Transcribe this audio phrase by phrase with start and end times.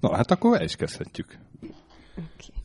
[0.00, 1.38] Na, hát akkor el is kezdhetjük.
[2.16, 2.60] Okay.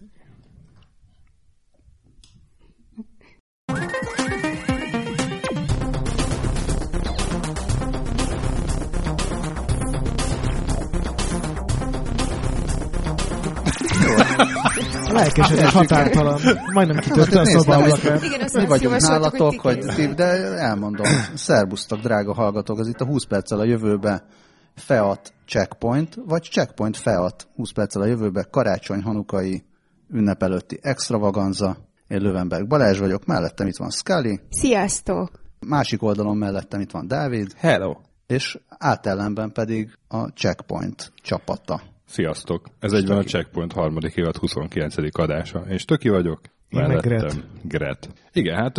[15.08, 16.40] Lelkesedés határtalan.
[16.74, 20.26] Majdnem kitörte a azt Mi vagyunk nálatok, hogy hogy de
[20.58, 21.06] elmondom.
[21.34, 24.24] Szerbusztok, drága hallgatók, ez itt a 20 perccel a jövőbe
[24.76, 29.64] FEAT checkpoint, vagy checkpoint FEAT 20 perccel a jövőbe karácsony hanukai
[30.10, 31.78] ünnep előtti extravaganza.
[32.08, 35.32] Én Lövenberg Balázs vagyok, mellettem itt van Scully, Sziasztok!
[35.68, 37.96] másik oldalon mellettem itt van Dávid, Hello!
[38.28, 41.82] és átellenben pedig a checkpoint csapata.
[42.08, 42.66] Sziasztok!
[42.80, 44.96] Ez egyben a Checkpoint harmadik évad 29.
[45.20, 45.60] adása.
[45.68, 46.42] És Töki vagyok.
[46.70, 48.10] Én meg Mellettem Gret.
[48.34, 48.78] Igen, hát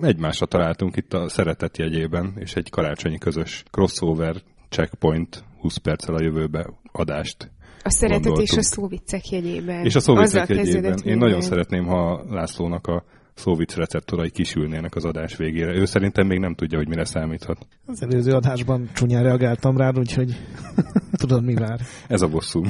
[0.00, 6.22] egymásra találtunk itt a szeretet jegyében, és egy karácsonyi közös crossover Checkpoint 20 perccel a
[6.22, 7.50] jövőbe adást
[7.82, 9.84] A szeretet és a szóviccek jegyében.
[9.84, 10.98] És a szóvicek Azzal jegyében.
[11.04, 15.74] Én nagyon szeretném, ha Lászlónak a szóvic receptorai kisülnének az adás végére.
[15.74, 17.66] Ő szerintem még nem tudja, hogy mire számíthat.
[17.86, 20.36] Az előző adásban csúnyán reagáltam rá, úgyhogy
[21.22, 21.80] tudod mi vár.
[22.08, 22.62] Ez a bosszú.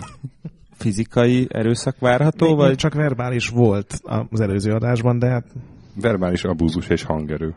[0.73, 5.47] fizikai erőszak várható, Még, vagy még csak verbális volt az előző adásban, de hát
[5.95, 7.55] Verbális abúzus és hangerő.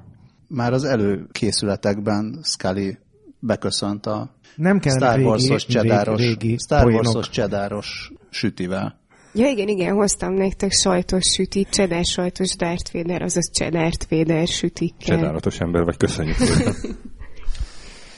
[0.48, 2.98] Már az előkészületekben Scully
[3.46, 6.86] beköszönt a nem kell Star Wars-os csedáros, régi, régi Star.
[6.86, 9.02] Wars-os csedáros sütivel.
[9.34, 15.18] Ja igen, igen, hoztam nektek sajtos sütit, csedár sajtos Darth Vader, azaz csedárt Vader sütikkel.
[15.18, 16.74] Csedálatos ember vagy, köszönjük szépen.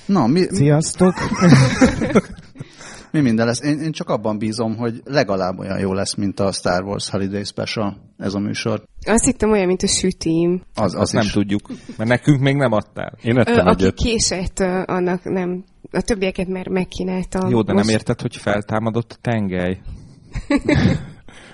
[0.06, 1.14] Na, mi, Sziasztok!
[3.16, 3.62] mi minden lesz?
[3.62, 7.44] Én, én csak abban bízom, hogy legalább olyan jó lesz, mint a Star Wars Holiday
[7.44, 8.84] Special, ez a műsor.
[9.06, 10.62] Azt hittem olyan, mint a sütim.
[10.74, 11.32] Az, az nem is.
[11.32, 11.62] tudjuk,
[11.98, 13.14] mert nekünk még nem adtál.
[13.22, 13.96] Én Ö, ettem aki egyet.
[13.96, 15.64] késett, ö, annak nem.
[15.92, 17.50] A többieket már megkínáltam.
[17.50, 19.80] Jó, de Most- nem érted, hogy feltámadott a tengely.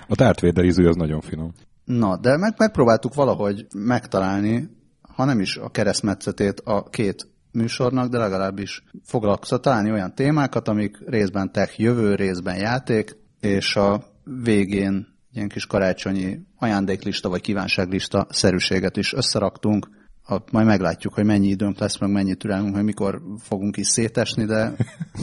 [0.08, 1.52] A Darth Vader ízű az nagyon finom.
[1.84, 4.68] Na, de meg, megpróbáltuk valahogy megtalálni,
[5.14, 10.98] ha nem is a keresztmetszetét a két műsornak, de legalábbis foglalkoztat találni olyan témákat, amik
[11.06, 18.96] részben tech jövő, részben játék, és a végén ilyen kis karácsonyi ajándéklista vagy kívánságlista szerűséget
[18.96, 19.88] is összeraktunk.
[20.24, 24.44] A, majd meglátjuk, hogy mennyi időnk lesz, meg mennyi türelmünk, hogy mikor fogunk is szétesni,
[24.44, 24.74] de,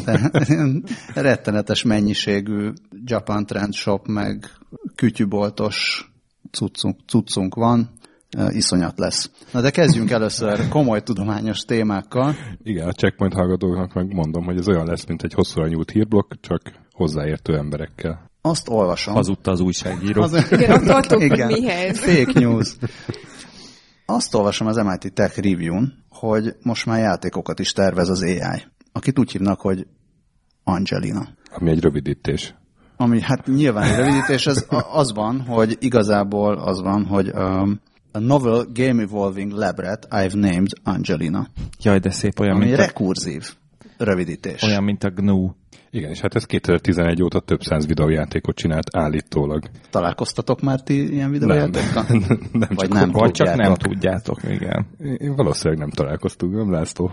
[0.05, 0.31] de
[1.21, 2.71] rettenetes mennyiségű
[3.03, 4.45] Japan Trend Shop, meg
[4.95, 6.09] kütyüboltos
[6.51, 7.89] cuccunk, cuccunk van,
[8.49, 9.31] iszonyat lesz.
[9.51, 12.35] Na de kezdjünk először komoly tudományos témákkal.
[12.63, 16.31] Igen, a checkpoint hallgatóknak meg mondom, hogy ez olyan lesz, mint egy hosszúra nyúlt hírblokk,
[16.41, 18.29] csak hozzáértő emberekkel.
[18.41, 19.13] Azt olvasom.
[19.13, 20.21] Hazudta az újságíró.
[20.21, 21.47] Az- Igen, ott tartok, Igen.
[21.47, 21.99] mihez.
[21.99, 22.75] Fake news.
[24.05, 29.19] Azt olvasom az MIT Tech Review-n, hogy most már játékokat is tervez az AI, akit
[29.19, 29.87] úgy hívnak, hogy
[30.63, 31.27] Angelina.
[31.51, 32.55] Ami egy rövidítés.
[32.97, 37.79] Ami hát nyilván egy rövidítés, az, az van, hogy igazából az van, hogy um,
[38.19, 41.47] a novel game evolving labret I've named Angelina,
[41.81, 43.43] Jaj, de szép, olyan, ami mint a, rekurzív
[43.97, 44.61] rövidítés.
[44.61, 45.49] olyan, mint a GNU.
[45.91, 49.63] Igen, és hát ez 2011 óta több száz videójátékot csinált állítólag.
[49.89, 52.05] Találkoztatok már ti ilyen videójátékkal?
[52.51, 53.77] nem, Vagy csak nem Vagy csak nem tudjátok.
[53.77, 54.85] tudjátok, igen.
[55.17, 57.11] Én valószínűleg nem találkoztunk, nem László?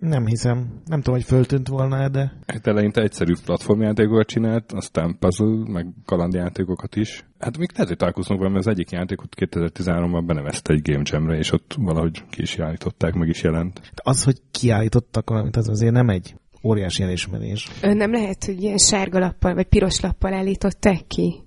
[0.00, 0.80] Nem hiszem.
[0.86, 6.96] Nem tudom, hogy föltűnt volna, de Hát eleinte egyszerű platformjátékokat csinált, aztán puzzle, meg kalandjátékokat
[6.96, 7.24] is.
[7.38, 11.36] Hát még lehet, hogy találkoztunk vele, mert az egyik játékot 2013-ban benevezte egy Game Jam-re,
[11.36, 13.80] és ott valahogy ki is állították, meg is jelent.
[13.94, 17.68] az, hogy kiállítottak valamit, az azért nem egy óriási elismerés.
[17.82, 21.44] Ö, Nem lehet, hogy ilyen sárga lappal, vagy piros lappal állították ki.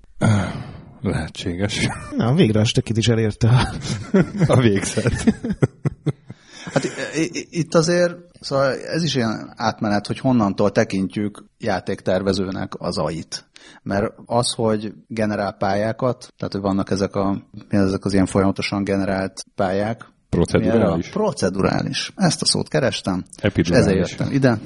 [1.00, 1.88] Lehetséges.
[2.16, 3.74] Na, végre a stökit is elérte a
[4.56, 5.24] A végzet.
[6.72, 6.88] Hát
[7.50, 13.50] itt azért, szóval ez is ilyen átmenet, hogy honnantól tekintjük játéktervezőnek az ait.
[13.82, 18.26] Mert az, hogy generál pályákat, tehát hogy vannak ezek, a, mi az, ezek az ilyen
[18.26, 21.08] folyamatosan generált pályák, Procedurális.
[21.08, 22.12] Procedurális.
[22.16, 23.86] Ezt a szót kerestem, és Epidurális.
[23.86, 24.58] ezért jöttem ide.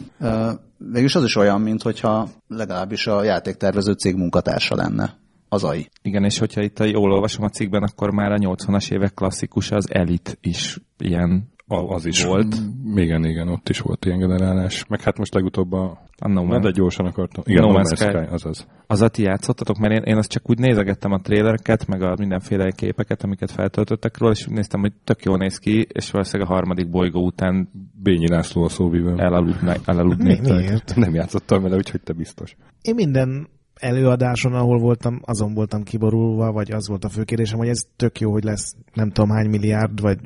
[0.79, 5.17] Végülis az is olyan, mint hogyha legalábbis a játéktervező cég munkatársa lenne
[5.49, 5.91] az AI.
[6.03, 9.87] Igen, és hogyha itt jól olvasom a cikkben, akkor már a 80-as évek klasszikus az
[9.91, 12.57] Elit is ilyen A, az is Volt.
[12.95, 14.85] Igen, igen, ott is volt ilyen generálás.
[14.89, 16.03] Meg hát most legutóbb a...
[16.19, 16.61] a No Man.
[16.61, 17.43] de gyorsan akartam.
[17.47, 18.05] Igen, No No, Man's Sky.
[18.05, 18.67] Sky, azaz.
[18.87, 22.71] Az ti játszottatok, mert én, én azt csak úgy nézegettem a trélereket, meg a mindenféle
[22.71, 26.55] képeket, amiket feltöltöttek róla, és úgy néztem, hogy tök jól néz ki, és valószínűleg a
[26.55, 27.69] harmadik bolygó után
[28.03, 29.15] Bényi László a szóvívő.
[29.17, 30.41] elaludni, elaludnék.
[30.41, 30.97] Mi, miért?
[30.97, 32.57] Nem játszottam vele, úgyhogy te biztos.
[32.83, 33.49] Én minden
[33.81, 38.21] előadáson, ahol voltam, azon voltam kiborulva, vagy az volt a fő kérdésem, hogy ez tök
[38.21, 40.19] jó, hogy lesz nem tudom hány milliárd, vagy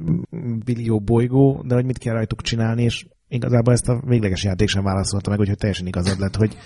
[0.64, 4.82] billió bolygó, de hogy mit kell rajtuk csinálni, és igazából ezt a végleges játék sem
[4.82, 6.56] válaszolta meg, úgyhogy teljesen igazad lett, hogy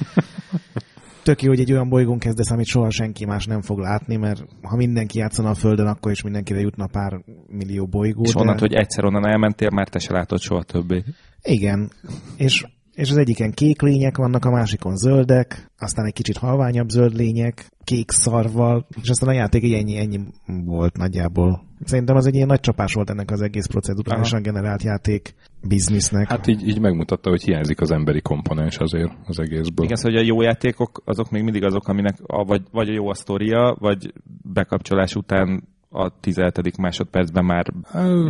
[1.24, 4.44] tök jó, hogy egy olyan bolygón kezdesz, amit soha senki más nem fog látni, mert
[4.62, 8.22] ha mindenki játszana a Földön, akkor is mindenkire jutna pár millió bolygó.
[8.22, 11.04] És de- onnan, hogy egyszer onnan elmentél, már te se látod soha többé.
[11.42, 11.90] Igen,
[12.36, 17.14] és, és az egyiken kék lények vannak, a másikon zöldek, aztán egy kicsit halványabb zöld
[17.16, 20.20] lények, kék szarval, és aztán a játék így ennyi, ennyi
[20.64, 21.64] volt nagyjából.
[21.84, 25.34] Szerintem az egy ilyen nagy csapás volt ennek az egész procedurálisan generált játék
[25.68, 26.28] biznisznek.
[26.28, 29.84] Hát így, így megmutatta, hogy hiányzik az emberi komponens azért az egészből.
[29.84, 32.92] Igen, szóval hogy a jó játékok azok még mindig azok, aminek a, vagy, vagy a
[32.92, 34.12] jó a sztoria, vagy
[34.52, 35.62] bekapcsolás után
[35.96, 36.76] a 17.
[36.76, 37.66] másodpercben már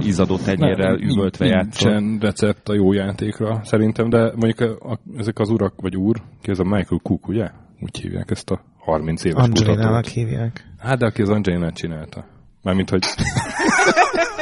[0.00, 1.93] izzadó tenyérrel Nem, üvöltve játszol.
[1.93, 6.16] Nincsen recept a jó játékra, szerintem, de mondjuk a, a, ezek az urak, vagy úr,
[6.43, 7.50] ki ez a Michael Cook, ugye?
[7.81, 10.08] Úgy hívják ezt a 30 éves Angelinának kutatót.
[10.08, 10.66] hívják.
[10.78, 12.25] Hát, de aki az Angelinát csinálta.
[12.62, 13.02] Mármint, hogy...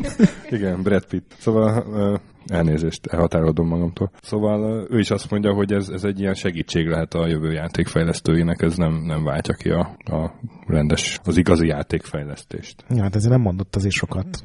[0.56, 1.34] Igen, Brad Pitt.
[1.38, 2.16] Szóval ö,
[2.46, 4.10] elnézést, elhatárolodom magamtól.
[4.20, 7.52] Szóval ö, ő is azt mondja, hogy ez, ez egy ilyen segítség lehet a jövő
[7.52, 10.32] játékfejlesztőinek, ez nem, nem váltja ki a, a
[10.66, 12.84] rendes, az igazi játékfejlesztést.
[12.88, 14.26] Ja, hát ezért nem mondott azért sokat.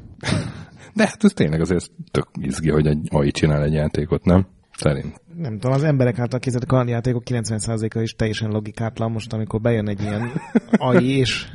[0.94, 4.46] De hát ez tényleg azért tök izgi, hogy egy AI csinál egy játékot, nem?
[4.78, 5.20] Szerint.
[5.36, 9.10] Nem tudom, az emberek által készített kalandjátékok 90%-a is teljesen logikátlan.
[9.10, 10.32] Most, amikor bejön egy ilyen
[10.88, 11.46] AI, és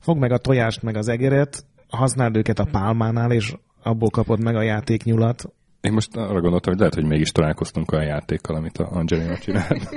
[0.00, 1.64] fog meg a tojást, meg az egeret,
[1.96, 5.52] használd őket a pálmánál, és abból kapod meg a játéknyulat.
[5.80, 9.88] Én most arra gondoltam, hogy lehet, hogy mégis találkoztunk olyan játékkal, amit a Angelina csinált.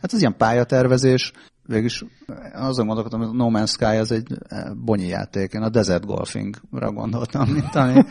[0.00, 1.32] Hát az ilyen pályatervezés,
[1.62, 2.04] végülis
[2.52, 5.52] azon gondolkodtam, hogy a No Man's Sky az egy eh, bonyi játék.
[5.52, 8.02] Én a Desert Golfingra gondoltam, mint ami...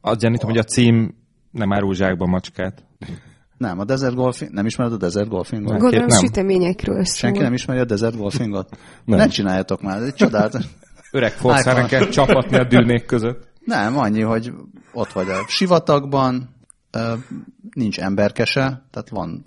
[0.00, 1.14] Azt gyanítom, hogy a cím
[1.50, 2.84] nem árul zsákba macskát.
[3.60, 5.70] Nem, a Desert Golfing, nem ismered a Desert Golfingot?
[5.70, 5.78] Nem.
[5.78, 6.18] Gondolom nem.
[6.18, 7.14] süteményekről szól.
[7.14, 8.78] Senki nem ismeri a Desert Golfingot?
[9.04, 9.18] Nem.
[9.18, 10.52] Ne csináljatok már, ez egy csodát.
[11.10, 13.48] Öreg forszára kell csapatni a dűnék között.
[13.64, 14.52] Nem, annyi, hogy
[14.92, 16.54] ott vagy a sivatagban,
[17.74, 19.42] nincs emberkese, tehát van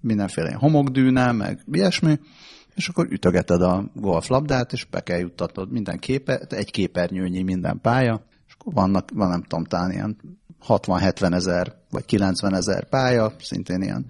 [0.00, 2.18] mindenféle homokdűne, meg ilyesmi,
[2.74, 8.24] és akkor ütögeted a golflabdát, és be kell juttatnod minden képe, egy képernyőnyi minden pálya,
[8.46, 10.16] és akkor vannak, van nem tudom, talán ilyen
[10.66, 14.06] 60-70 ezer, vagy 90 ezer pálya, szintén ilyen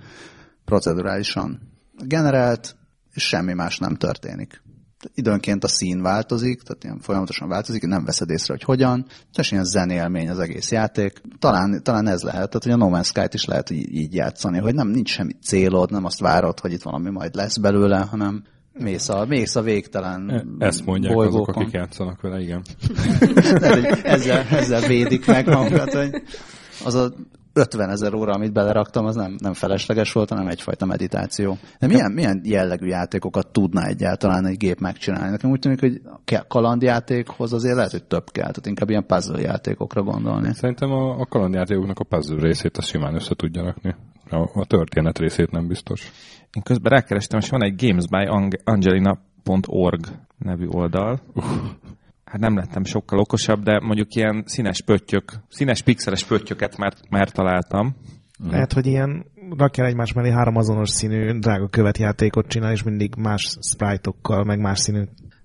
[0.64, 1.60] procedurálisan
[2.06, 2.76] generált,
[3.12, 4.62] és semmi más nem történik.
[5.14, 9.06] Időnként a szín változik, tehát ilyen folyamatosan változik, nem veszed észre, hogy hogyan,
[9.38, 11.20] és ilyen zenélmény az egész játék.
[11.38, 14.58] Talán, talán ez lehet, tehát hogy a No Man's Sky-t is lehet így, így játszani,
[14.58, 18.44] hogy nem nincs semmi célod, nem azt várod, hogy itt valami majd lesz belőle, hanem
[18.78, 21.54] mész a, mész a végtelen E- Ezt mondják azok, bolygókon.
[21.62, 22.62] akik játszanak vele, igen.
[23.74, 26.22] Hogy ezzel, ezzel védik meg magukat, hogy
[26.84, 27.12] az a
[27.52, 31.58] 50 ezer óra, amit beleraktam, az nem, nem felesleges volt, hanem egyfajta meditáció.
[31.78, 35.30] De milyen, milyen jellegű játékokat tudna egyáltalán egy gép megcsinálni?
[35.30, 39.40] Nekem úgy tűnik, hogy a kalandjátékhoz azért lehet, hogy több kell, tehát inkább ilyen puzzle
[39.40, 40.54] játékokra gondolni.
[40.54, 43.94] Szerintem a, a kalandjátékoknak a puzzle részét azt simán össze tudja rakni.
[44.30, 46.12] A, a történet részét nem biztos.
[46.52, 50.06] Én közben rákerestem, és van egy gamesbyangelina.org
[50.38, 51.20] nevű oldal.
[52.24, 57.30] Hát nem lettem sokkal okosabb, de mondjuk ilyen színes pöttyök, színes pixeles pöttyöket már, már
[57.30, 57.96] találtam.
[58.50, 63.56] Lehet, hogy ilyen rakjál egymás mellé három azonos színű drága követjátékot csinál, és mindig más
[63.60, 65.02] sprite-okkal, meg más színű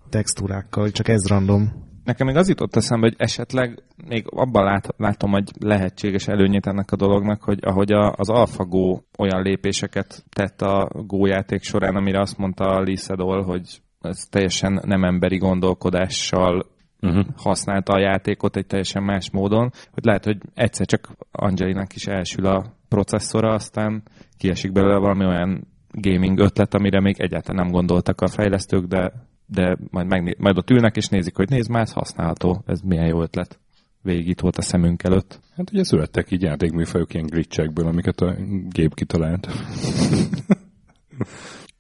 [0.10, 1.83] textúrákkal, csak ez random.
[2.04, 6.92] Nekem még az jutott eszembe, hogy esetleg még abban lát, látom, hogy lehetséges előnyét ennek
[6.92, 12.20] a dolognak, hogy ahogy a, az AlphaGo olyan lépéseket tett a Go játék során, amire
[12.20, 17.26] azt mondta a Lee Sedol, hogy ez teljesen nem emberi gondolkodással Uh-huh.
[17.38, 22.46] használta a játékot egy teljesen más módon, hogy lehet, hogy egyszer csak Angelinak is elsül
[22.46, 24.04] a processzora, aztán
[24.38, 29.12] kiesik belőle valami olyan gaming ötlet, amire még egyáltalán nem gondoltak a fejlesztők, de,
[29.54, 33.08] de majd, megné- majd ott ülnek és nézik, hogy nézd már, ez használható, ez milyen
[33.08, 33.60] jó ötlet.
[34.02, 35.40] Végig itt volt a szemünk előtt.
[35.56, 38.36] Hát ugye születtek így játékműfajok ilyen glitchekből, amiket a
[38.70, 39.48] gép kitalált.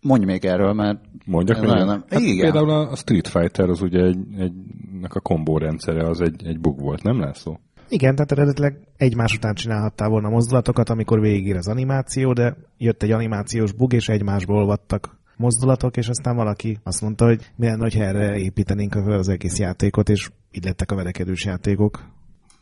[0.02, 2.04] Mondj még erről, mert Mondjak, hogy nem.
[2.10, 2.52] Hát Igen.
[2.52, 4.54] például a Street Fighter az ugye egy, egy
[5.02, 7.58] a kombó rendszere az egy, egy bug volt, nem lesz szó?
[7.90, 13.12] Igen, tehát eredetileg egymás után csinálhattál volna mozdulatokat, amikor végigír az animáció, de jött egy
[13.12, 18.04] animációs bug, és egymásból olvadtak mozdulatok, és aztán valaki azt mondta, hogy mi lenne, hogyha
[18.04, 22.12] erre építenénk az egész játékot, és így lettek a verekedős játékok.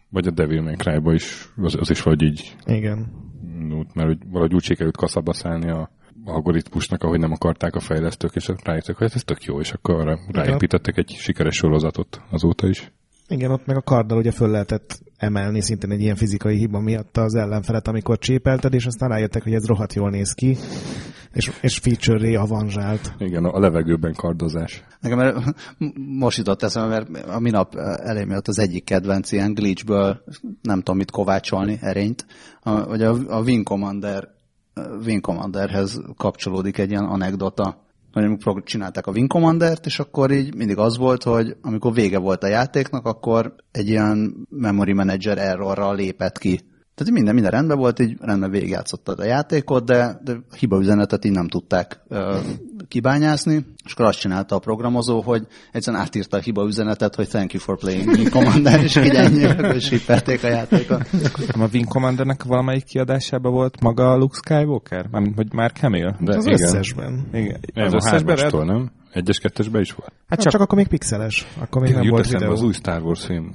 [0.10, 3.12] Vagy a Devil May Cry-ba is, az, az is vagy így, Igen.
[3.72, 5.90] út- mert hogy valahogy úgy sikerült kaszaба szállni a
[6.26, 10.20] algoritmusnak, ahogy nem akarták a fejlesztők, és rájöttek, hogy ez tök jó, és akkor arra
[10.28, 12.92] ráépítettek egy sikeres sorozatot azóta is.
[13.32, 17.18] Igen, ott meg a karddal ugye föl lehetett emelni szintén egy ilyen fizikai hiba miatt
[17.18, 20.58] az ellenfelet, amikor csépelted, és aztán rájöttek, hogy ez rohadt jól néz ki,
[21.34, 23.14] és, és feature-ré avanzsált.
[23.18, 24.84] Igen, a levegőben kardozás.
[25.00, 25.54] Nekem erre
[25.96, 30.24] most jutott eszembe, mert a minap elém jött az egyik kedvenc ilyen glitchből,
[30.62, 32.26] nem tudom mit kovácsolni, erényt,
[32.62, 34.30] a, hogy a, a Wing Commander
[35.06, 37.82] Wing Commanderhez kapcsolódik egy ilyen anekdota,
[38.14, 42.44] amikor csinálták a Wing Commander-t, és akkor így mindig az volt, hogy amikor vége volt
[42.44, 46.60] a játéknak, akkor egy ilyen memory manager errorral lépett ki
[47.02, 51.32] tehát minden, minden rendben volt, így rendben végigjátszottad a játékot, de, de a hibaüzenetet így
[51.32, 52.38] nem tudták uh,
[52.88, 57.64] kibányászni, és akkor azt csinálta a programozó, hogy egyszerűen átírta a hibaüzenetet, hogy thank you
[57.64, 61.02] for playing Wing Commander, és így ennyi, és hipperték a játékot.
[61.54, 65.08] a Wing Commandernek valamelyik kiadásában volt maga a Luke Skywalker?
[65.12, 66.16] Mármint, hogy már Hamill?
[66.20, 66.62] De az igen.
[66.62, 67.28] összesben.
[67.34, 67.60] Igen.
[67.74, 68.66] Az összesben?
[68.66, 68.92] nem?
[69.14, 70.12] Egyes, kettesben is volt?
[70.28, 71.48] Hát csak, csak akkor még pixeles.
[71.60, 72.52] Akkor még nem volt videó.
[72.52, 73.54] az új Star Wars film.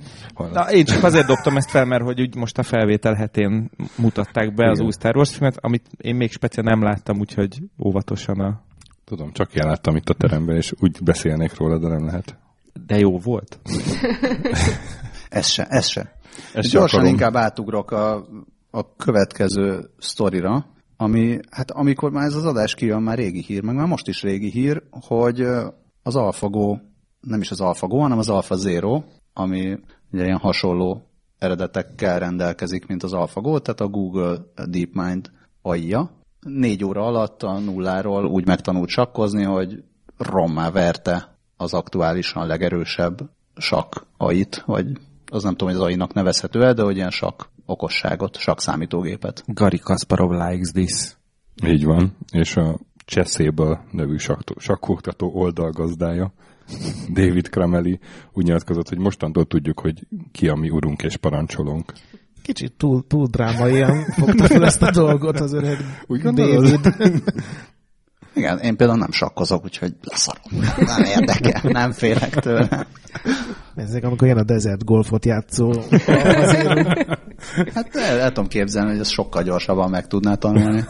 [0.53, 4.55] Na, én csak azért dobtam ezt fel, mert hogy úgy most a felvétel hetén mutatták
[4.55, 4.71] be Igen.
[4.71, 8.61] az új Star Wars filmet, amit én még speciál nem láttam, úgyhogy óvatosan a...
[9.05, 12.39] Tudom, csak én láttam itt a teremben, és úgy beszélnék róla, de nem lehet.
[12.87, 13.59] De jó volt.
[15.29, 16.13] ez se, ez se.
[16.55, 17.15] Ez Gyorsan akarom.
[17.15, 18.27] inkább átugrok a,
[18.71, 23.75] a következő sztorira, ami, hát amikor már ez az adás kijön, már régi hír, meg
[23.75, 25.41] már most is régi hír, hogy
[26.03, 26.79] az AlphaGo,
[27.21, 29.79] nem is az AlphaGo, hanem az AlphaZero, ami
[30.13, 31.07] ugye ilyen hasonló
[31.39, 34.37] eredetekkel rendelkezik, mint az AlphaGo, tehát a Google
[34.69, 35.31] DeepMind
[35.63, 36.11] AI-ja.
[36.41, 39.85] Négy óra alatt a nulláról úgy megtanult sakkozni, hogy
[40.17, 44.87] rommá verte az aktuálisan legerősebb sakk AI-t, vagy
[45.31, 49.45] az nem tudom, hogy az AI-nak nevezhető el, de hogy ilyen sakk okosságot, sok számítógépet.
[49.47, 51.17] Gary Kasparov likes this.
[51.67, 54.17] Így van, és a Cseszéből nevű
[54.57, 56.33] sakkoktató oldalgazdája,
[57.13, 57.99] David Krameli
[58.33, 61.93] úgy nyilatkozott, hogy mostantól tudjuk, hogy ki a mi urunk és parancsolónk.
[62.43, 66.95] Kicsit túl, túl drámaian fogta fel ezt a dolgot az öreg úgy David.
[68.37, 70.65] Igen, én például nem sakkozok, úgyhogy leszarom.
[70.77, 72.87] Nem érdekel, nem félek tőle.
[73.75, 75.73] Ezek, amikor jön a desert golfot játszó
[77.75, 80.85] Hát el, el tudom képzelni, hogy ez sokkal gyorsabban meg tudná tanulni.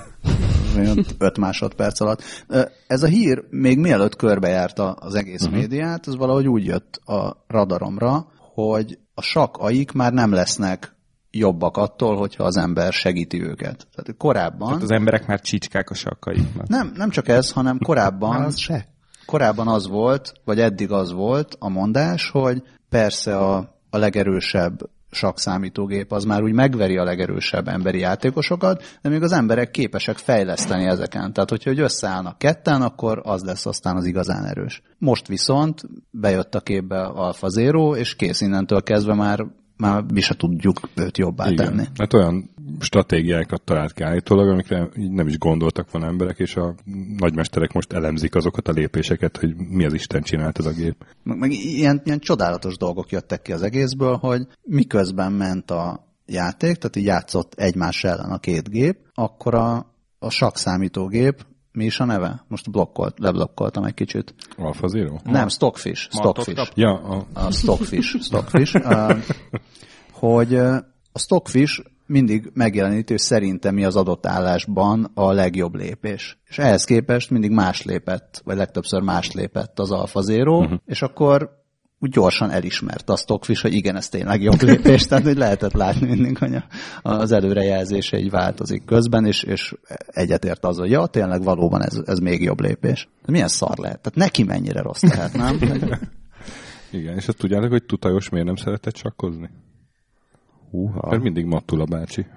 [0.77, 2.23] Olyan 5 másodperc alatt.
[2.87, 5.59] Ez a hír még mielőtt körbejárta az egész uh-huh.
[5.59, 10.96] médiát, ez valahogy úgy jött a radaromra, hogy a sakaik már nem lesznek
[11.39, 13.87] jobbak attól, hogyha az ember segíti őket.
[13.95, 14.69] Tehát korábban...
[14.69, 16.69] Tehát az emberek már csicskák a sakkaiknak.
[16.69, 18.43] Nem, nem csak ez, hanem korábban...
[18.43, 18.89] az se.
[19.27, 23.57] Korábban az volt, vagy eddig az volt a mondás, hogy persze a,
[23.91, 24.79] a legerősebb
[25.11, 30.87] sakszámítógép az már úgy megveri a legerősebb emberi játékosokat, de még az emberek képesek fejleszteni
[30.87, 31.33] ezeken.
[31.33, 34.83] Tehát, hogyha hogy összeállnak ketten, akkor az lesz aztán az igazán erős.
[34.99, 40.35] Most viszont bejött a képbe Alfa Zero, és kész innentől kezdve már már mi se
[40.35, 41.67] tudjuk őt jobbá Igen.
[41.67, 41.85] tenni.
[41.95, 46.75] Hát olyan stratégiákat talált ki állítólag, amikre nem is gondoltak volna emberek, és a
[47.17, 51.05] nagymesterek most elemzik azokat a lépéseket, hogy mi az Isten csinált ez a gép.
[51.23, 56.77] Meg, meg ilyen, ilyen csodálatos dolgok jöttek ki az egészből, hogy miközben ment a játék,
[56.77, 62.05] tehát így játszott egymás ellen a két gép, akkor a, a sakszámítógép mi is a
[62.05, 62.45] neve?
[62.49, 64.35] Most blokkolt, leblokkoltam egy kicsit.
[64.57, 65.19] Alpha Zero?
[65.25, 66.11] Nem, Stockfish.
[66.11, 66.71] Stockfish.
[66.75, 67.27] Ja, a...
[67.33, 68.21] a Stockfish.
[68.21, 68.75] Stockfish.
[68.85, 69.17] uh,
[70.13, 70.55] hogy
[71.13, 76.39] a Stockfish mindig megjeleníti, hogy szerintem mi az adott állásban a legjobb lépés.
[76.45, 80.79] És ehhez képest mindig más lépett, vagy legtöbbször más lépett az Alpha Zero, uh-huh.
[80.87, 81.51] és akkor
[82.07, 86.07] úgy gyorsan elismert a Stockfish, hogy igen, ez tényleg jobb lépés, tehát hogy lehetett látni
[86.07, 86.57] mindig, hogy
[87.03, 89.75] az előrejelzése így változik közben, és, és
[90.07, 93.09] egyetért az, hogy ja, tényleg valóban ez, ez még jobb lépés.
[93.25, 94.01] De milyen szar lehet?
[94.01, 95.59] Tehát neki mennyire rossz lehet, nem?
[96.99, 99.51] igen, és azt tudjátok, hogy Tutajos miért nem szeretett csakkozni?
[100.71, 101.09] Húha.
[101.11, 102.27] Mert mindig Mattula bácsi.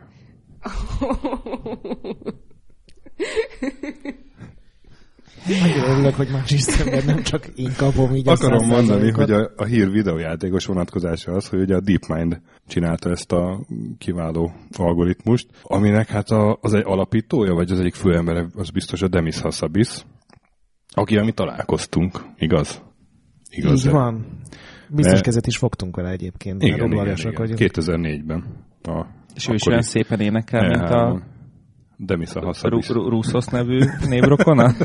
[5.48, 9.52] Nagyon örülök, hogy más is szemben nem csak én kapom így Akarom mondani, hogy a,
[9.56, 13.66] a hír videójátékos vonatkozása az, hogy ugye a DeepMind csinálta ezt a
[13.98, 19.08] kiváló algoritmust, aminek hát a, az egy alapítója, vagy az egyik főembere, az biztos a
[19.08, 20.06] Demis Hassabis,
[20.94, 22.82] aki mi találkoztunk, igaz?
[23.50, 23.86] Igaz.
[23.86, 24.26] Így van.
[24.88, 25.26] Biztos Mert...
[25.26, 26.64] kezet is fogtunk vele egyébként.
[26.64, 27.34] Igen, igen, igen.
[27.36, 27.54] Hogy...
[27.56, 28.44] 2004-ben.
[28.82, 29.06] A,
[29.36, 31.22] és ő is olyan szépen énekel, mint a
[32.02, 32.88] Demis a Hassabis.
[32.88, 34.74] Russos nevű névrokona?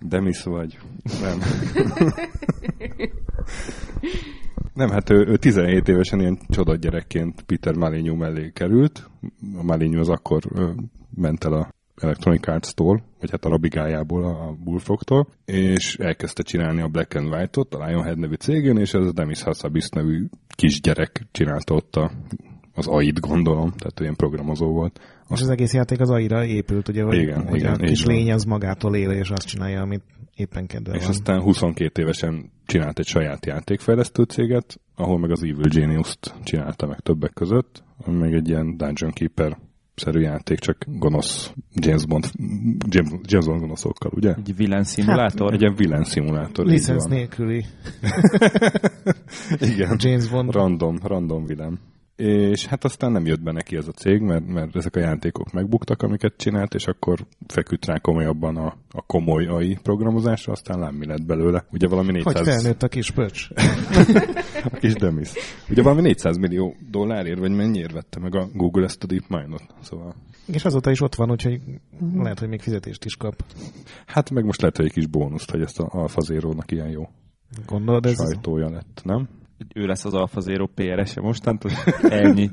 [0.00, 0.78] Demis vagy.
[1.20, 1.38] Nem.
[4.74, 9.10] Nem, hát ő, ő 17 évesen ilyen csoda gyerekként Peter Malinyú mellé került.
[9.56, 10.70] A Malinyú az akkor ö,
[11.14, 16.88] ment el a Electronic Arts-tól, vagy hát a rabigájából, a Bullfrogtól, és elkezdte csinálni a
[16.88, 21.74] Black and White-ot, a Lionhead nevű cégén, és ez a Demis Hassabis nevű kisgyerek csinálta
[21.74, 22.10] ott a,
[22.74, 25.00] az AI-t, gondolom, tehát ilyen programozó volt.
[25.30, 28.32] És az egész játék az AI-ra épült, ugye, hogy, igen, hogy igen, a kis lény
[28.32, 30.02] az magától él, és azt csinálja, amit
[30.34, 31.10] éppen kedve És van.
[31.10, 37.00] aztán 22 évesen csinált egy saját játékfejlesztő céget, ahol meg az Evil Genius-t csinálta meg
[37.00, 39.58] többek között, ami meg egy ilyen Dungeon Keeper
[39.94, 42.24] szerű játék, csak gonosz James Bond,
[42.88, 44.34] James, James Bond gonoszokkal, ugye?
[44.34, 45.52] Egy vilán szimulátor?
[45.52, 46.66] Egy ilyen vilán szimulátor.
[46.66, 47.64] Licensz nélküli
[49.72, 49.96] Igen.
[49.98, 50.52] James Bond.
[50.52, 51.78] Random, random vilán.
[52.16, 55.52] És hát aztán nem jött be neki ez a cég, mert, mert ezek a játékok
[55.52, 60.94] megbuktak, amiket csinált, és akkor feküdt rá komolyabban a, a komoly AI programozásra, aztán lám
[60.94, 61.64] mi lett belőle.
[61.72, 62.46] Ugye valami Hogy 400...
[62.46, 63.48] felnőtt a kis pöcs.
[64.72, 65.32] a kis demis.
[65.68, 69.64] Ugye valami 400 millió dollárért, vagy mennyiért vette meg a Google ezt a DeepMind-ot.
[69.80, 70.14] Szóval,
[70.46, 71.60] És azóta is ott van, úgyhogy
[72.14, 73.44] lehet, hogy még fizetést is kap.
[74.06, 77.08] hát meg most lehet, hogy egy kis bónuszt, hogy ezt a Alpha Zero-nak ilyen jó
[77.66, 79.28] Gondolod, ez sajtója lett, nem?
[79.74, 81.70] Ő lesz az Alpha Zero PR-ese mostantól?
[82.02, 82.50] Ennyi.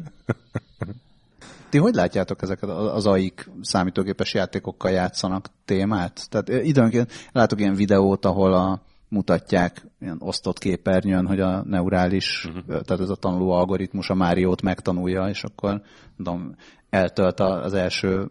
[1.69, 6.29] Ti hogy látjátok ezeket az AIK számítógépes játékokkal játszanak témát?
[6.29, 8.81] Tehát eh, időnként látok ilyen videót, ahol a,
[9.13, 12.65] mutatják ilyen osztott képernyőn, hogy a neurális, uh-huh.
[12.65, 15.81] tehát ez a tanuló algoritmus a Máriót megtanulja, és akkor
[16.17, 16.55] tudom,
[16.89, 18.27] eltölt az első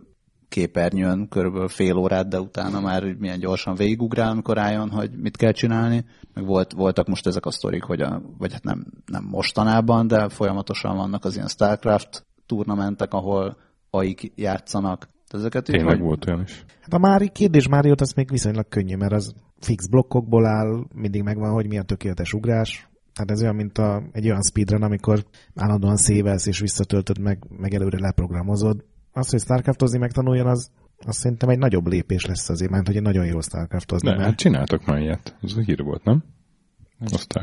[0.52, 5.36] képernyőn körülbelül fél órát, de utána már úgy milyen gyorsan végigugrál, amikor rájön, hogy mit
[5.36, 6.04] kell csinálni.
[6.34, 10.28] Meg volt, voltak most ezek a sztorik, hogy a, vagy hát nem, nem mostanában, de
[10.28, 13.56] folyamatosan vannak az ilyen StarCraft turnamentek, ahol
[13.90, 14.98] aik játszanak.
[14.98, 16.64] Tehát ezeket így, Tényleg hogy volt olyan is.
[16.80, 21.22] Hát a Mári, kérdés Máriót az még viszonylag könnyű, mert az fix blokkokból áll, mindig
[21.22, 22.88] megvan, hogy mi a tökéletes ugrás.
[23.14, 27.74] Hát ez olyan, mint a, egy olyan speedrun, amikor állandóan szévelsz és visszatöltöd meg, meg
[27.74, 28.84] előre leprogramozod.
[29.12, 30.70] Az, hogy Starcraftozni megtanuljon, az,
[31.06, 34.08] az szerintem egy nagyobb lépés lesz azért, mert hogy egy nagyon jó Starcraftozni.
[34.08, 35.36] De, hát mert csináltak már ilyet.
[35.42, 36.24] Ez a hír volt, nem?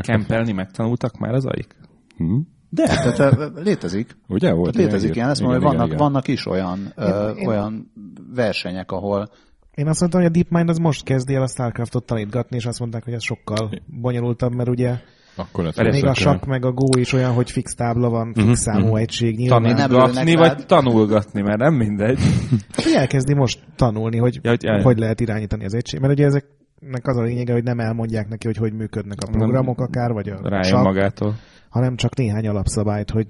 [0.02, 1.76] Kempelni megtanultak már az aik?
[2.18, 2.40] Hm?
[2.70, 4.18] De, tehát ö, létezik.
[4.28, 4.74] Ugye volt?
[4.74, 5.98] Tehát létezik ilyen, ezt mondom, hogy vannak, igen.
[5.98, 7.92] vannak is olyan, ö, Én- én- olyan
[8.34, 9.30] versenyek, ahol
[9.76, 12.80] Én azt mondtam, hogy a DeepMind az most kezdi el a Starcraftot tanítgatni, és azt
[12.80, 14.96] mondták, hogy ez sokkal bonyolultabb, mert ugye
[15.40, 18.46] Akkor ez még a sakk meg a Go is olyan, hogy fix tábla van, fix
[18.46, 18.96] Mhm, számú mhm.
[18.96, 19.36] egység.
[19.38, 20.66] Nyilván, nem Tanítgatni, vagy rád.
[20.66, 22.20] tanulgatni, mert nem mindegy.
[22.76, 26.00] Hát, hogy elkezdi most tanulni, hogy, Ja, hogy el- hogy lehet irányítani az egység.
[26.00, 29.80] Mert ugye ezeknek az a lényege, hogy nem elmondják neki, hogy hogy működnek a programok
[29.82, 31.36] akár, vagy a Rájön sakk, magától.
[31.70, 33.26] hanem csak néhány alapszabályt, hogy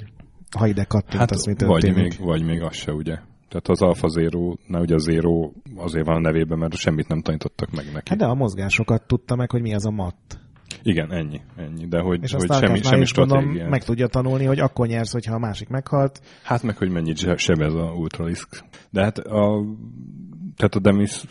[0.57, 2.17] ha ide kattint, Hát, az mi vagy történik.
[2.17, 3.15] még, vagy még az se, ugye?
[3.49, 7.21] Tehát az Alpha Zero, na ugye a Zero azért van a nevében, mert semmit nem
[7.21, 8.09] tanítottak meg neki.
[8.09, 10.15] Hát de a mozgásokat tudta meg, hogy mi az a mat.
[10.83, 11.87] Igen, ennyi, ennyi.
[11.87, 13.69] De hogy, És hogy semmi, semmi stratégiát.
[13.69, 16.21] meg tudja tanulni, hogy akkor nyersz, hogyha a másik meghalt.
[16.43, 18.63] Hát meg, hogy mennyit se- sebez a Ultralisk.
[18.89, 19.63] De hát a,
[20.55, 21.23] tehát a Demis,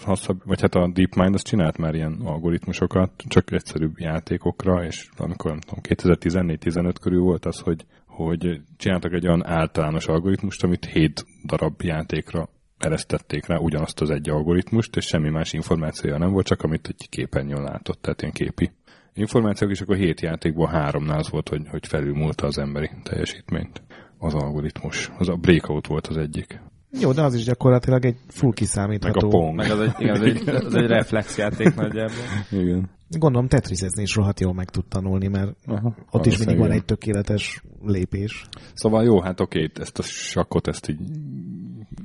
[0.45, 5.61] vagy hát a DeepMind az csinált már ilyen algoritmusokat, csak egyszerűbb játékokra, és amikor nem
[5.61, 11.83] tudom, 2014-15 körül volt az, hogy, hogy csináltak egy olyan általános algoritmust, amit 7 darab
[11.83, 16.87] játékra eresztették rá ugyanazt az egy algoritmust, és semmi más információja nem volt, csak amit
[16.89, 18.71] egy képernyőn látott, tehát ilyen képi
[19.19, 23.83] információk, és akkor hét játékból háromnál az volt, hogy, hogy felülmúlta az emberi teljesítményt
[24.19, 25.11] az algoritmus.
[25.19, 26.61] Az a Breakout volt az egyik.
[27.01, 29.27] Jó, de az is gyakorlatilag egy full Meg kiszámítható.
[29.27, 29.57] a Pong.
[29.57, 32.15] Meg az egy, igen, az egy, az egy reflexjáték nagyjából.
[32.51, 32.91] Igen.
[33.11, 36.85] Gondolom Tetrisezni is rohadt jól meg tud tanulni, mert Aha, ott is mindig van egy
[36.85, 38.49] tökéletes lépés.
[38.75, 40.99] Szóval jó, hát oké, ezt a sakkot ezt így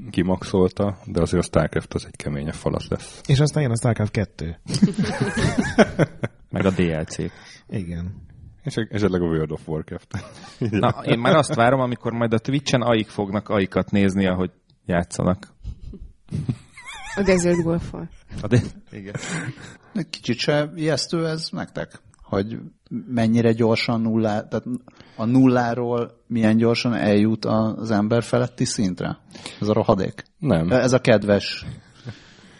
[0.09, 3.21] kimaxolta, de azért a Starcraft az egy keményebb falat lesz.
[3.25, 4.55] És aztán jön a StarCraft 2.
[6.53, 7.17] Meg a DLC.
[7.67, 8.15] Igen.
[8.63, 10.25] És esetleg a World of Warcraft.
[10.59, 14.51] Na, én már azt várom, amikor majd a Twitch-en aik fognak aikat nézni, ahogy
[14.85, 15.47] játszanak.
[17.15, 18.09] A Desert Golf-ol.
[18.41, 18.59] A de...
[18.91, 19.15] Igen.
[20.09, 22.01] Kicsit se ijesztő ez nektek?
[22.23, 22.59] Hogy
[23.07, 24.65] mennyire gyorsan nullá, tehát
[25.15, 29.17] a nulláról milyen gyorsan eljut az ember feletti szintre?
[29.61, 30.23] Ez a rohadék.
[30.39, 31.65] Nem, Ez a kedves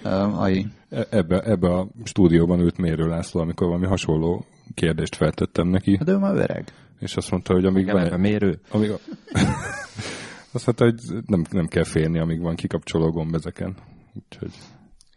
[0.03, 0.67] uh, AI.
[0.93, 6.11] E- ebbe, ebbe a stúdióban ült Mérő László, amikor valami hasonló kérdést feltettem neki, De
[6.11, 6.73] ő már öreg.
[6.99, 8.59] és azt mondta, hogy amíg van a mérő.
[8.69, 8.97] Amíg a...
[10.53, 13.75] Azt mondta, hogy nem, nem kell félni, amíg van kikapcsoló gomb ezeken.
[14.13, 14.51] Úgyhogy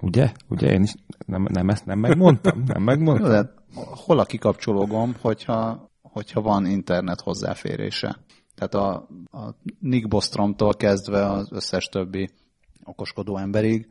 [0.02, 0.32] Ugye?
[0.48, 0.94] Ugye én is
[1.26, 2.62] nem, nem ezt nem megmondtam?
[2.66, 3.30] Nem megmondtam?
[3.30, 8.18] de hol a kikapcsoló gomb, hogyha, hogyha van internet hozzáférése?
[8.54, 12.28] Tehát a, a Nick Bostromtól kezdve az összes többi
[12.84, 13.88] okoskodó emberig,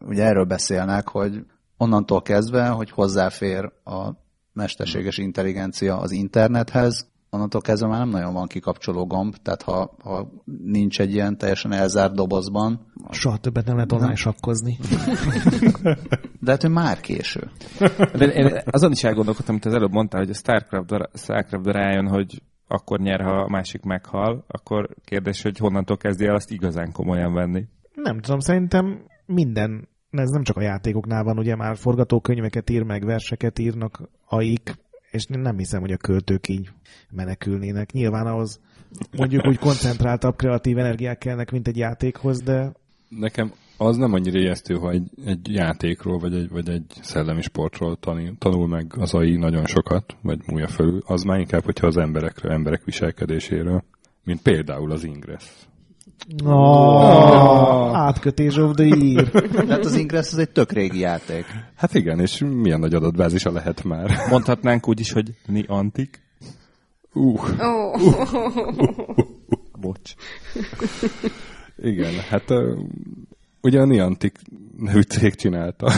[0.00, 1.44] ugye erről beszélnek, hogy
[1.76, 4.10] onnantól kezdve, hogy hozzáfér a
[4.52, 10.30] mesterséges intelligencia az internethez, onnantól kezdve már nem nagyon van kikapcsoló gomb, tehát ha, ha
[10.62, 14.78] nincs egy ilyen teljesen elzárt dobozban, Soha többet nem lehet online sakkozni.
[16.44, 17.50] de hát, hogy már késő.
[18.12, 22.42] De én azon is elgondolkodtam, amit az előbb mondtál, hogy a Starcraft, Starcraft rájön, hogy
[22.68, 27.32] akkor nyer, ha a másik meghal, akkor kérdés, hogy honnantól kezdi el azt igazán komolyan
[27.32, 27.64] venni.
[27.94, 33.04] Nem tudom, szerintem minden, ez nem csak a játékoknál van, ugye már forgatókönyveket ír, meg
[33.04, 34.78] verseket írnak aik,
[35.10, 36.70] és nem hiszem, hogy a költők így
[37.10, 37.92] menekülnének.
[37.92, 38.60] Nyilván ahhoz
[39.16, 42.72] mondjuk úgy koncentráltabb kreatív energiák kellnek, mint egy játékhoz, de
[43.08, 47.96] Nekem az nem annyira ijesztő, ha egy, egy játékról, vagy egy, vagy egy szellemi sportról
[47.96, 51.02] tanul, tanul meg az AI nagyon sokat, vagy múlja fölül.
[51.06, 53.84] Az már inkább, hogyha az emberekről, emberek viselkedéséről,
[54.24, 55.50] mint például az Ingress.
[56.44, 57.17] Oh,
[58.28, 59.30] átkötés of the year.
[59.66, 61.44] De hát az Ingress az egy tök régi játék.
[61.74, 64.10] Hát igen, és milyen nagy adatbázisa lehet már.
[64.30, 66.22] Mondhatnánk úgy is, hogy ni antik.
[67.12, 67.92] Uh, Ó,
[69.80, 70.14] Bocs.
[71.76, 72.78] igen, hát uh,
[73.60, 74.40] ugye a Niantic
[74.76, 75.92] nevű cég csinálta.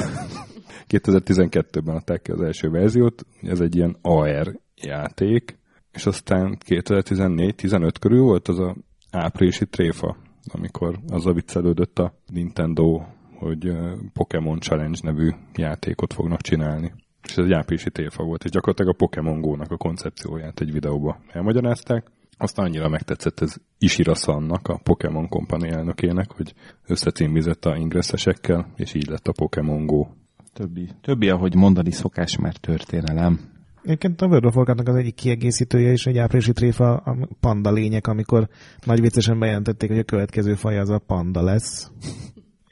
[0.88, 5.58] 2012-ben adták ki az első verziót, ez egy ilyen AR játék,
[5.92, 8.76] és aztán 2014-15 körül volt az a
[9.10, 10.16] áprilisi tréfa,
[10.52, 13.02] amikor azzal viccelődött a Nintendo,
[13.34, 13.72] hogy
[14.12, 16.92] Pokémon Challenge nevű játékot fognak csinálni.
[17.22, 21.20] És ez egy áprilisi tréfa volt, és gyakorlatilag a Pokémon Go-nak a koncepcióját egy videóba
[21.32, 22.10] elmagyarázták.
[22.36, 26.54] Aztán annyira megtetszett ez Ishira Sannak, a Pokémon Company elnökének, hogy
[26.86, 30.06] összecímizett a ingressesekkel, és így lett a Pokémon Go.
[30.52, 33.49] Többi, többi, ahogy mondani szokás, már történelem.
[33.82, 38.06] Egyébként a World of Warcraftnak az egyik kiegészítője is egy áprilisi tréfa a panda lények,
[38.06, 38.48] amikor
[38.84, 41.90] nagy viccesen bejelentették, hogy a következő faj az a panda lesz.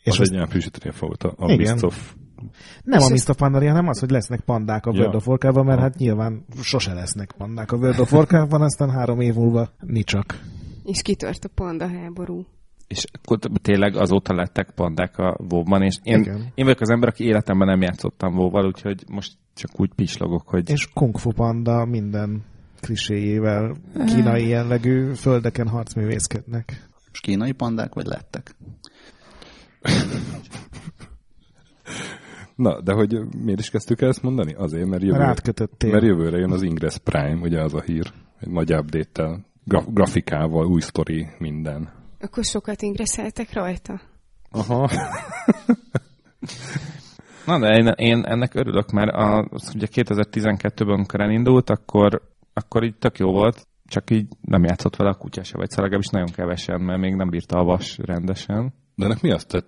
[0.03, 1.79] És az az egy áprilisi tréfa volt a, a Igen.
[1.83, 2.15] Of
[2.85, 4.99] nem a Mist of Pandaria, hanem az, hogy lesznek pandák a Ja.
[4.99, 9.21] World of Warcraftban, mert hát nyilván sose lesznek pandák a World of Warcraftban, aztán három
[9.21, 10.41] év múlva nicsak.
[10.85, 12.47] és kitört a panda háború.
[12.87, 16.53] És akkor tényleg azóta lettek pandák a WoW-ban, és én, Igen.
[16.55, 20.71] én vagyok az ember, aki életemben nem játszottam WoW-val, úgyhogy most csak úgy pislogok, hogy
[20.71, 22.45] És Kung Fu Panda minden
[22.81, 26.89] kliséjével kínai jellegű földeken harcművészkednek.
[27.09, 28.55] Most kínai pandák, vagy lettek?
[32.57, 34.55] Na, de hogy miért is kezdtük el ezt mondani?
[34.55, 35.35] Azért, mert jövőre,
[35.87, 40.67] mert jövőre jön az Ingress Prime, ugye az a hír, egy nagy update-tel, graf- grafikával,
[40.67, 41.93] új sztori, minden.
[42.21, 44.01] Akkor sokat ingreszeltek rajta?
[44.51, 44.91] Aha.
[47.49, 52.85] Na, de én, én ennek örülök, mert a, az ugye 2012-ben, amikor elindult, akkor, akkor
[52.85, 56.11] így tök jó volt, csak így nem játszott vele a kutya se, vagy szóval legalábbis
[56.11, 58.73] nagyon kevesen, mert még nem bírta a vas rendesen.
[58.95, 59.45] De ennek mi az?
[59.45, 59.67] Tehát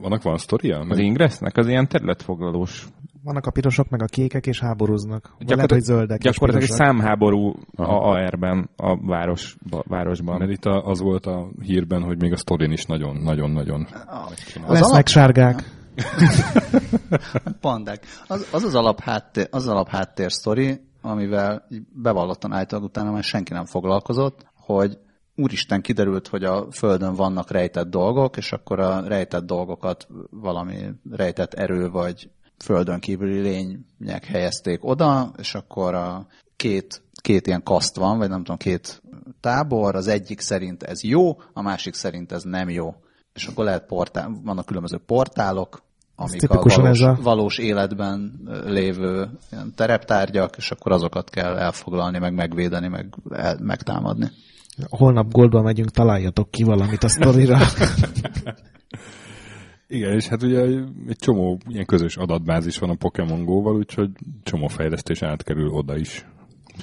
[0.00, 0.78] vannak van sztoria?
[0.78, 0.98] Az Meg...
[0.98, 2.86] Ingressnek az ilyen területfoglalós.
[3.22, 5.22] Vannak a pirosok, meg a kékek, és háborúznak.
[5.22, 7.96] Vagy lehet, Gyakorlatilag- hogy zöldek és Gyakorlatilag egy számháború Aha.
[7.96, 10.38] a AR-ben, a város, ba, városban.
[10.38, 13.86] Mert itt a, az volt a hírben, hogy még a sztorin is nagyon-nagyon-nagyon.
[14.06, 15.77] Az Lesznek alap, sárgák.
[17.60, 18.06] pandák.
[18.26, 24.46] Az az, az alapháttér, az alapháttér sztori, amivel bevallottan állítólag utána már senki nem foglalkozott,
[24.54, 24.98] hogy
[25.34, 31.54] úristen kiderült, hogy a Földön vannak rejtett dolgok, és akkor a rejtett dolgokat valami rejtett
[31.54, 38.18] erő vagy Földön kívüli lények helyezték oda, és akkor a két, két ilyen kaszt van,
[38.18, 39.02] vagy nem tudom, két
[39.40, 42.94] tábor, az egyik szerint ez jó, a másik szerint ez nem jó.
[43.32, 45.82] És akkor lehet portál, vannak különböző portálok,
[46.20, 51.56] amik a tipikusan valós, ez a- valós életben lévő ilyen tereptárgyak, és akkor azokat kell
[51.56, 54.30] elfoglalni, meg megvédeni, meg el, megtámadni.
[54.88, 57.58] Holnap Goldba megyünk, találjatok ki valamit a sztorira.
[59.90, 60.60] Igen, és hát ugye
[61.08, 64.10] egy csomó ilyen közös adatbázis van a Pokémon Go-val, úgyhogy
[64.42, 66.26] csomó fejlesztés átkerül oda is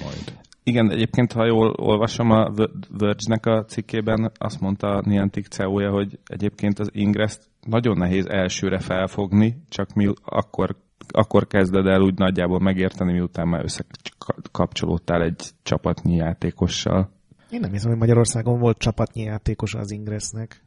[0.02, 0.38] majd.
[0.68, 2.52] Igen, egyébként, ha jól olvasom a
[2.98, 8.78] Verge-nek a cikkében, azt mondta a Niantic CEO-ja, hogy egyébként az ingress nagyon nehéz elsőre
[8.78, 10.76] felfogni, csak mi akkor,
[11.08, 17.10] akkor kezded el úgy nagyjából megérteni, miután már összekapcsolódtál egy csapatnyi játékossal.
[17.50, 20.62] Én nem hiszem, hogy Magyarországon volt csapatnyi játékos az Ingressnek.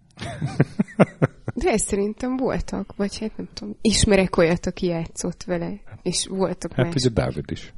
[1.64, 3.76] De szerintem voltak, vagy hát nem tudom.
[3.82, 6.96] Ismerek olyat, aki játszott vele, és voltak Hát más.
[6.96, 7.74] ugye Dávid is.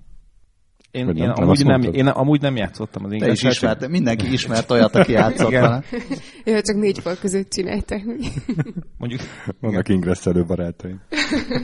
[0.91, 1.33] Én, én, nem?
[1.35, 5.51] Amúgy nem, én amúgy nem játszottam az Te is ismert, mindenki ismert olyat, aki játszott
[5.51, 5.83] vele.
[6.61, 8.03] Csak négy fal között csinálták.
[8.97, 9.21] Mondjuk
[9.59, 11.01] Vannak ingresszelő barátaim.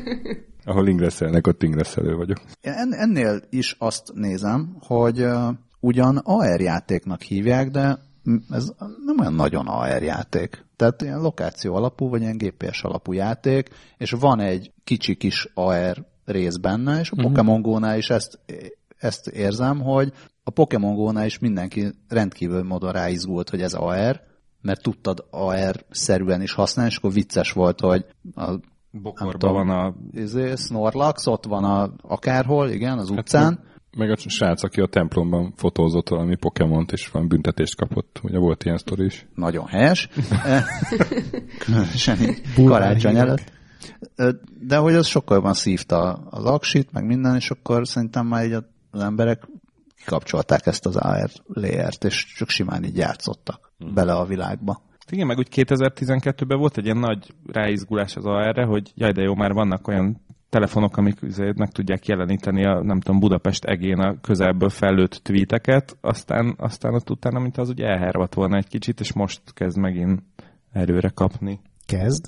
[0.65, 2.37] Ahol ingresszelnek, ott ingresszelő vagyok.
[2.61, 5.47] Én en- ennél is azt nézem, hogy uh,
[5.79, 7.97] ugyan AR játéknak hívják, de
[8.49, 8.71] ez
[9.05, 10.65] nem olyan nagyon AR játék.
[10.75, 16.05] Tehát ilyen lokáció alapú, vagy ilyen GPS alapú játék, és van egy kicsi kis AR
[16.25, 17.25] rész benne, és a Mhm.
[17.25, 18.39] Pokémon Go-nál is ezt,
[18.97, 24.21] ezt érzem, hogy a Pokémon Go-nál is mindenki rendkívül módon ráizgult, hogy ez AR,
[24.61, 28.05] mert tudtad AR-szerűen is használni, és akkor vicces volt, hogy
[28.35, 28.53] a
[28.91, 29.53] bokorban tudom.
[29.53, 29.95] van a...
[30.11, 33.59] izé, Snorlax, ott van a, akárhol, igen, az utcán.
[33.97, 38.19] Meg a srác, aki a templomban fotózott valami Pokémont, és van büntetést kapott.
[38.23, 39.27] Ugye volt ilyen sztori is.
[39.35, 40.09] Nagyon helyes.
[41.65, 43.51] Különösen így karácsony előtt.
[44.59, 48.53] De hogy az sokkal jobban szívta az aksit, meg minden, és akkor szerintem már így
[48.53, 49.47] a az emberek
[49.95, 54.81] kikapcsolták ezt az AR layert, és csak simán így játszottak bele a világba.
[55.11, 59.35] Igen, meg úgy 2012-ben volt egy ilyen nagy ráizgulás az AR-re, hogy jaj, de jó,
[59.35, 64.19] már vannak olyan telefonok, amik azért meg tudják jeleníteni a, nem tudom, Budapest egén a
[64.21, 69.13] közelből fellőtt tweeteket, aztán, aztán ott utána, mint az ugye elhervadt volna egy kicsit, és
[69.13, 70.21] most kezd megint
[70.71, 71.59] erőre kapni.
[71.85, 72.25] Kezd?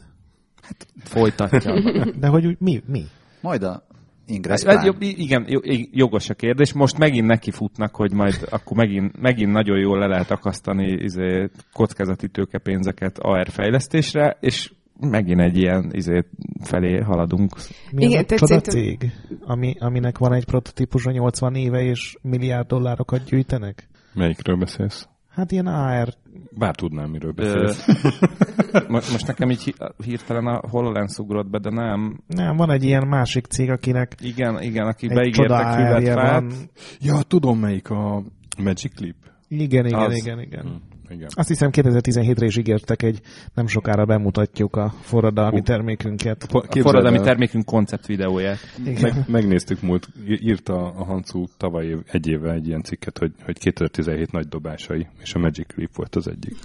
[1.03, 1.81] Folytatja.
[2.19, 2.83] De hogy úgy mi?
[2.85, 3.03] mi?
[3.41, 3.83] Majd a
[4.29, 5.13] Ingress Hát, Prime.
[5.17, 6.73] igen, jó- jogos a kérdés.
[6.73, 11.49] Most megint neki futnak, hogy majd akkor megint, megint nagyon jól le lehet akasztani izé,
[11.73, 16.23] kockázati tőkepénzeket AR fejlesztésre, és megint egy ilyen izé,
[16.61, 17.55] felé haladunk.
[17.91, 22.17] Mi Igen, az a tehát csoda cég, ami, aminek van egy prototípusa 80 éve, és
[22.21, 23.87] milliárd dollárokat gyűjtenek?
[24.13, 25.07] Melyikről beszélsz?
[25.29, 26.13] Hát ilyen AR.
[26.51, 27.85] Bár tudnám, miről beszélsz.
[28.87, 32.19] most, most nekem így hi- hirtelen a HoloLens ugrott be, de nem.
[32.27, 36.53] Nem, van egy ilyen másik cég, akinek Igen, igen, aki egy beígértek füvet.
[36.99, 38.23] Ja, tudom melyik a
[38.63, 39.15] Magic Clip.
[39.47, 40.15] Igen, igen, Az.
[40.15, 40.63] igen, igen.
[40.63, 41.27] Hm, igen.
[41.35, 43.21] Azt hiszem 2017-re is ígértek egy,
[43.53, 46.43] nem sokára bemutatjuk a forradalmi termékünket.
[46.43, 48.57] A forradalmi termékünk koncept videóját.
[48.85, 49.01] Igen.
[49.01, 53.59] Meg, megnéztük múlt, írta a Hancu tavaly év, egy éve egy ilyen cikket, hogy, hogy
[53.59, 56.55] 2017 nagy dobásai, és a Magic Leap volt az egyik.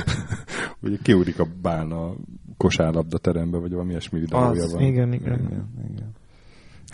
[0.82, 2.14] Ugye kiúrik a bán a
[2.56, 4.82] kosárlabda terembe, vagy valami ilyesmi videója Az, van.
[4.82, 5.38] Igen, igen.
[5.38, 6.14] Igen, igen.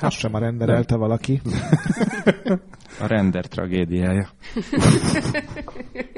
[0.01, 1.41] Azt sem a renderelte valaki.
[3.01, 4.29] A render tragédiája.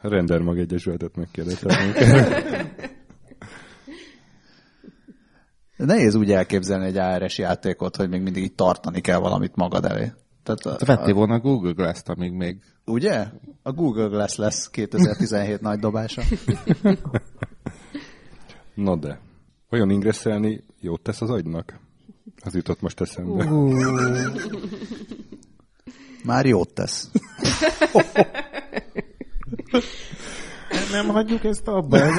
[0.00, 1.96] A Render Mag Egyesületet megkérdezhetnénk.
[5.76, 10.12] Nehéz úgy elképzelni egy ARS játékot, hogy még mindig így tartani kell valamit magad elé.
[10.42, 13.26] Tehát a, Vettél volna a Google Glass-t, amíg még ugye?
[13.62, 16.22] A Google Glass lesz 2017 nagy dobása.
[18.74, 19.20] Na de,
[19.70, 21.80] olyan ingresszelni jót tesz az agynak?
[22.44, 23.44] Az jutott most eszembe.
[26.24, 27.08] Már jót tesz.
[30.92, 31.98] Nem hagyjuk ezt abba.
[31.98, 32.14] Ez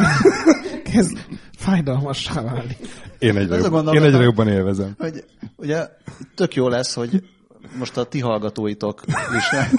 [0.83, 1.17] kezd
[1.57, 2.77] fájdalmassá válni.
[3.19, 4.03] Én egyre, Ez jobb, én gondolatom.
[4.03, 4.95] egyre jobban élvezem.
[4.97, 5.23] Hogy
[5.55, 5.87] ugye
[6.35, 7.23] tök jó lesz, hogy
[7.77, 9.01] most a ti hallgatóitok
[9.37, 9.69] is meg,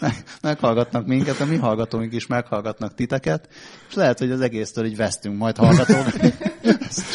[0.00, 3.48] meg, meghallgatnak minket, a mi hallgatóink is meghallgatnak titeket,
[3.88, 6.06] és lehet, hogy az egésztől így vesztünk majd hallgatók.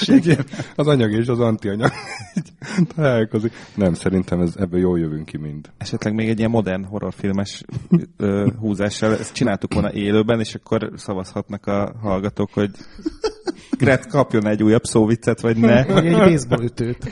[0.06, 1.92] Igen, az anyag és az antianyag
[2.36, 2.52] így
[2.96, 3.54] találkozik.
[3.76, 5.70] Nem, szerintem ez, ebből jól jövünk ki mind.
[5.78, 7.64] esetleg még egy ilyen modern horrorfilmes
[8.18, 12.72] ö, húzással ezt csináltuk volna élőben, és akkor szavazhatnak a hallgatók, hogy
[13.78, 15.86] Gret kapjon egy újabb szóviccet, vagy ne.
[15.86, 17.12] Vagy egy baseball ütőt.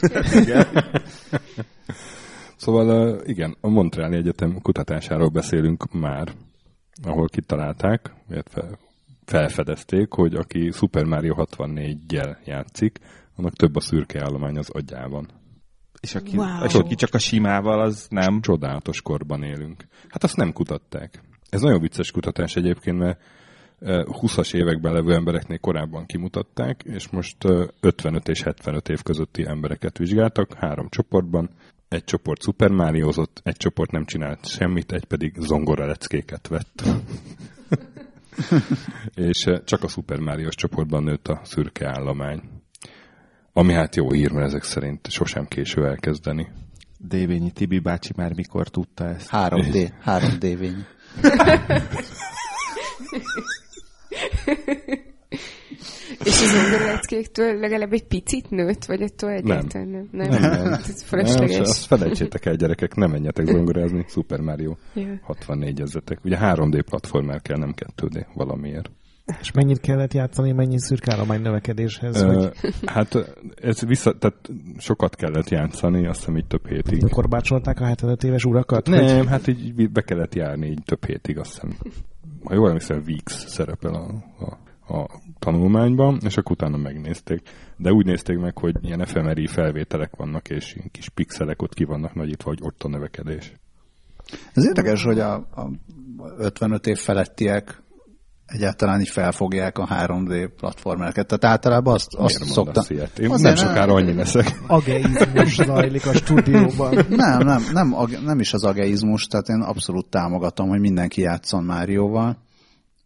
[2.56, 6.32] Szóval igen, a Montreali Egyetem kutatásáról beszélünk már,
[7.04, 8.80] ahol kitalálták, illetve
[9.26, 13.00] felfedezték, hogy aki Super Mario 64-jel játszik,
[13.36, 15.28] annak több a szürke állomány az agyában.
[16.00, 16.64] És aki, Wow.
[16.66, 18.42] és aki csak a simával, az nem.
[18.42, 19.86] Csodálatos korban élünk.
[20.08, 21.22] Hát azt nem kutatták.
[21.50, 23.22] Ez nagyon vicces kutatás egyébként, mert
[23.80, 29.46] ö, 20-as években levő embereknél korábban kimutatták, és most ö, 55 és 75 év közötti
[29.48, 31.50] embereket vizsgáltak három csoportban.
[31.88, 36.84] Egy csoport Super Mariozott, egy csoport nem csinált semmit, egy pedig zongora leckéket vett.
[39.30, 42.42] és ö, csak a Super Marios csoportban nőtt a szürke állomány.
[43.54, 46.48] Ami hát jó hír, mert ezek szerint sosem késő elkezdeni.
[46.98, 49.30] Dévényi Tibi bácsi már mikor tudta ezt.
[49.32, 50.86] 3D, 3D vény.
[56.26, 60.08] És az zongoraleckéktől legalább egy picit nőtt, vagy ettől egyáltalán nem?
[60.12, 60.74] Nem, Nem, nem.
[60.74, 61.60] Ez Nem, fölösleges.
[61.60, 65.20] azt felejtsétek el, gyerekek, nem menjetek zongorázni, Super Mario Ja.
[65.22, 66.20] 64 ezetek.
[66.24, 68.92] Ugye 3D platformer kell, nem 2D valamiért.
[69.42, 72.52] És mennyit kellett játszani, mennyi szürkállomány növekedéshez, Ö, hogy
[72.86, 77.10] hát ez vissza, tehát sokat kellett játszani, azt hiszem így több hétig.
[77.10, 78.88] korbácsolták a 75 éves urakat?
[78.88, 81.78] Hogy Nem, hát így be kellett járni így több hétig, azt hiszem.
[82.44, 84.06] Ha jól emlékszem, Weeks szerepel a,
[84.46, 87.42] a, a tanulmányban, és akkor utána megnézték.
[87.78, 91.84] De úgy nézték meg, hogy ilyen FMRI felvételek vannak, és ilyen kis pixelek ott ki
[91.84, 93.54] vannak nagyítva, hogy ott a növekedés.
[94.54, 95.70] Ez érdekes, hogy a, a
[96.38, 97.84] 55 év felettiek
[98.46, 101.28] egyáltalán így felfogják a 3D platformereket.
[101.28, 102.84] Tehát általában azt, azt szokta...
[102.88, 103.20] ilyet?
[103.20, 104.60] Én Azért nem sokára annyi leszek.
[104.68, 107.06] ageizmus zajlik a stúdióban.
[107.10, 107.96] Nem, nem, nem,
[108.26, 112.38] nem is az ageizmus, tehát én abszolút támogatom, hogy mindenki játszon Márióval,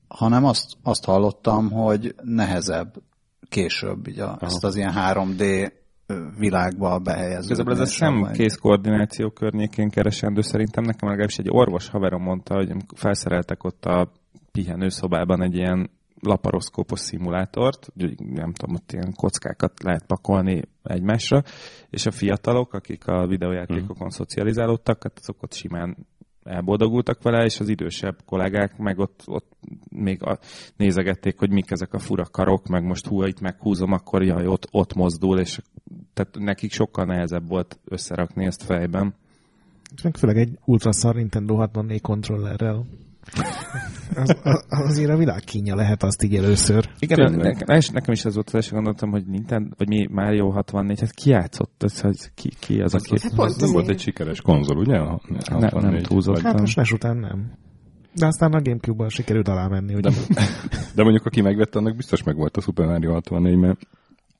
[0.09, 2.93] hanem azt, azt hallottam, hogy nehezebb
[3.49, 5.71] később így a, ezt az ilyen 3D
[6.37, 7.45] világba behelyezni.
[7.45, 12.71] Igazából ez a szemkész koordináció környékén keresendő szerintem nekem legalábbis egy orvos haverom mondta, hogy
[12.95, 14.11] felszereltek ott a
[14.51, 15.89] pihenőszobában egy ilyen
[16.21, 21.43] laparoszkópos szimulátort, úgy, nem tudom, ott ilyen kockákat lehet pakolni egymásra,
[21.89, 24.15] és a fiatalok, akik a videójátékokon mm.
[24.15, 25.97] szocializálódtak, hát azok ott simán
[26.43, 29.51] elboldogultak vele, és az idősebb kollégák meg ott, ott
[29.89, 30.39] még a,
[30.77, 34.67] nézegették, hogy mik ezek a fura karok, meg most hú, itt meghúzom, akkor jaj, ott,
[34.71, 35.61] ott mozdul, és
[36.13, 39.13] tehát nekik sokkal nehezebb volt összerakni ezt fejben.
[40.03, 42.85] Meg főleg egy ultraszar Nintendo 64 kontrollerrel.
[44.15, 46.89] Az, az, azért a világ kínja lehet azt így először.
[46.99, 47.51] Igen, ne,
[47.91, 51.29] nekem is ez volt az első gondoltam, hogy Nintendo, vagy mi Mario 64, hát ki
[51.29, 53.15] játszott, ez, hogy ki, ki az, aki...
[53.21, 54.97] Hát az nem volt egy sikeres konzol, ugye?
[55.47, 56.41] Ne, nem túlzott.
[56.41, 57.51] Hát most NES után nem.
[58.13, 60.09] De aztán a Gamecube-ban sikerült alá menni, ugye?
[60.09, 60.43] De,
[60.95, 63.79] de mondjuk aki megvette, annak biztos meg volt a Super Mario 64, mert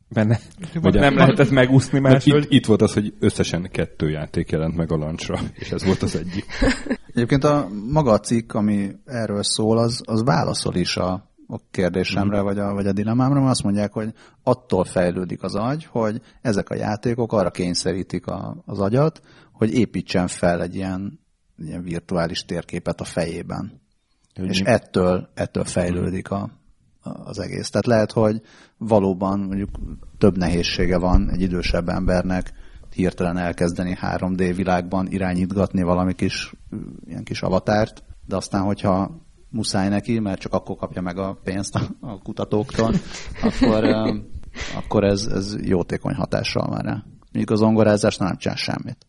[0.09, 0.39] benne.
[0.73, 2.43] Vagy nem lehetett megúszni máshogy.
[2.43, 6.01] Itt, itt volt az, hogy összesen kettő játék jelent meg a lancsra, és ez volt
[6.01, 6.45] az egyik.
[7.13, 11.11] Egyébként a maga a cikk, ami erről szól, az, az válaszol is a,
[11.47, 12.43] a kérdésemre, mm.
[12.43, 16.69] vagy a, vagy a dilemámra, mert azt mondják, hogy attól fejlődik az agy, hogy ezek
[16.69, 21.19] a játékok arra kényszerítik a, az agyat, hogy építsen fel egy ilyen,
[21.57, 23.81] ilyen virtuális térképet a fejében.
[24.35, 24.69] Hogy és mi?
[24.69, 26.58] ettől, ettől fejlődik a,
[27.03, 27.69] az egész.
[27.69, 28.41] Tehát lehet, hogy
[28.77, 29.69] valóban mondjuk
[30.17, 32.53] több nehézsége van egy idősebb embernek
[32.93, 36.53] hirtelen elkezdeni 3D világban irányítgatni valami kis,
[37.05, 39.11] ilyen kis avatárt, de aztán, hogyha
[39.49, 42.93] muszáj neki, mert csak akkor kapja meg a pénzt a, kutatóktól,
[43.41, 43.83] akkor,
[44.75, 47.03] akkor ez, ez jótékony hatással már rá.
[47.31, 49.07] Mondjuk az zongorázás nem csinál semmit.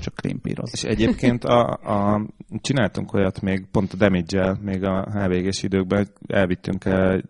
[0.00, 0.70] Csak klimpíroz.
[0.72, 2.26] És egyébként a, a,
[2.60, 7.22] csináltunk olyat még pont a damage még a HVG-s időkben, elvittünk el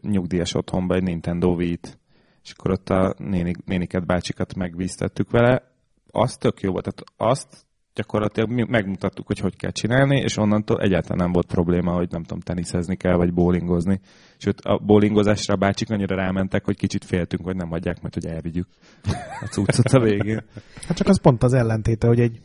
[0.00, 1.98] nyugdíjas otthonba egy Nintendo Wii-t,
[2.42, 5.62] és akkor ott a néni, néniket, bácsikat megvíztettük vele.
[6.10, 7.66] Az tök jó volt, tehát azt
[7.98, 12.22] gyakorlatilag mi megmutattuk, hogy hogy kell csinálni, és onnantól egyáltalán nem volt probléma, hogy nem
[12.22, 14.00] tudom, teniszezni kell, vagy bowlingozni.
[14.36, 18.26] Sőt, a bowlingozásra a bácsik annyira rámentek, hogy kicsit féltünk, hogy nem hagyják, mert hogy
[18.26, 18.66] elvigyük
[19.40, 20.44] a cuccot a végén.
[20.86, 22.40] Hát csak az pont az ellentéte, hogy egy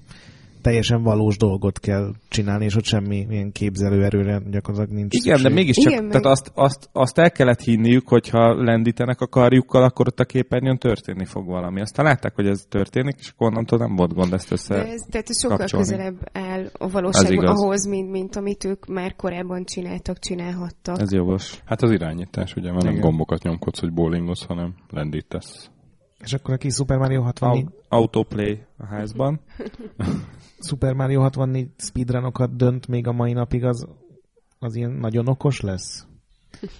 [0.63, 5.47] teljesen valós dolgot kell csinálni, és ott semmi ilyen képzelőerőre gyakorlatilag nincs Igen, szükség.
[5.47, 10.07] de mégiscsak, Igen, tehát azt, azt, azt el kellett hinniük, hogyha lendítenek a karjukkal, akkor
[10.07, 11.81] ott a képernyőn történni fog valami.
[11.81, 15.01] Aztán látták, hogy ez történik, és akkor onnantól nem volt gond ezt össze de ez,
[15.09, 15.85] Tehát ez sokkal kapcsolni.
[15.85, 20.99] közelebb áll a valóság ahhoz, mint, mint amit ők már korábban csináltak, csinálhattak.
[20.99, 21.61] Ez jogos.
[21.65, 25.71] Hát az irányítás, ugye, mert nem gombokat nyomkodsz, hogy bowlingoz, hanem lendítesz.
[26.23, 27.67] És akkor a kis Super Mario 64...
[27.87, 29.39] Autoplay a házban.
[30.67, 33.87] Super Mario 64 speedrunokat dönt még a mai napig, az,
[34.59, 36.07] az ilyen nagyon okos lesz?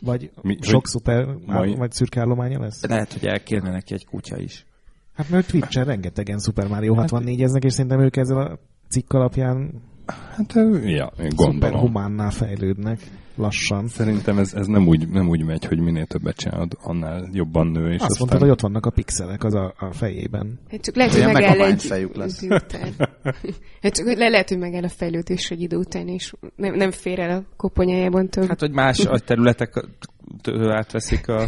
[0.02, 1.76] Vagy Mi, sok szuper mai...
[1.76, 2.84] vagy szürke állománya lesz?
[2.84, 4.66] Lehet, hogy elkérne neki egy kutya is.
[5.14, 10.54] Hát mert Twitch-en rengetegen Super Mario 64-eznek, és szerintem ők ezzel a cikk alapján Hát,
[10.84, 11.80] ja, gondolom.
[11.80, 13.00] humánnál fejlődnek
[13.36, 13.88] lassan.
[13.88, 17.92] Szerintem ez, ez nem, úgy, nem úgy megy, hogy minél többet csinálod, annál jobban nő.
[17.92, 18.18] És Azt aztán...
[18.18, 20.60] mondtad, hogy ott vannak a pixelek az a, a fejében.
[20.72, 22.42] Hát csak lehet, hogy megáll egy fejük lesz.
[22.42, 22.90] idő után.
[23.82, 27.20] Hát csak le, lehet, hogy megáll a fejlődés egy idő után, és nem, nem fér
[27.20, 28.48] el a koponyájában több.
[28.48, 29.86] Hát, hogy más a területek
[30.70, 31.48] átveszik a...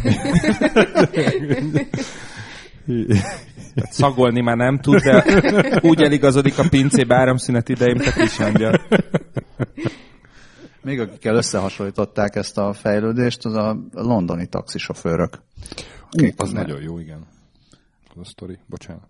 [3.90, 5.24] Szagolni már nem tud, de
[5.82, 8.80] úgy eligazodik a pincébe áramszünet idején, tehát is angyal.
[10.82, 15.42] Még akikkel összehasonlították ezt a fejlődést, az a londoni taxisofőrök.
[16.22, 16.60] Ú, az ne...
[16.60, 17.26] nagyon jó, igen.
[18.14, 19.08] Az a sztori, bocsánat.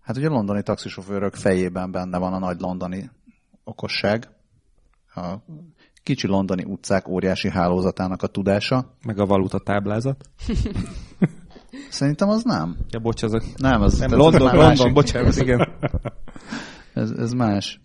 [0.00, 3.10] Hát ugye a londoni taxisofőrök fejében benne van a nagy londoni
[3.64, 4.28] okosság,
[5.14, 5.34] a
[6.02, 8.96] kicsi londoni utcák óriási hálózatának a tudása.
[9.04, 10.24] Meg a valuta táblázat.
[11.90, 12.76] Szerintem az nem.
[12.90, 13.42] Ja, bocs, az a...
[13.56, 15.68] Nem, az, nem, London, ez London, bocsánat, igen.
[16.94, 17.80] ez, ez más.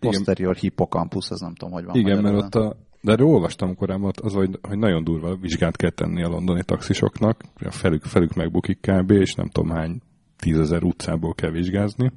[0.00, 0.62] Posterior igen.
[0.62, 1.96] hippocampus, az nem tudom, hogy van.
[1.96, 5.90] Igen, mert ott a, de erről olvastam korábban, az, hogy, hogy nagyon durva vizsgát kell
[5.90, 10.00] tenni a londoni taxisoknak, a felük, felük megbukik kb, és nem tudom hány
[10.36, 12.12] tízezer utcából kell vizsgázni.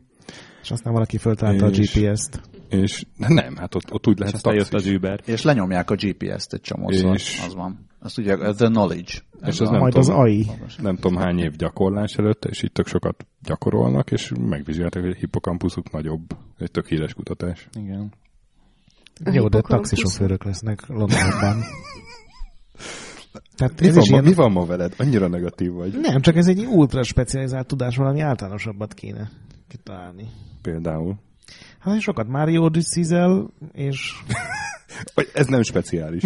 [0.61, 2.41] És aztán valaki föltalálta és, a GPS-t.
[2.69, 5.19] És nem, hát ott, ott úgy lehet és jött az Uber.
[5.25, 7.89] És lenyomják a GPS-t egy csomószor, és, az van.
[8.03, 9.11] Azt ugye, the knowledge.
[9.45, 10.47] És az nem majd tudom, az AI.
[10.77, 15.19] Nem tudom hány év gyakorlás előtt, és itt tök sokat gyakorolnak, és megvizsgálták, hogy a
[15.19, 16.21] hippokampuszuk nagyobb.
[16.57, 17.67] Egy tök híres kutatás.
[17.73, 18.13] Igen.
[19.31, 21.63] Jó, de taxisofőrök lesznek Londonban.
[23.55, 24.23] Tehát mi, ez van, ilyen...
[24.23, 24.93] mi van ma veled?
[24.97, 25.99] Annyira negatív vagy.
[25.99, 29.29] Nem, csak ez egy ultra specializált tudás, valami általánosabbat kéne
[29.67, 30.27] kitalálni.
[30.61, 31.15] Például?
[31.81, 33.03] Hát sokat Mario odyssey
[33.71, 34.13] és...
[35.33, 36.23] ez nem speciális.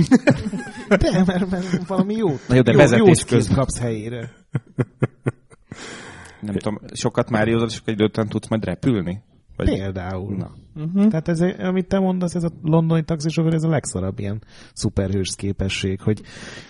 [0.89, 4.31] de, mert, mert valami jó, Na jó, de jó, jó közben kapsz helyére.
[6.41, 9.21] Nem tudom, sokat Mario és egy időtön tudsz majd repülni?
[9.55, 9.69] Vagy...
[9.69, 10.35] Például.
[10.35, 10.51] Na.
[10.75, 11.07] Uh-huh.
[11.07, 14.41] Tehát ez, amit te mondasz, ez a londoni taxisofőr, ez a legszarabb ilyen
[14.73, 16.21] szuperhős képesség, hogy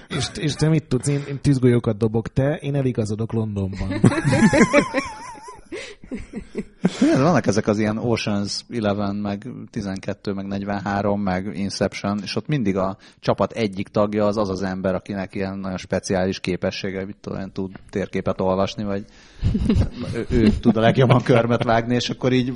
[0.09, 3.89] és, és te mit tudsz, én, én tűzgolyókat dobok, te, én eligazodok Londonban.
[6.99, 12.77] Vannak ezek az ilyen Oceans 11, meg 12, meg 43, meg Inception, és ott mindig
[12.77, 17.51] a csapat egyik tagja az az az ember, akinek ilyen nagyon speciális képessége, mit tudom,
[17.51, 19.05] tud térképet olvasni, vagy
[20.13, 22.53] ő, ő tud a legjobban körmet vágni, és akkor így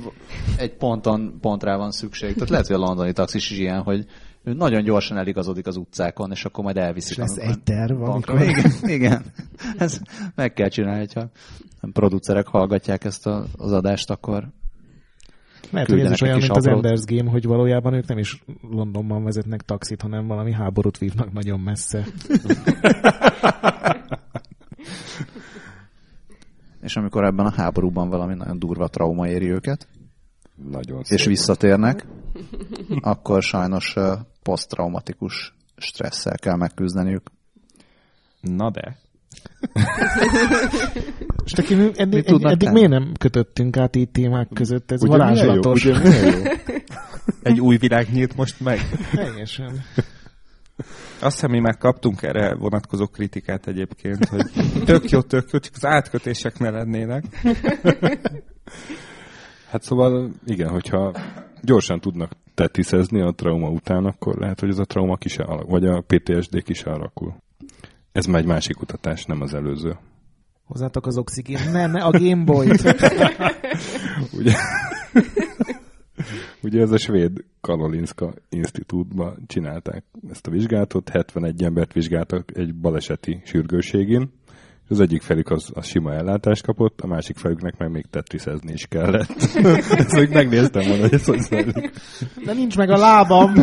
[0.56, 2.34] egy ponton pontra van szükség.
[2.34, 4.06] Tehát lehet, hogy a londoni taxis is ilyen, hogy
[4.42, 7.10] ő nagyon gyorsan eligazodik az utcákon, és akkor majd elviszik.
[7.10, 8.40] És lesz egy terv, amikor...
[8.40, 9.24] Igen, igen.
[9.78, 10.00] Ez
[10.34, 11.30] meg kell csinálni, ha
[11.80, 14.48] a producerek hallgatják ezt a, az adást, akkor
[15.70, 19.24] mert hogy ez is olyan, mint az Enders Game, hogy valójában ők nem is Londonban
[19.24, 22.04] vezetnek taxit, hanem valami háborút vívnak nagyon messze.
[26.82, 29.88] és amikor ebben a háborúban valami nagyon durva trauma éri őket,
[30.70, 32.06] nagyon és visszatérnek,
[33.00, 33.94] akkor sajnos
[34.42, 37.30] posztraumatikus stresszel kell megküzdeniük.
[38.40, 38.96] Na de.
[41.44, 44.90] És neki eddig, eddig, eddig miért nem kötöttünk át így témák között?
[44.90, 45.84] Ez ugye varázslatos.
[45.84, 46.42] Jó, ugye jó?
[47.42, 48.78] Egy új világ nyílt most meg.
[49.12, 49.82] Teljesen.
[51.20, 54.44] Azt hiszem, mi már kaptunk erre vonatkozó kritikát egyébként, hogy
[54.84, 57.24] tök jó, tök jó, csak az átkötések ne lennének.
[59.70, 61.14] Hát szóval igen, hogyha
[61.62, 65.70] gyorsan tudnak tetiszezni a trauma után, akkor lehet, hogy ez a trauma ki se alakul,
[65.70, 67.34] vagy a PTSD ki se alakul.
[68.12, 69.96] Ez már egy másik kutatás, nem az előző.
[70.64, 71.70] Hozzátok az oxigén.
[71.72, 72.82] Nem, a Gameboy-t.
[74.38, 74.54] ugye,
[76.62, 83.42] ugye ez a svéd Kalolinska Institútban csinálták ezt a vizsgálatot, 71 embert vizsgáltak egy baleseti
[83.44, 84.32] sürgőségén,
[84.90, 88.86] az egyik felük az, az sima ellátást kapott, a másik felüknek meg még tetriszezni is
[88.86, 89.36] kellett.
[89.98, 91.90] Ezt még megnéztem volna, hogy ez hogy zajlik.
[92.44, 93.54] De nincs meg a lábam.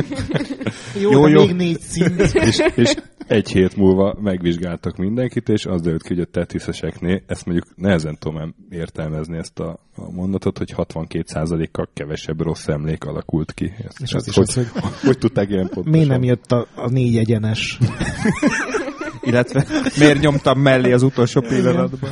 [1.02, 1.46] Jó, jó, jó.
[1.46, 2.20] még négy szint.
[2.20, 2.96] és, és
[3.28, 8.18] egy hét múlva megvizsgáltak mindenkit, és az derült ki, hogy a tetriszeseknél, ezt mondjuk nehezen
[8.20, 13.74] tudom értelmezni ezt a, a mondatot, hogy 62%-kal kevesebb rossz emlék alakult ki.
[13.88, 14.68] Ezt, és az, is hogy, az, hogy,
[15.02, 15.92] hogy tudták ilyen pontosan?
[15.92, 17.78] Miért nem jött a, a négy egyenes?
[19.28, 19.66] Illetve
[20.00, 22.10] miért nyomtam mellé az utolsó pillanatban?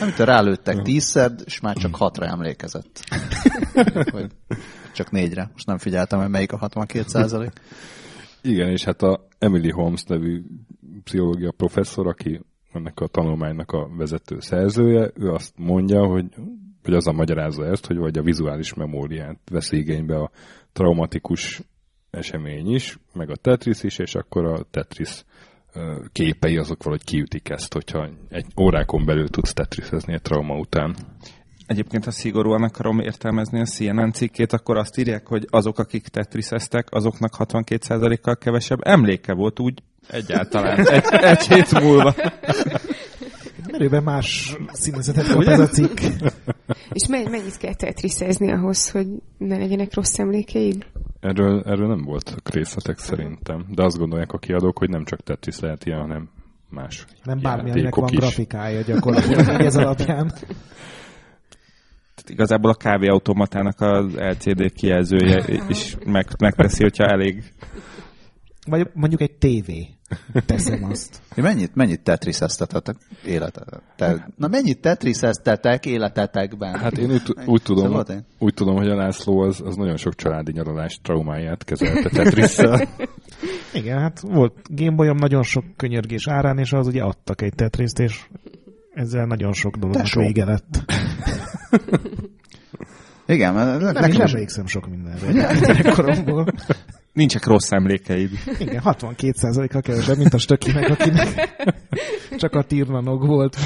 [0.00, 3.04] Amit rálőttek tízszer, és már csak hatra emlékezett.
[4.12, 4.30] Vagy
[4.94, 5.50] csak négyre.
[5.52, 7.52] Most nem figyeltem, hogy melyik a 62 százalék.
[8.42, 10.42] Igen, és hát a Emily Holmes nevű
[11.04, 12.40] pszichológia professzor, aki
[12.72, 16.24] ennek a tanulmánynak a vezető szerzője, ő azt mondja, hogy,
[16.82, 20.30] hogy az a magyarázza ezt, hogy vagy a vizuális memóriát vesz igénybe a
[20.72, 21.62] traumatikus
[22.10, 25.24] esemény is, meg a Tetris is, és akkor a Tetris
[26.12, 30.96] képei azok valahogy kiütik ezt, hogyha egy órákon belül tudsz tetrisezni egy trauma után.
[31.66, 36.88] Egyébként, ha szigorúan akarom értelmezni a CNN cikkét, akkor azt írják, hogy azok, akik tetriseztek,
[36.90, 42.14] azoknak 62%-kal kevesebb emléke volt úgy egyáltalán egy, egy hét múlva.
[43.70, 45.98] Merőben más színezetet kap ez a cikk.
[46.92, 49.06] És mennyit kell tetriszezni ahhoz, hogy
[49.38, 50.86] ne legyenek rossz emlékeid?
[51.20, 55.58] Erről, erről nem voltak részletek szerintem, de azt gondolják a kiadók, hogy nem csak Tetris
[55.58, 56.28] lehet ilyen, hanem
[56.70, 58.18] más Nem bármilyennek van is.
[58.18, 60.26] grafikája gyakorlatilag ez alapján.
[62.14, 67.42] Tehát igazából a kávéautomatának az LCD kijelzője is meg, megteszi, hogyha elég.
[68.66, 69.95] Vagy mondjuk egy tévé.
[70.46, 71.20] Teszem azt.
[71.34, 74.28] Mennyit, mennyit tetriseztetek életetek?
[74.36, 76.78] Na mennyit tetriseztetek életetekben?
[76.78, 80.14] Hát én úgy, úgy tudom, szóval úgy tudom, hogy a László az, az nagyon sok
[80.14, 82.88] családi nyaralás traumáját kezelte Tetrisszel.
[83.72, 88.26] Igen, hát volt Gameboyom nagyon sok könyörgés árán, és az ugye adtak egy Tetriszt, és
[88.94, 90.92] ezzel nagyon sok dolognak vége lett.
[93.26, 95.48] Igen, mert nem, nem emlékszem sok mindenre.
[97.16, 98.30] Nincsek rossz emlékeid.
[98.58, 101.56] Igen, 62%-kal kevesebb, mint a stökinek, akinek
[102.36, 103.56] csak a tirnanog volt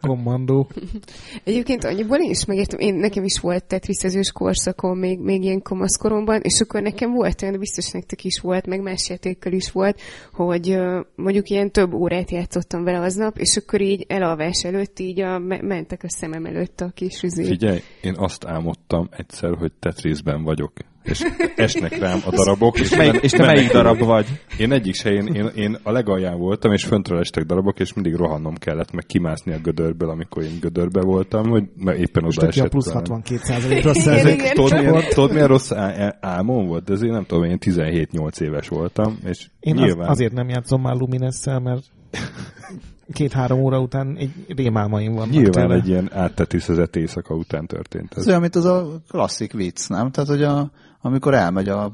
[0.00, 0.70] kommandó.
[1.44, 6.40] Egyébként annyiból én is megértem, én, nekem is volt tetriszezős korszakom még, még ilyen komaszkoromban,
[6.40, 10.00] és akkor nekem volt olyan, de biztos nektek is volt, meg más játékkal is volt,
[10.32, 10.78] hogy
[11.16, 16.02] mondjuk ilyen több órát játszottam vele aznap, és akkor így elalvás előtt így a, mentek
[16.02, 17.44] a szemem előtt a kis üzé.
[17.44, 20.72] Figyelj, én azt álmodtam egyszer, hogy Tetrisben vagyok
[21.02, 21.24] és
[21.56, 22.80] esnek rám a darabok.
[22.80, 24.26] És, melyik, és te melyik darab vagy?
[24.58, 28.14] Én egyik se, én, én, én a legalján voltam, és föntről estek darabok, és mindig
[28.14, 32.64] rohannom kellett, meg kimászni a gödörből, amikor én gödörbe voltam, hogy mert éppen oda esett.
[32.66, 35.70] a plusz 62 rossz igen, tudod, milyen, tudod, milyen rossz
[36.20, 36.84] álmom volt?
[36.84, 40.04] De azért nem tudom, én 17-8 éves voltam, és én nyilván...
[40.08, 41.82] Az, azért nem játszom már Luminesszel, mert
[43.12, 45.74] két-három óra után egy rémálmaim vannak Nyilván tőle.
[45.74, 48.26] egy ilyen áttetűzött éjszaka után történt Ez ez.
[48.28, 50.10] olyan, mint az a klasszik vicc, nem?
[50.10, 50.70] Tehát, hogy a,
[51.02, 51.92] amikor elmegy, a,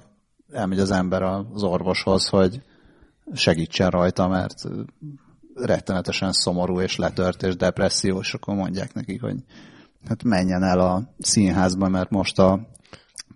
[0.52, 2.62] elmegy az ember az orvoshoz, hogy
[3.32, 4.54] segítsen rajta, mert
[5.54, 9.36] rettenetesen szomorú és letört és depressziós, akkor mondják nekik, hogy
[10.08, 12.68] hát menjen el a színházba, mert most a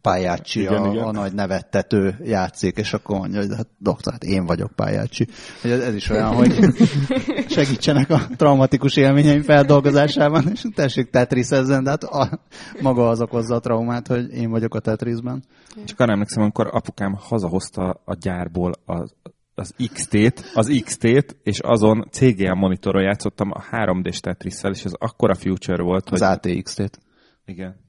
[0.03, 1.05] Pályácsi, Igen, a, igen.
[1.05, 5.27] a nagy nevettető játszik, és akkor mondja, hogy hát doktor, hát én vagyok Pályácsi.
[5.61, 6.59] Hogy ez, ez is olyan, hogy
[7.57, 12.41] segítsenek a traumatikus élményeim feldolgozásában, és tessék tetrisezzen, de hát a,
[12.81, 15.45] maga az okozza a traumát, hogy én vagyok a tetrisben.
[15.85, 19.15] Csak arra emlékszem, amikor apukám hazahozta a gyárból az,
[19.55, 25.35] az XT-t, az XT-t, és azon CGM monitoron játszottam a 3D-s Tetris-szel, és ez akkora
[25.35, 26.23] future volt, hogy...
[26.23, 27.01] Az ATX-t.
[27.45, 27.82] Igen.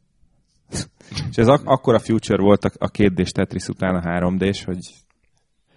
[1.35, 4.77] És ez ak- akkora future volt a, a 2D-s Tetris után a 3D-s, hogy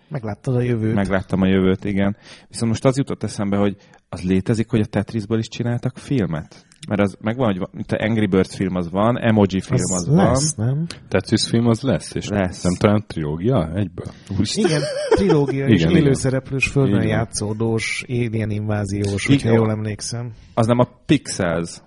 [0.09, 0.95] Megláttad a jövőt.
[0.95, 2.17] megláttam a jövőt, igen.
[2.49, 3.77] Viszont most az jutott eszembe, hogy
[4.09, 6.67] az létezik, hogy a Tetrisből is csináltak filmet?
[6.89, 10.09] Mert az megvan, hogy van, mint a Angry Birds film az van, Emoji film az,
[10.09, 10.67] az lesz, van.
[10.67, 10.87] nem?
[11.09, 12.63] Tetris film az lesz, és Lesz.
[12.63, 14.07] nem talán trilógia egyből?
[14.37, 14.65] Úristen.
[14.65, 16.03] Igen, trilógia és Igen, igen.
[16.03, 17.07] élőszereplős, földön van.
[17.07, 19.37] játszódós, alien inváziós, Igen.
[19.39, 20.33] hogyha jól emlékszem.
[20.55, 21.81] Az nem a Pixels.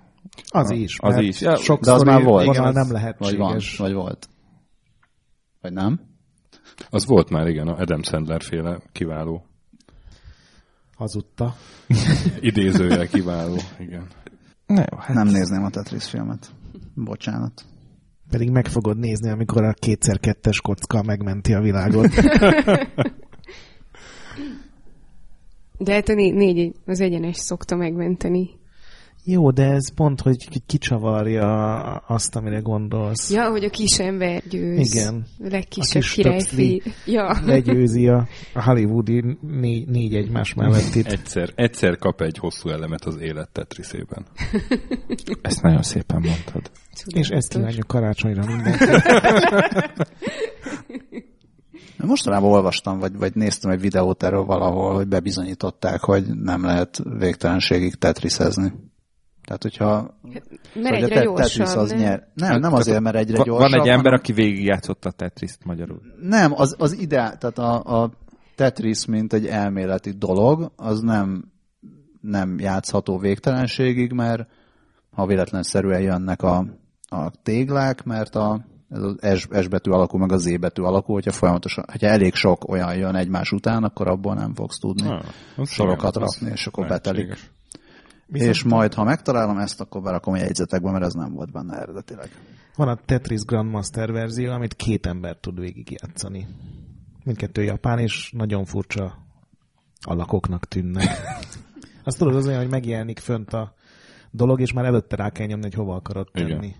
[0.49, 0.95] Az is.
[0.99, 1.41] Az is.
[1.41, 2.45] Ja, Sok De az már volt.
[2.45, 4.29] Igen, az- nem Vagy van, vagy volt.
[5.61, 5.99] Vagy nem?
[6.89, 9.45] Az volt már, igen, a Adam Sandler féle kiváló.
[10.95, 11.55] Hazudta.
[12.39, 14.07] Idézője kiváló, igen.
[14.65, 16.51] Ne, hát Nem nézném a Tetris filmet.
[16.95, 17.65] Bocsánat.
[18.29, 22.07] Pedig meg fogod nézni, amikor a kétszer-kettes kocka megmenti a világot.
[25.77, 28.58] De hát a né- négy, az egyenes szokta megmenteni.
[29.23, 33.31] Jó, de ez pont, hogy ki- kicsavarja azt, amire gondolsz.
[33.31, 34.95] Ja, hogy a kis ember győz.
[34.95, 35.25] Igen.
[35.39, 36.81] A legkisebb A kis királyfi.
[37.05, 37.37] Ja.
[37.45, 41.07] Legyőzi a, a hollywoodi négy, négy egymás mellett itt.
[41.07, 44.25] Egyszer, egyszer kap egy hosszú elemet az élet Tetriszében.
[45.41, 46.71] ezt nagyon szépen mondtad.
[47.07, 48.85] És ezt kívánjuk karácsonyra mindenki.
[51.97, 57.95] Mostanában olvastam, vagy, vagy néztem egy videót erről valahol, hogy bebizonyították, hogy nem lehet végtelenségig
[57.95, 58.73] tetriszezni.
[59.49, 60.15] Tehát, hogyha
[60.73, 61.99] Mert a egyre te- gyorsabb, Tetris az nem?
[61.99, 62.27] nyer.
[62.33, 63.71] Nem, nem azért, mert egyre gyorsabb.
[63.71, 66.01] Van egy ember, hanem- aki végigjátszotta a Tetriszt magyarul.
[66.21, 68.11] Nem, az, az ide, tehát a, a
[68.55, 71.51] Tetris, mint egy elméleti dolog, az nem,
[72.21, 74.47] nem játszható végtelenségig, mert
[75.11, 76.65] ha véletlenszerűen jönnek a,
[77.09, 81.13] a téglák, mert a, ez az S, S betű alakú, meg a Z betű alakú,
[81.13, 85.65] hogyha folyamatosan, hogyha elég sok olyan jön egymás után, akkor abból nem fogsz tudni Ah,
[85.65, 87.17] sorokat rakni, és akkor lehetséges.
[87.27, 87.57] betelik.
[88.31, 92.29] És majd, ha megtalálom ezt, akkor berakom a jegyzetekbe, mert ez nem volt benne eredetileg.
[92.75, 96.47] Van a Tetris Grandmaster verzió, amit két ember tud végigjátszani.
[97.23, 99.17] Mindkettő japán, és nagyon furcsa
[100.01, 101.07] alakoknak tűnnek.
[102.03, 103.73] Azt tudod, az olyan, hogy megjelenik fönt a
[104.31, 106.75] dolog, és már előtte rá kell nyomni, hogy hova akarod tenni.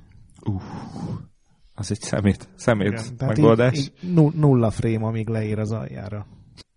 [1.75, 3.77] Az egy szemét, szemét Igen, megoldás.
[3.77, 6.25] így, így nu- nulla frame, amíg leér az aljára.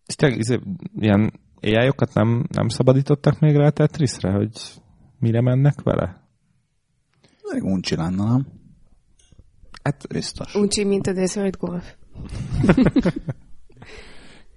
[0.07, 0.63] És tényleg
[0.95, 1.33] ilyen
[1.63, 4.51] ai nem, nem szabadítottak még rá Tetrisre, hogy
[5.19, 6.23] mire mennek vele?
[7.51, 8.47] Elég uncsi lenne, nem?
[9.83, 10.55] Hát Biztos.
[10.55, 11.95] Uncsi, mint a Desert Golf.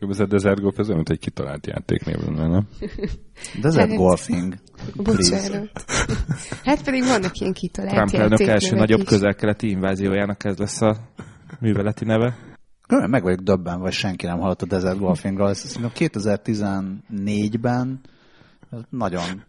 [0.09, 2.67] Ez a Desert Golf, ez olyan, mint egy kitalált játéknév lenne, nem?
[3.61, 4.55] Desert Hát- Golfing.
[5.03, 5.69] Bocsánat.
[6.63, 9.07] Hát pedig vannak ilyen kitalált Trump elnök első nagyobb is.
[9.07, 10.97] közel-keleti inváziójának ez lesz a
[11.59, 12.54] műveleti neve.
[12.87, 15.53] Különben meg vagyok döbben, vagy senki nem hallott a Desert Golfingról.
[15.53, 17.99] Szerintem 2014-ben
[18.89, 19.43] nagyon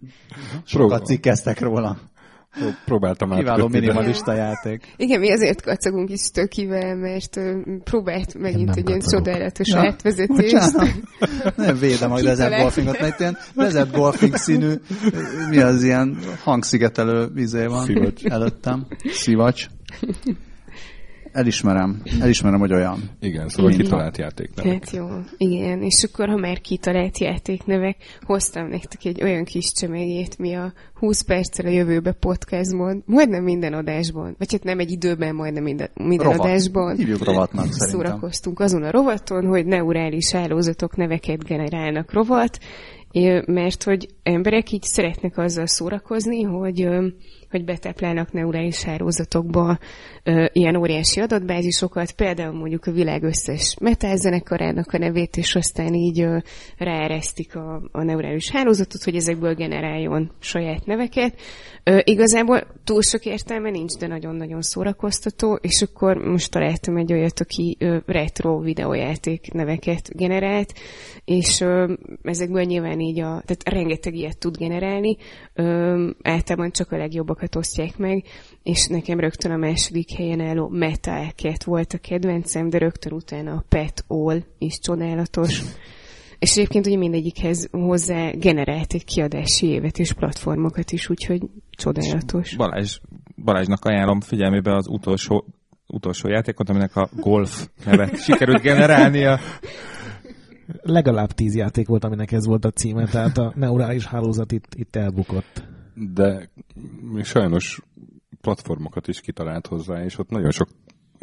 [0.64, 1.97] sokat cikkeztek róla.
[2.59, 4.95] Pró- Próbáltam Kiváló átkötni, de- minimalista játék.
[4.97, 7.41] Igen, mi azért kacagunk is tökivel, mert
[7.84, 10.72] próbált megint egy ilyen csodálatos Ja, átvezetést.
[11.57, 12.61] Nem védem a Desert.
[12.61, 14.72] Golfingot, mert ilyen Desert Golfing színű,
[15.51, 18.24] mi az ilyen hangszigetelő vizé van Szivacs.
[18.24, 18.87] előttem.
[19.05, 19.66] Szivacs.
[21.37, 23.11] Elismerem, elismerem, hogy olyan.
[23.20, 23.84] Igen, szóval Igen.
[23.84, 24.72] kitalált játéknevek.
[24.72, 25.07] Hát jó,
[25.37, 30.72] igen, és akkor, ha már kitalált játéknevek, hoztam nektek egy olyan kis csemegét, mi a
[30.95, 35.91] 20 perccel a jövőbe podcastban, majdnem minden adásban, vagy hát nem egy időben, majdnem minden,
[35.95, 36.41] minden Rovat.
[36.41, 36.97] adásban.
[36.97, 37.89] Hívjuk rovatnak szerintem.
[37.89, 42.59] Szórakoztunk azon a rovaton, hogy neurális hálózatok neveket generálnak rovat,
[43.47, 46.89] mert hogy emberek így szeretnek azzal szórakozni, hogy,
[47.51, 49.78] hogy betáplálnak neurális hálózatokba
[50.22, 55.94] ö, ilyen óriási adatbázisokat, például mondjuk a világ összes metal zenekarának a nevét, és aztán
[55.94, 56.38] így ö,
[56.78, 61.40] ráeresztik a, a neurális hálózatot, hogy ezekből generáljon saját neveket.
[61.84, 67.40] Ö, igazából túl sok értelme nincs, de nagyon-nagyon szórakoztató, és akkor most találtam egy olyat,
[67.40, 70.72] aki ö, retro videójáték neveket generált,
[71.24, 71.92] és ö,
[72.22, 75.16] ezekből nyilván így a, tehát rengeteg ilyet tud generálni,
[75.55, 76.97] ö, általában csak a
[77.37, 78.24] legjobbakat osztják meg,
[78.62, 83.53] és nekem rögtön a második helyen álló Meta Cat volt a kedvencem, de rögtön utána
[83.53, 85.62] a Pet All is csodálatos.
[86.39, 92.57] És egyébként ugye mindegyikhez hozzá generált egy kiadási évet és platformokat is, úgyhogy csodálatos.
[92.57, 92.99] Balázs,
[93.45, 95.45] Balázsnak ajánlom figyelmébe az utolsó,
[95.87, 99.39] utolsó játékot, aminek a Golf nevet sikerült generálnia.
[100.82, 104.97] Legalább tíz játék volt, aminek ez volt a címe, tehát a neurális hálózat itt, itt
[104.97, 105.76] elbukott.
[105.97, 106.51] De
[107.12, 107.80] még sajnos
[108.40, 110.68] platformokat is kitalált hozzá, és ott nagyon sok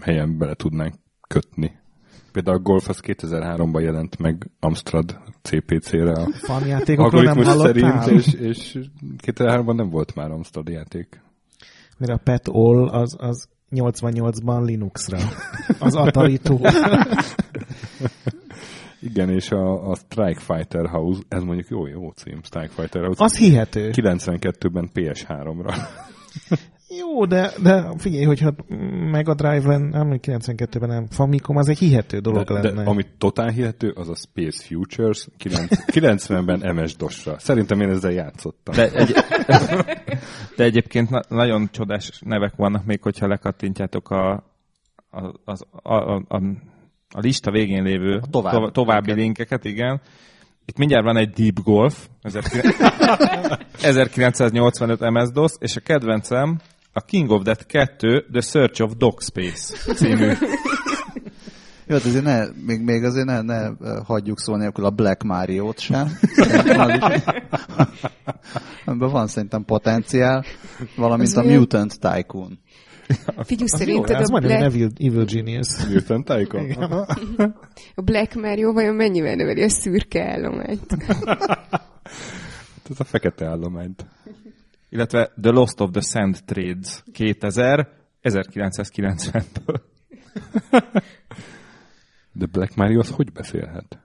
[0.01, 0.93] helyen bele tudnánk
[1.28, 1.82] kötni.
[2.32, 8.01] Például a Golf az 2003-ban jelent meg Amstrad CPC-re a Fanjátékokról nem algoritmus hallottál?
[8.01, 8.80] szerint, és, és
[9.26, 11.21] 2003-ban nem volt már Amstrad játék.
[11.97, 15.17] Mert a Pet All az, az 88-ban Linuxra.
[15.80, 16.39] Az atari
[19.04, 23.24] Igen, és a, a Strike Fighter House, ez mondjuk jó, jó cím, Strike Fighter House.
[23.24, 23.89] Az hihető.
[23.93, 25.76] 92-ben PS3-ra.
[26.99, 28.54] Jó, de, de figyelj, hogyha
[29.12, 32.84] Mega Drive-en, nem 92-ben nem, Famicom, az egy hihető dolog De, lenne.
[32.84, 35.28] de ami totál hihető, az a Space Futures
[35.93, 37.39] 90-ben MS-DOS-ra.
[37.39, 38.76] Szerintem én ezzel játszottam.
[38.76, 39.14] De, egy,
[40.58, 44.32] de egyébként na, nagyon csodás nevek vannak még, hogyha lekattintjátok a,
[45.10, 46.41] a, az, a, a, a,
[47.14, 50.01] a lista végén lévő A tovább- tova, további linkeket, igen.
[50.66, 52.07] Itt mindjárt van egy Deep Golf,
[53.82, 56.59] 1985 MS-DOS, és a kedvencem
[56.93, 60.32] a King of Death 2, The Search of Dog Space című.
[61.88, 63.70] Jó, hát azért ne, még, még azért ne, ne
[64.05, 66.07] hagyjuk szó nélkül a Black Mario-t sem.
[68.86, 70.45] Amiben van szerintem potenciál,
[70.95, 72.59] valamint Az a Mutant Tycoon.
[73.49, 75.86] Figyelj, az jó, szerinted ez a Black, Evil, Evil Genius.
[75.86, 76.72] Mutant Tycoon?
[77.95, 80.97] a Black Mario vajon mennyivel növeli a szürke állományt?
[82.89, 84.06] Ez a fekete állományt.
[84.89, 87.88] Illetve The Lost of the Sand Trades 2000,
[88.24, 89.82] 1990-ből.
[92.32, 93.99] De Black Mario az hogy beszélhet?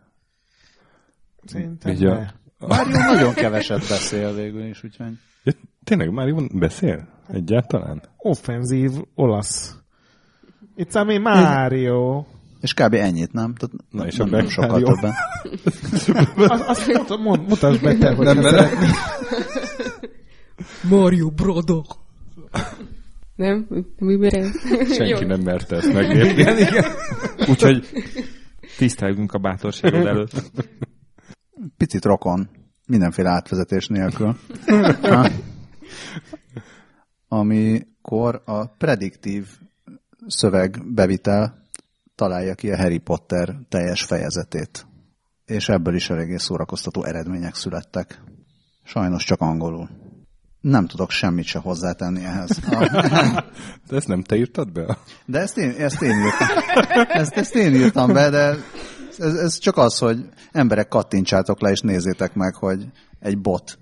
[1.44, 2.34] Szerintem Így a.
[2.59, 5.12] Mario nagyon keveset beszél végül is, úgyhogy...
[5.44, 5.53] Ja,
[5.84, 7.17] tényleg Mario beszél?
[7.29, 8.03] Egyáltalán?
[8.16, 9.76] Offenzív olasz.
[10.76, 12.24] It's a me Mario.
[12.61, 12.95] És kb.
[12.95, 13.55] ennyit, nem?
[13.55, 15.12] Tehát Na, és nem, a nem sokkal többen.
[16.66, 18.66] Azt, mut, mutasd be te, hogy Nem,
[20.89, 21.83] Mario Brodo.
[23.35, 23.66] Nem?
[23.99, 24.53] Miben?
[24.93, 26.31] Senki nem merte ezt megnézni.
[26.31, 26.85] Igen, igen.
[27.49, 27.87] Úgyhogy
[28.76, 30.51] tisztelgünk a bátorságod előtt.
[31.76, 32.49] Picit rokon,
[32.87, 34.37] mindenféle átvezetés nélkül.
[37.29, 39.47] Amikor a prediktív
[40.26, 41.62] szövegbevitel
[42.14, 44.87] találja ki a Harry Potter teljes fejezetét.
[45.47, 48.22] És ebből is eléggé szórakoztató eredmények születtek.
[48.85, 49.89] Sajnos csak angolul.
[50.61, 52.59] Nem tudok semmit se hozzátenni ehhez.
[53.89, 54.99] De ezt nem te írtad be?
[55.26, 56.49] De ezt én, ezt én írtam.
[57.09, 58.57] Ezt, ezt én írtam be, de
[59.18, 62.87] ez, ez csak az, hogy emberek kattintsátok le, és nézzétek meg, hogy
[63.20, 63.79] egy bot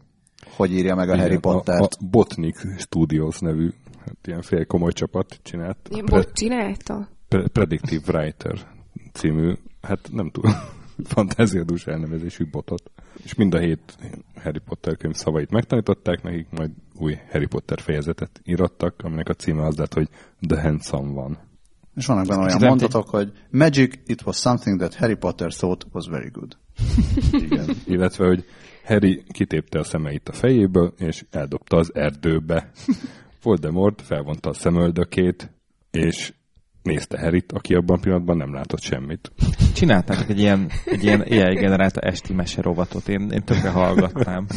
[0.56, 1.94] hogy írja meg a Igen, Harry A, Pottert.
[1.94, 5.76] a Botnik Studios nevű hát ilyen fél komoly csapat csinált.
[5.90, 7.08] Ilyen Pre- bot csinálta?
[7.28, 8.58] Pre- Predictive Writer
[9.12, 9.52] című,
[9.82, 10.52] hát nem tudom,
[11.04, 12.90] fantáziadús elnevezésű botot.
[13.24, 13.96] És mind a hét
[14.42, 19.64] Harry Potter könyv szavait megtanították nekik, majd új Harry Potter fejezetet írottak, aminek a címe
[19.64, 20.08] az lett, hogy
[20.48, 21.38] The Handsome van.
[21.94, 26.08] És vannak benne olyan mondatok, hogy Magic, it was something that Harry Potter thought was
[26.08, 26.56] very good.
[27.44, 27.68] Igen.
[27.86, 28.44] Illetve, hogy
[28.86, 32.70] Harry kitépte a szemeit a fejéből, és eldobta az erdőbe.
[33.42, 35.50] Voldemort felvonta a szemöldökét,
[35.90, 36.32] és
[36.82, 39.32] nézte Harryt, aki abban a pillanatban nem látott semmit.
[39.74, 43.08] Csinálták egy ilyen, egy ilyen AI generálta esti mese rovatot.
[43.08, 44.46] Én, én tökre hallgatnám.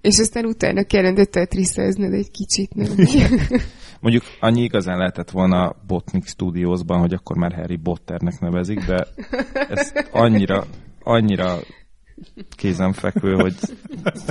[0.00, 2.88] És aztán utána kellene tetriszezned egy kicsit, nem?
[4.00, 9.06] Mondjuk annyi igazán lehetett volna Botnik Studiosban, hogy akkor már Harry Potternek nevezik, de
[9.68, 10.64] ez annyira,
[11.02, 11.58] annyira
[12.56, 13.54] kézenfekvő, hogy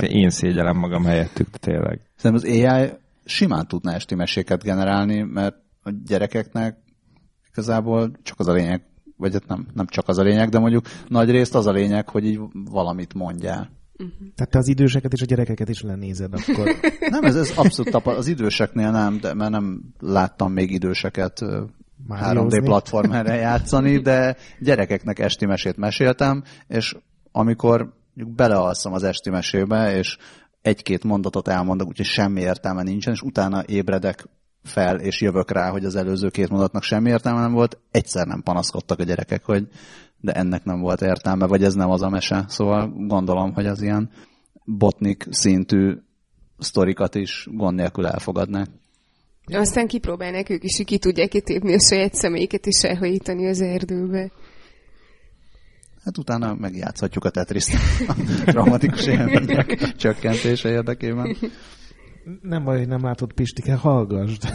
[0.00, 2.00] én szégyelem magam helyettük, tényleg.
[2.16, 2.90] Szerintem az AI
[3.24, 6.76] simán tudná esti meséket generálni, mert a gyerekeknek
[7.50, 8.82] igazából csak az a lényeg,
[9.16, 12.08] vagy hát nem, nem csak az a lényeg, de mondjuk nagy részt az a lényeg,
[12.08, 13.70] hogy így valamit mondjál.
[14.34, 16.68] Tehát te az időseket és a gyerekeket is lenézed, akkor
[17.10, 21.62] Nem, ez, ez abszolút tapa, az időseknél nem, de mert nem láttam még időseket ö,
[22.08, 22.60] 3D Máriózni.
[22.60, 26.96] platformerre játszani, de gyerekeknek esti mesét meséltem, és
[27.36, 30.16] amikor belealszom az esti mesébe, és
[30.62, 34.28] egy-két mondatot elmondok, úgyhogy semmi értelme nincsen, és utána ébredek
[34.62, 38.42] fel, és jövök rá, hogy az előző két mondatnak semmi értelme nem volt, egyszer nem
[38.42, 39.68] panaszkodtak a gyerekek, hogy
[40.20, 42.44] de ennek nem volt értelme, vagy ez nem az a mese.
[42.48, 44.10] Szóval gondolom, hogy az ilyen
[44.64, 45.92] botnik szintű
[46.58, 48.68] sztorikat is gond nélkül elfogadnák.
[49.44, 54.30] Aztán kipróbálnak ők is, hogy ki tudják kitépni a saját személyeket és elhajítani az erdőbe.
[56.06, 57.74] Hát utána megjátszhatjuk a tetriszt
[58.08, 58.14] a
[58.52, 61.36] dramatikus élmények csökkentése érdekében.
[62.42, 64.42] Nem baj, hogy nem látod Pistike, hallgasd.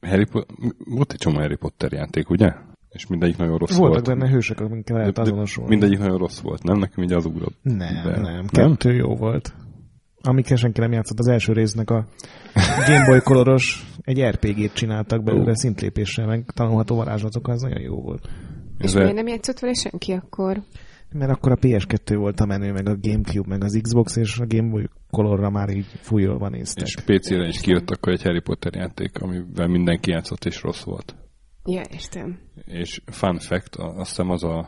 [0.00, 0.46] Harry Po-
[0.84, 2.52] volt egy csomó Harry Potter játék, ugye?
[2.88, 4.18] És mindegyik nagyon rossz Voltak volt.
[4.18, 5.70] benne hősök, amikkel lehet azonosulni.
[5.70, 6.78] Mindegyik nagyon rossz volt, nem?
[6.78, 7.58] Nekem így az ugrott.
[7.62, 8.20] Nem, be.
[8.20, 9.54] nem, kettő jó volt.
[10.22, 12.06] Amikkel senki nem játszott az első résznek a
[12.86, 18.28] Game Boy Coloros egy RPG-t csináltak belőle szintlépéssel, meg tanulható varázslatokkal, ez nagyon jó volt.
[18.82, 20.62] És miért nem játszott vele senki akkor?
[21.12, 24.46] Mert akkor a PS2 volt a menő, meg a Gamecube, meg az Xbox, és a
[24.46, 26.86] Game Boy Colorra már így fújolva néztek.
[26.86, 31.14] És PC-re is kijött akkor egy Harry Potter játék, amivel mindenki játszott és rossz volt.
[31.64, 32.38] Ja, értem.
[32.64, 34.58] És fun fact, azt hiszem az a,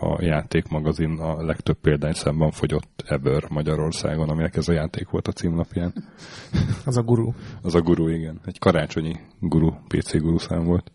[0.00, 5.92] a játékmagazin a legtöbb példányszámban fogyott ever Magyarországon, aminek ez a játék volt a címlapján.
[6.84, 7.32] Az a guru.
[7.62, 8.40] Az a guru, igen.
[8.44, 10.92] Egy karácsonyi guru, PC guru szám volt.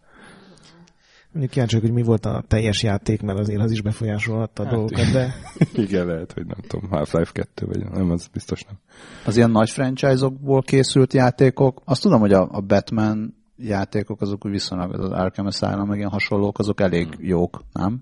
[1.38, 4.66] Mondjuk kíváncsi vagyok, hogy mi volt a teljes játék, mert azért az is befolyásolhatta a
[4.66, 5.36] Hát dolgokat, de
[5.86, 8.78] Igen, lehet, hogy nem tudom, Half-Life 2, vagy nem, az biztos nem.
[9.26, 14.52] Az ilyen nagy franchise-okból készült játékok, azt tudom, hogy a, a Batman játékok azok úgy
[14.52, 18.02] viszonylag, az Arkham Asylum, meg ilyen hasonlók, azok elég jók, nem?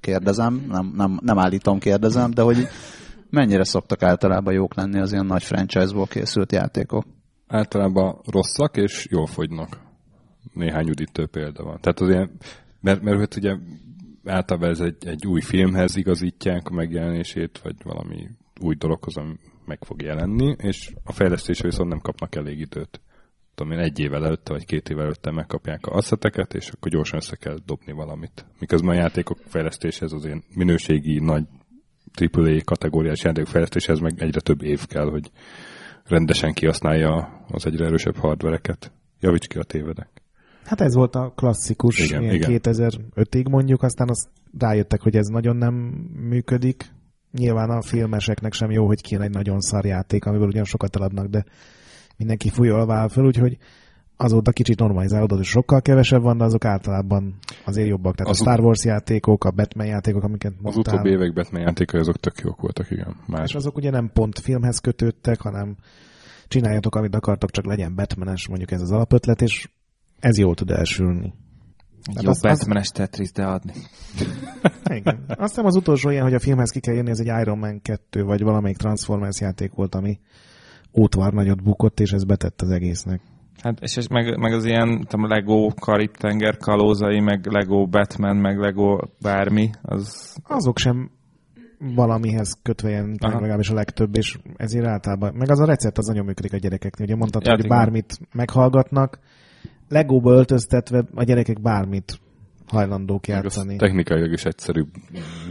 [0.00, 2.68] Kérdezem, nem, nem, nem állítom, kérdezem, de hogy
[3.30, 7.04] mennyire szoktak általában jók lenni az ilyen nagy franchise-ból készült játékok?
[7.46, 9.80] Általában rosszak és jól fogynak.
[10.52, 11.78] Néhány üdítő példa van.
[11.80, 12.30] Tehát az ilyen,
[12.82, 13.56] mert, mert hogy ugye
[14.24, 18.28] általában ez egy, egy új filmhez igazítják a megjelenését, vagy valami
[18.60, 23.00] új dologhoz, ami meg fog jelenni, és a fejlesztésre viszont nem kapnak elég időt.
[23.54, 27.18] Tudom én, egy évvel előtte, vagy két évvel előtte megkapják a asszeteket, és akkor gyorsan
[27.18, 28.46] össze kell dobni valamit.
[28.58, 31.44] Miközben a játékok fejlesztéshez az ilyen minőségi, nagy
[32.32, 35.30] AAA kategóriás játékok fejlesztéshez meg egyre több év kell, hogy
[36.04, 38.92] rendesen kihasználja az egyre erősebb hardvereket.
[39.20, 40.21] Javíts ki a tévedek.
[40.64, 42.60] Hát ez volt a klasszikus, Igen, ilyen igen.
[42.62, 45.74] 2005-ig mondjuk, aztán azt rájöttek, hogy ez nagyon nem
[46.28, 46.92] működik.
[47.32, 51.26] Nyilván a filmeseknek sem jó, hogy kéne egy nagyon szar játék, amiből ugyan sokat eladnak,
[51.26, 51.44] de
[52.16, 53.58] mindenki fújolva áll föl, úgyhogy
[54.16, 57.34] azóta kicsit normalizálódott, és sokkal kevesebb van, de azok általában
[57.64, 58.14] azért jobbak.
[58.14, 61.60] Tehát Az a Star Wars játékok, a Batman játékok, amiket Az mondtál, utóbbi évek Batman
[61.62, 63.16] játékai azok tök jók voltak, igen.
[63.26, 65.76] Már és azok ugye nem pont filmhez kötődtek, hanem
[66.48, 69.68] csináljatok, amit akartok, csak legyen Batmanes, mondjuk ez az alapötlet, és
[70.22, 71.34] ez jól tud elsülni.
[72.14, 73.72] Egy jó az- az- Batman-es Tetris, de adni.
[74.98, 75.24] Igen.
[75.28, 77.80] Azt hiszem az utolsó ilyen, hogy a filmhez ki kell jönni, ez egy Iron Man
[77.82, 80.18] 2, vagy valamelyik Transformers játék volt, ami
[80.98, 83.20] ótvar nagyot bukott, és ez betett az egésznek.
[83.62, 88.58] Hát, és ez meg, meg az ilyen tudom, Lego Karib-tenger kalózai, meg Lego Batman, meg
[88.58, 91.10] Lego bármi, az Azok sem
[91.94, 93.40] valamihez kötve Aha.
[93.40, 97.06] legalábbis a legtöbb, és ezért általában, meg az a recept az nagyon működik a gyerekeknél.
[97.06, 97.76] Ugye mondtad, Ja, hogy igen.
[97.76, 99.18] bármit meghallgatnak,
[99.92, 102.20] Legóba öltöztetve a gyerekek bármit
[102.66, 103.76] hajlandók játszani.
[103.76, 104.88] technikailag is egyszerűbb.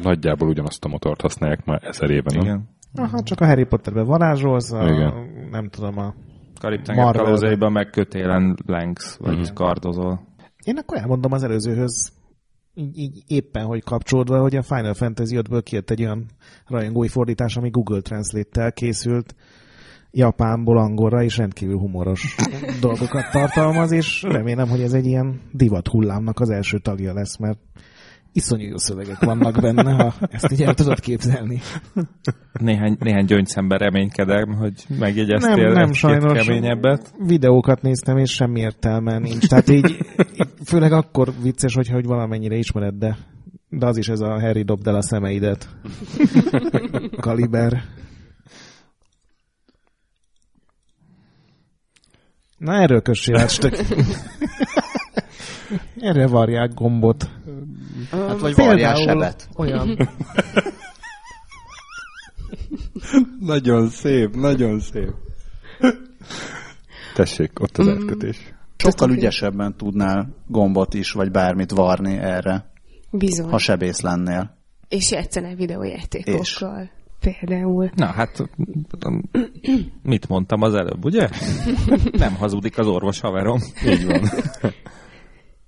[0.03, 2.33] Nagyjából ugyanazt a motort használják már ezer éven.
[2.35, 2.41] nem?
[2.43, 2.69] igen.
[2.95, 5.13] Aha, csak a Harry Potterben varázsolsz, a, Igen.
[5.51, 6.13] nem tudom, a
[6.59, 9.53] Karib-tenger kalózaiban meg kötélen lengsz, vagy Mhm.
[9.53, 10.27] kardozol.
[10.65, 12.11] Én akkor elmondom az előzőhöz,
[12.73, 16.25] így, így éppen, hogy kapcsolódva, hogy a Final Fantasy 5-ből kijött egy olyan
[16.67, 19.35] rajongói fordítás, ami Google Translate-tel készült
[20.11, 22.35] Japánból angolra, és rendkívül humoros
[22.81, 27.59] dolgokat tartalmaz, és remélem, hogy ez egy ilyen divat hullámnak az első tagja lesz, mert
[28.33, 31.59] iszonyú jó szövegek vannak benne, ha ezt így el tudod képzelni.
[32.53, 36.45] Néhány, néhány gyöngyszemben reménykedem, hogy megjegyeztél Nem, nem sajnos.
[36.45, 37.13] keményebbet.
[37.25, 39.47] Videókat néztem, és semmi értelme nincs.
[39.47, 39.97] Tehát így
[40.65, 43.17] főleg akkor vicces, hogyha hogy valamennyire ismered, de,
[43.69, 45.69] de az is ez a Harry dobd el a szemeidet.
[47.19, 47.83] Kaliber.
[52.61, 53.77] Na erről kössél át, stök.
[55.99, 57.29] Erre varják gombot.
[58.11, 59.49] Hát vagy varjál sebet.
[59.55, 59.97] Olyan.
[63.39, 65.09] Nagyon szép, nagyon szép.
[67.15, 68.53] Tessék, ott az átkötés.
[68.77, 72.71] Sokkal ügyesebben tudnál gombot is, vagy bármit varni erre,
[73.11, 73.49] Bizony.
[73.49, 74.57] ha sebész lennél.
[74.89, 76.89] És játszanál videójátékokkal.
[77.21, 77.89] Például.
[77.95, 78.49] Na hát,
[80.03, 81.29] mit mondtam az előbb, ugye?
[82.11, 83.59] Nem hazudik az orvos haverom.
[83.85, 84.21] Így van.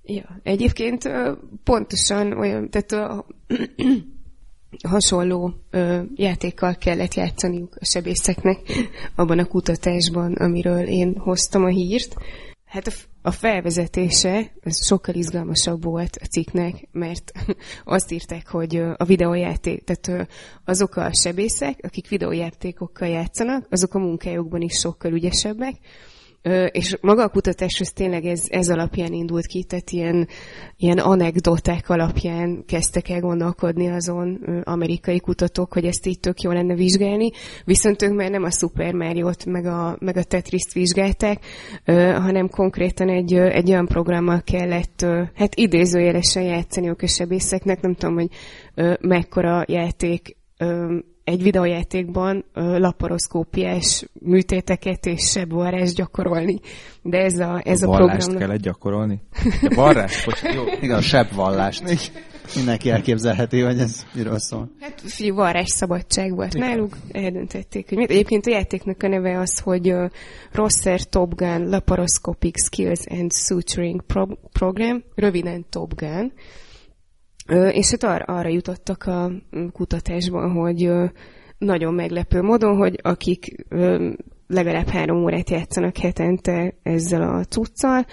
[0.06, 1.10] Ja, egyébként
[1.64, 3.26] pontosan olyan, tehát a,
[4.90, 8.58] hasonló ö, játékkal kellett játszaniuk a sebészeknek
[9.16, 12.16] abban a kutatásban, amiről én hoztam a hírt.
[12.66, 12.92] Hát a,
[13.26, 17.32] a felvezetése ez sokkal izgalmasabb volt a cikknek, mert
[17.84, 20.28] azt írták, hogy a videójáték, tehát
[20.66, 25.76] azok a sebészek, akik videójátékokkal játszanak, azok a munkájukban is sokkal ügyesebbek,
[26.72, 30.28] és maga a kutatás az tényleg ez, ez alapján indult ki, tehát ilyen,
[30.78, 36.76] ilyen anekdoták alapján kezdtek el gondolkodni azon amerikai kutatók, hogy ezt így tök jó lenne
[36.76, 37.32] vizsgálni,
[37.66, 41.46] viszont ők már nem a Super Mario-t meg a, meg a Tetris-t vizsgálták,
[42.16, 48.30] hanem konkrétan egy, egy olyan programmal kellett hát idézőjelesen játszani a sebészeknek, nem tudom, hogy
[49.00, 50.38] mekkora játék
[51.24, 56.60] egy videójátékban ö, laparoszkópiás műtéteket és sebvarrást gyakorolni.
[57.02, 58.38] De ez a, ez a, Vallást program...
[58.38, 59.22] kellett gyakorolni?
[59.62, 60.26] Ja, varrás?
[60.26, 60.64] Bocs, jó.
[60.82, 62.12] Igen, a sebb vallást.
[62.56, 64.72] Mindenki elképzelheti, hogy ez miről szól.
[64.80, 66.68] Hát fiú, varrás szabadság volt Igen.
[66.68, 68.10] náluk, eldöntették, hogy mit.
[68.10, 70.10] Egyébként a játéknak a neve az, hogy uh,
[70.52, 76.32] Rosser Top Gun Laparoscopic Skills and Suturing Pro- Program, röviden Top Gun.
[77.72, 80.92] És hát arra, arra jutottak a mm, kutatásban, hogy
[81.58, 83.66] nagyon meglepő módon, hogy akik
[84.48, 88.06] legalább három órát játszanak hetente ezzel a cuccal,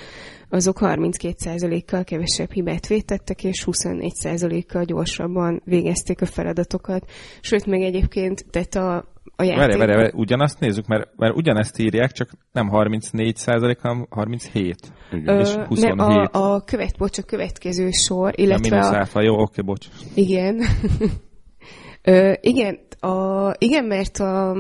[0.49, 7.11] azok 32%-kal kevesebb hibát vétettek, és 24%-kal gyorsabban végezték a feladatokat.
[7.41, 9.10] Sőt, meg egyébként, tehát a,
[9.41, 9.59] a játék...
[9.59, 14.77] Várj, várj, várj, ugyanazt nézzük, mert, mert ugyanezt írják, csak nem 34 százalék, hanem 37.
[15.13, 15.41] Igen.
[15.41, 15.95] és Ö, 27.
[15.95, 19.87] Nem, a, a, követ, bocs, a következő sor, illetve mínusz a, áfa, jó, oké, bocs.
[20.15, 20.61] Igen.
[22.03, 24.57] Ö, igen, a, igen, mert a,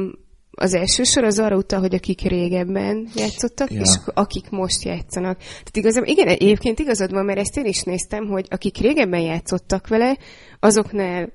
[0.50, 3.80] az első sor az arra utal, hogy akik régebben játszottak, Ja.
[3.80, 5.38] és akik most játszanak.
[5.38, 9.88] Tehát igazából, igen, egyébként igazad van, mert ezt én is néztem, hogy akik régebben játszottak
[9.88, 10.16] vele,
[10.60, 11.32] azoknál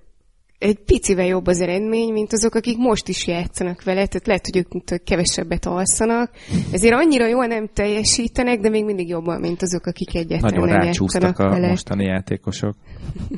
[0.57, 4.57] egy picivel jobb az eredmény, mint azok, akik most is játszanak vele, tehát lehet, hogy
[4.57, 6.31] ők kevesebbet alszanak,
[6.71, 10.85] ezért annyira jól nem teljesítenek, de még mindig jobban, mint azok, akik egyáltalán Nagyon nem
[10.85, 11.67] rácsúsztak játszanak a vele.
[11.67, 12.75] mostani játékosok.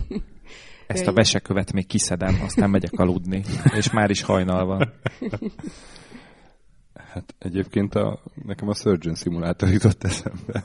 [0.87, 3.43] Ezt a vesekövet még kiszedem, aztán megyek aludni,
[3.75, 4.93] és már is hajnal van.
[7.13, 10.63] Hát egyébként a, nekem a Surgeon Simulator jutott eszembe.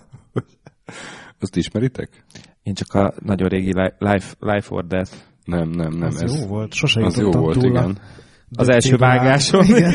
[1.41, 2.25] Azt ismeritek?
[2.63, 5.13] Én csak a nagyon régi Li- Life, life or Death.
[5.45, 6.09] Nem, nem, nem.
[6.09, 7.99] Az ez, jó volt, sose az jó volt, túl igen.
[8.57, 9.65] Az első vágáson.
[9.65, 9.93] Igen.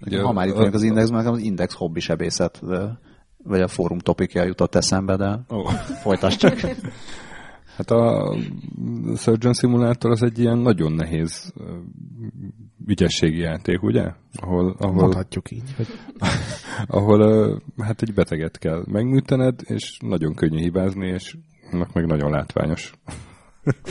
[0.00, 2.98] Ugye, Ha már itt vagyunk az Indexben, nekem az Index hobbi sebészet, de-
[3.44, 5.64] vagy a fórum topikja jutott eszembe, de Ó,
[6.02, 6.60] folytasd csak.
[7.76, 8.36] hát a
[9.16, 11.52] Surgeon Simulator az egy ilyen nagyon nehéz
[12.86, 14.12] ügyességi játék, ugye?
[14.34, 15.86] Ahol, ahol, Mondhatjuk így, hogy
[16.86, 21.36] ahol hát egy beteget kell megműtened, és nagyon könnyű hibázni, és
[21.72, 22.92] annak meg nagyon látványos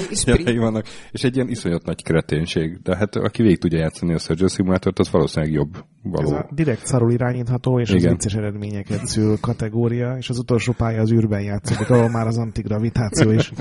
[0.10, 2.82] És jelei vannak, és egy ilyen iszonyat nagy kreténség.
[2.84, 6.36] De hát aki végig tudja játszani a Surgeon Simulator-t, az valószínűleg jobb ez való.
[6.36, 8.12] a direkt szarul irányítható, és az Igen.
[8.12, 13.32] vicces eredményeket szül kategória, és az utolsó pálya az űrben játszódik, ahol már az antigravitáció
[13.32, 13.52] is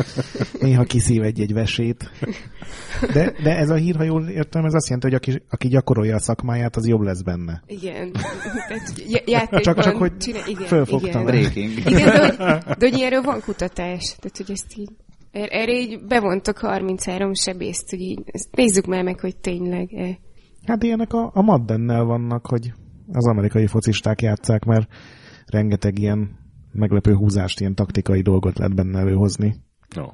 [0.61, 2.11] néha kiszív egy-egy vesét.
[3.13, 6.15] De, de ez a hír, ha jól értem, ez azt jelenti, hogy aki, aki gyakorolja
[6.15, 7.63] a szakmáját, az jobb lesz benne.
[7.67, 8.13] Igen.
[9.25, 11.11] Tehát Csak- csak, hogy csinál, igen, fölfogtam.
[11.11, 11.25] Igen.
[11.25, 11.73] Breaking.
[11.87, 14.17] igen de, hogy, de hogy erről van kutatás.
[14.19, 14.91] Tehát, hogy ezt így
[15.37, 20.19] er- erre így bevontak 33 sebészt, hogy így ezt nézzük már meg, hogy tényleg -e.
[20.67, 22.73] Hát ilyenek a, a Maddennel vannak, hogy
[23.13, 24.89] az amerikai focisták játszák, mert
[25.47, 26.39] rengeteg ilyen
[26.73, 29.55] meglepő húzást, ilyen taktikai dolgot lehet benne előhozni.
[29.95, 30.07] No.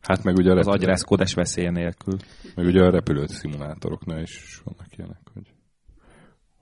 [0.00, 2.16] Hát meg ugye a, Az repülő, agyrázkódás veszélye nélkül.
[2.54, 5.52] meg ugye a repülő szimulátoroknál is vannak ilyenek, hogy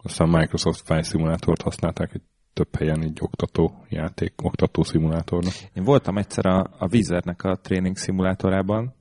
[0.03, 2.23] aztán Microsoft Flight Simulátort használták egy
[2.53, 5.53] több helyen így oktató játék, oktató szimulátornak.
[5.75, 8.95] Én voltam egyszer a, a Wizardnek a tréning szimulátorában.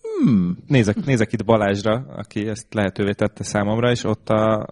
[0.00, 0.56] Hmm.
[0.66, 4.66] Nézek, nézek itt Balázsra, aki ezt lehetővé tette számomra, és ott a,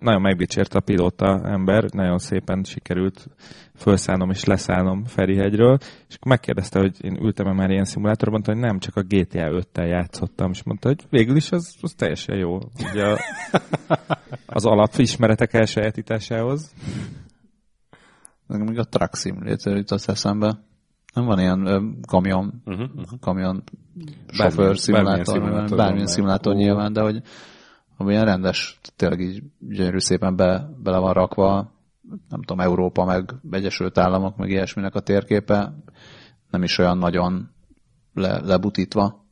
[0.00, 3.26] nagyon megdicsért a pilóta ember, nagyon szépen sikerült
[3.74, 5.78] felszállnom és leszállnom Ferihegyről,
[6.08, 9.64] és akkor megkérdezte, hogy én ültem-e már ilyen szimulátorban, mondta, hogy nem, csak a GTA
[9.72, 12.58] 5-tel játszottam, és mondta, hogy végül is az, az teljesen jó.
[12.90, 13.18] Ugye a,
[14.46, 16.72] az alapismeretek elsajátításához.
[18.50, 20.58] Nekem még a Truck Simulator jutott eszembe.
[21.14, 23.18] Nem van ilyen ö, kamion, Uh-huh, uh-huh.
[23.20, 23.62] kamion
[23.94, 27.22] Bármilyen- sofőr szimulátor, bármilyen bármilyen, szimulátor nyilván, de hogy
[27.96, 31.72] ami ilyen rendes, tényleg így gyönyörű szépen be, bele van rakva,
[32.28, 35.74] nem tudom, Európa, meg Egyesült Államok, meg ilyesminek a térképe,
[36.50, 37.50] nem is olyan nagyon
[38.14, 39.24] le, lebutítva.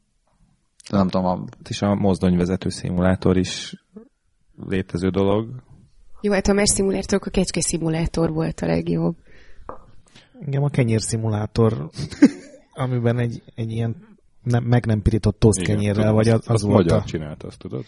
[0.91, 3.85] De nem tudom, a, És a mozdonyvezető szimulátor is
[4.69, 5.49] létező dolog.
[6.21, 9.17] Jó, hát ha már szimulátorok, a kecske szimulátor volt a legjobb.
[10.41, 11.91] Engem a kenyér szimulátor,
[12.73, 13.97] amiben egy, egy ilyen
[14.43, 17.05] nem, meg nem pirított toszt Igen, kenyérrel, tudom, vagy az, az volt magyar a...
[17.05, 17.85] csinálta, azt tudod?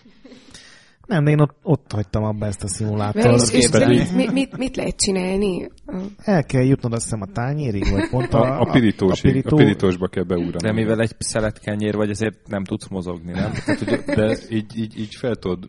[1.07, 3.43] Nem, de én ott, ott hagytam abba ezt a szimulátort.
[3.43, 5.71] és, és pedig- mit, mit, lehet csinálni?
[6.17, 9.57] El kell jutnod azt hiszem a tányérig, vagy pont a, A, a, pirítós, a, pirító-
[9.57, 10.57] pirítósba kell beugrani.
[10.63, 13.53] De mivel egy szeletkenyér vagy, ezért nem tudsz mozogni, nem?
[13.53, 15.69] Tehát, hogy, de így, így, így fel tudod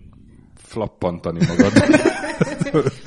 [0.55, 1.71] flappantani magad.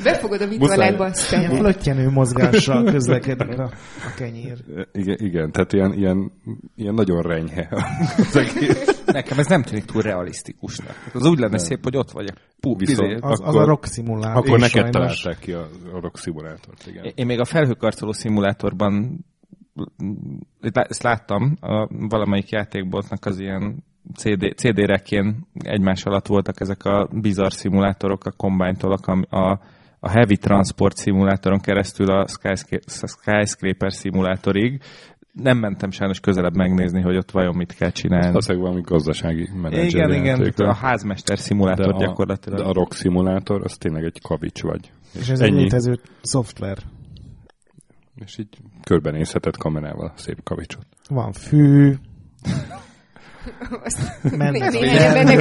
[0.04, 1.56] Befogod a vitorlákba, aztán.
[1.56, 4.58] Flöttyenő mozgással közlekedik a, a kenyér.
[4.92, 6.32] igen, igen, tehát ilyen, ilyen,
[6.76, 7.68] ilyen nagyon renyhe
[8.16, 9.02] az egész.
[9.06, 11.10] Nekem ez nem tűnik túl realisztikusnak.
[11.12, 13.18] Az úgy lenne szép, hogy ott vagy a pú, Viszont- izé.
[13.20, 14.36] Az, az Akkor- a rock szimulátor.
[14.46, 15.20] Akkor neked sajnos.
[15.20, 17.12] találták ki a, a rock szimulátort, igen.
[17.14, 19.24] Én még a felhőkarcoló szimulátorban
[20.72, 27.50] ezt láttam, a valamelyik játékboltnak az ilyen CD, CD-rekjén egymás alatt voltak ezek a bizarr
[27.52, 29.60] szimulátorok, a Combine-tól a, a,
[30.00, 34.80] a Heavy Transport szimulátoron keresztül a Skyscra- Skyscraper szimulátorig.
[35.32, 38.36] Nem mentem sajnos közelebb megnézni, hogy ott vajon mit kell csinálni.
[38.36, 42.58] Az valami gazdasági menedzser Igen, igen, a házmester szimulátor de a, gyakorlatilag.
[42.58, 44.92] de a rock szimulátor, az tényleg egy kavics vagy.
[45.14, 45.60] És ez egy Ennyi.
[45.60, 46.78] létező szoftver.
[48.24, 50.86] És így körbenézheted kamerával a szép kavicsot.
[51.08, 51.92] Van fű,
[54.36, 54.72] Mennek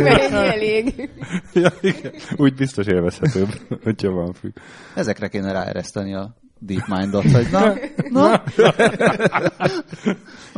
[0.02, 1.10] már ennyi elég.
[1.54, 2.12] ja, igen.
[2.36, 3.50] Úgy biztos élvezhetőbb,
[3.84, 4.50] hogyha van fű.
[4.96, 7.74] Ezekre kéne ráereszteni a DeepMind-ot, hogy na,
[8.20, 8.44] na,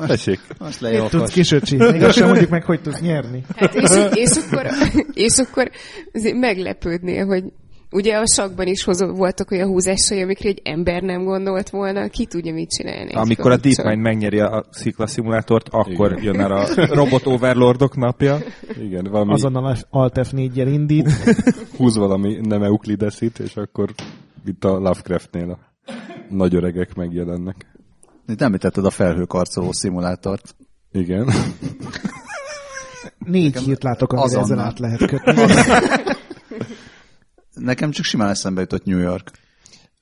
[0.07, 1.75] Tessék, most Mit tudsz kisöcsi?
[1.75, 3.43] Még azt sem mondjuk meg, hogy tudsz nyerni.
[3.55, 4.67] Hát és, és, akkor,
[5.13, 5.69] és akkor
[6.33, 7.43] meglepődnél, hogy
[7.91, 12.25] ugye a sakban is hozott, voltak olyan húzásai, amikre egy ember nem gondolt volna, ki
[12.25, 13.13] tudja mit csinálni.
[13.13, 13.57] Amikor a.
[13.57, 16.23] DeepMind megnyeri a sziklaszimulátort, akkor Igen.
[16.23, 18.37] jön el a robot overlordok napja.
[18.79, 21.09] igen, valami Azonnal Alt F4-jel indít.
[21.77, 23.89] húz valami nem euklideszit, és akkor
[24.45, 25.57] itt a Lovecraftnél a
[26.29, 27.55] nagy öregek megjelennek.
[28.27, 30.55] Itt említetted a felhőkarcoló szimulátort.
[30.91, 31.29] Igen.
[33.17, 34.45] Négy hírt látok, amire Azonnal.
[34.45, 35.33] ezen át lehet kötni.
[37.55, 39.31] Nekem csak simán eszembe jutott New York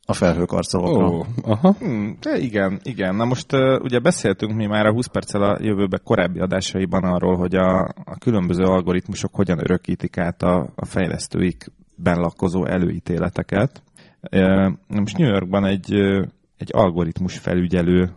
[0.05, 1.07] a felhőkarcolókra.
[1.07, 1.75] Ó, aha.
[1.79, 3.15] Hmm, de igen, igen.
[3.15, 7.35] Na most uh, ugye beszéltünk mi már a 20 perccel a jövőbe korábbi adásaiban arról,
[7.35, 13.83] hogy a, a különböző algoritmusok hogyan örökítik át a, a fejlesztőikben lakozó előítéleteket.
[14.31, 14.41] Uh,
[14.87, 16.25] na most New Yorkban egy, uh,
[16.57, 18.13] egy algoritmus felügyelő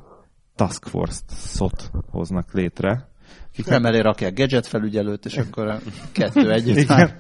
[0.54, 3.08] task force-ot hoznak létre.
[3.48, 5.78] Akik Emelé rakják gadget felügyelőt, és akkor a
[6.12, 7.18] kettő együtt már.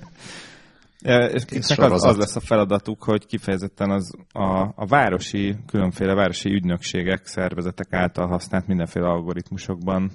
[1.00, 7.26] És az, az lesz a feladatuk, hogy kifejezetten az a, a városi, különféle városi ügynökségek,
[7.26, 10.10] szervezetek által használt mindenféle algoritmusokban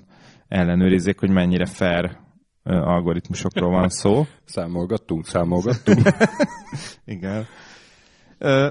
[0.47, 2.17] ellenőrizzék, hogy mennyire fair
[2.63, 4.25] algoritmusokról van szó.
[4.45, 5.99] Számolgattunk, számolgattunk.
[7.05, 7.45] Igen.
[8.37, 8.69] Ö,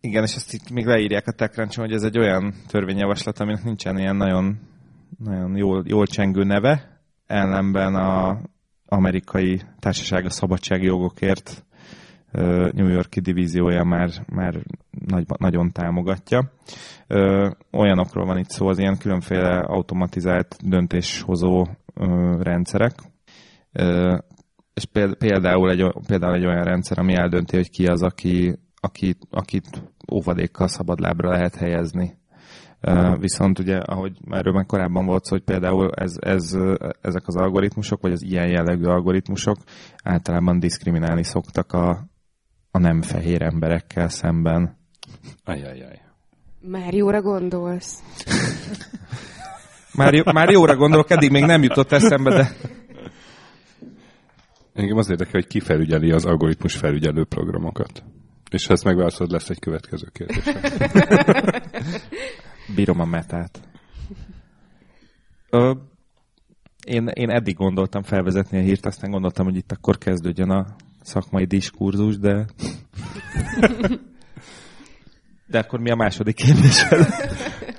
[0.00, 3.98] igen, és ezt itt még leírják a techcrunch hogy ez egy olyan törvényjavaslat, aminek nincsen
[3.98, 4.58] ilyen nagyon,
[5.18, 8.40] nagyon jól, jól csengő neve, ellenben a
[8.86, 11.64] amerikai társaság a szabadsági jogokért
[12.32, 14.54] ö, New Yorki divíziója már, már
[14.90, 16.52] nagy, nagyon támogatja.
[17.72, 21.66] Olyanokról van itt szó, az ilyen különféle automatizált döntéshozó
[22.38, 22.92] rendszerek,
[24.74, 29.16] és péld- például egy, például egy olyan rendszer, ami eldönti, hogy ki az, aki, aki,
[29.30, 29.82] akit
[30.12, 32.18] óvadékkal szabadlábra lehet helyezni.
[33.18, 36.56] Viszont ugye, ahogy erről már korábban volt szó, hogy például ez, ez,
[37.00, 39.56] ezek az algoritmusok, vagy az ilyen jellegű algoritmusok
[40.02, 42.08] általában diszkriminálni szoktak a,
[42.70, 44.76] a nem fehér emberekkel szemben.
[45.44, 46.00] Ajajaj.
[46.60, 48.02] Már jóra gondolsz.
[49.94, 52.48] Már, jó- már jóra gondolok, eddig még nem jutott eszembe, de
[54.76, 58.02] Engem az érdekel, hogy ki felügyeli az algoritmus felügyelő programokat.
[58.50, 60.44] És ha ezt megválaszolod, lesz egy következő kérdés.
[62.74, 63.60] bírom a metát.
[65.50, 65.74] Ö,
[66.84, 70.66] én, én eddig gondoltam felvezetni a hírt, aztán gondoltam, hogy itt akkor kezdődjön a
[71.02, 72.46] szakmai diskurzus, de...
[75.48, 77.06] De akkor mi a második kérdésed?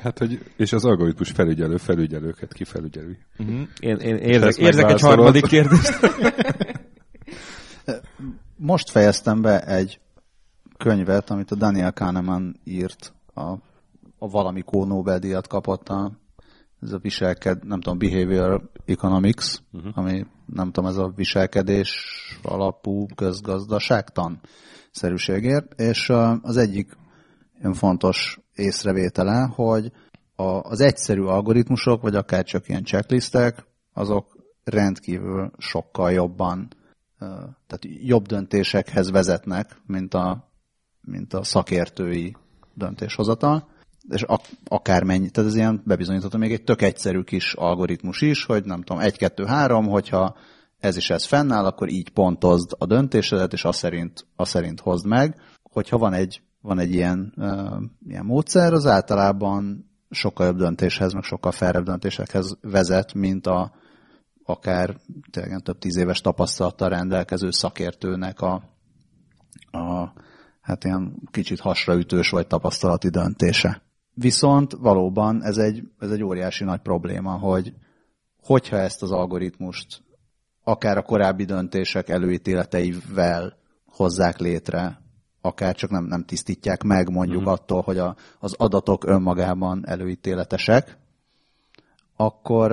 [0.02, 3.18] Hát, hogy, és az algoritmus felügyelő felügyelőket ki felügyeli.
[3.38, 3.68] Uh-huh.
[3.80, 6.00] Én, én érzek, érzek egy harmadik kérdést.
[8.56, 10.00] Most fejeztem be egy
[10.78, 13.54] könyvet, amit a Daniel Kahneman írt, a,
[14.18, 16.12] a valamikor Nobel-díjat kapott a,
[16.82, 19.98] ez a viselked, nem tudom, Behavior Economics, uh-huh.
[19.98, 22.06] ami nem tudom, ez a viselkedés
[22.44, 24.42] alapú közgazdaságtan
[24.92, 26.10] szerűségért, és
[26.42, 26.98] az egyik
[27.74, 29.92] fontos észrevétele, hogy
[30.36, 36.68] a, az egyszerű algoritmusok, vagy akár csak ilyen checklistek, azok rendkívül sokkal jobban,
[37.68, 40.52] tehát jobb döntésekhez vezetnek, mint a,
[41.02, 42.36] mint a szakértői
[42.74, 43.68] döntéshozatal,
[44.10, 48.66] és ak- akármennyi, tehát ez ilyen bebizonyítható még egy tök egyszerű kis algoritmus is, hogy
[48.66, 50.36] nem tudom, 1, 2, 3, hogyha
[50.80, 55.06] ez is ez fennáll, akkor így pontozd a döntésedet, és azt szerint, azt szerint hozd
[55.06, 55.42] meg.
[55.64, 61.24] Hogyha van egy, van egy ilyen, uh, ilyen módszer, az általában sokkal jobb döntéshez, meg
[61.24, 63.72] sokkal felrebb döntésekhez vezet, mint a
[64.44, 64.98] akár
[65.32, 68.54] tényleg több tíz éves tapasztalattal rendelkező szakértőnek a,
[69.72, 70.14] a
[70.62, 73.82] hát ilyen kicsit hasraütős vagy tapasztalati döntése.
[74.20, 77.74] Viszont valóban ez egy, ez egy óriási nagy probléma, hogy
[78.42, 80.04] hogyha ezt az algoritmust
[80.64, 85.02] akár a korábbi döntések előítéleteivel hozzák létre,
[85.42, 87.46] akár csak nem, nem tisztítják meg mondjuk mm.
[87.46, 90.98] attól, hogy a, az adatok önmagában előítéletesek,
[92.16, 92.72] akkor,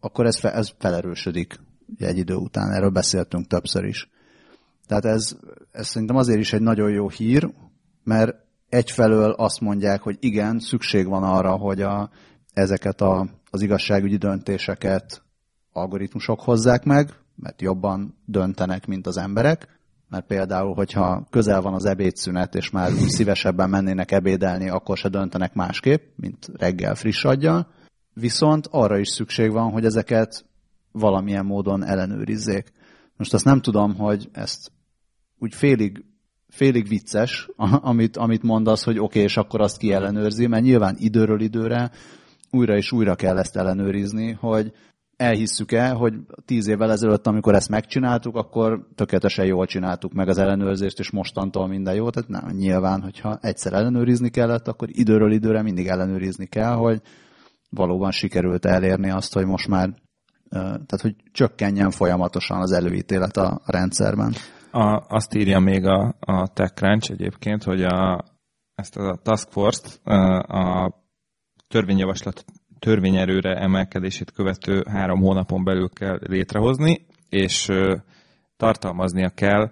[0.00, 1.60] akkor ez, fe, ez felerősödik
[1.98, 2.72] egy idő után.
[2.72, 4.10] Erről beszéltünk többször is.
[4.86, 5.36] Tehát ez,
[5.70, 7.50] ez szerintem azért is egy nagyon jó hír,
[8.04, 8.36] mert
[8.72, 12.10] egyfelől azt mondják, hogy igen, szükség van arra, hogy a,
[12.52, 15.22] ezeket a, az igazságügyi döntéseket
[15.72, 21.84] algoritmusok hozzák meg, mert jobban döntenek, mint az emberek, mert például, hogyha közel van az
[21.84, 27.66] ebédszünet, és már szívesebben mennének ebédelni, akkor se döntenek másképp, mint reggel friss aggyal.
[28.14, 30.44] Viszont arra is szükség van, hogy ezeket
[30.92, 32.72] valamilyen módon ellenőrizzék.
[33.16, 34.72] Most azt nem tudom, hogy ezt
[35.38, 36.04] úgy félig,
[36.52, 37.48] félig vicces,
[37.92, 41.90] amit, amit mondasz, hogy oké, okay, és akkor azt ki ellenőrzi, mert nyilván időről időre
[42.50, 44.72] újra és újra kell ezt ellenőrizni, hogy
[45.16, 50.38] elhisszük el, hogy tíz évvel ezelőtt, amikor ezt megcsináltuk, akkor tökéletesen jól csináltuk meg az
[50.38, 52.10] ellenőrzést, és mostantól minden jó.
[52.10, 57.00] Tehát nem, nyilván, hogyha egyszer ellenőrizni kellett, akkor időről időre mindig ellenőrizni kell, hogy
[57.70, 59.94] valóban sikerült elérni azt, hogy most már
[60.52, 64.34] tehát, hogy csökkenjen folyamatosan az előítélet a, rendszerben.
[64.72, 68.24] A, azt írja még a, a TechCrunch egyébként, hogy a,
[68.74, 70.00] ezt a Task Force-t
[70.48, 70.92] a
[71.68, 72.44] törvényjavaslat
[72.78, 77.68] törvényerőre emelkedését követő három hónapon belül kell létrehozni, és
[78.56, 79.70] tartalmaznia kell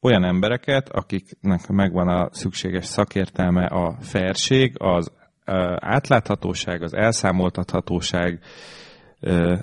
[0.00, 5.12] olyan embereket, akiknek megvan a szükséges szakértelme, a fairség, az
[5.78, 8.40] átláthatóság, az elszámoltathatóság,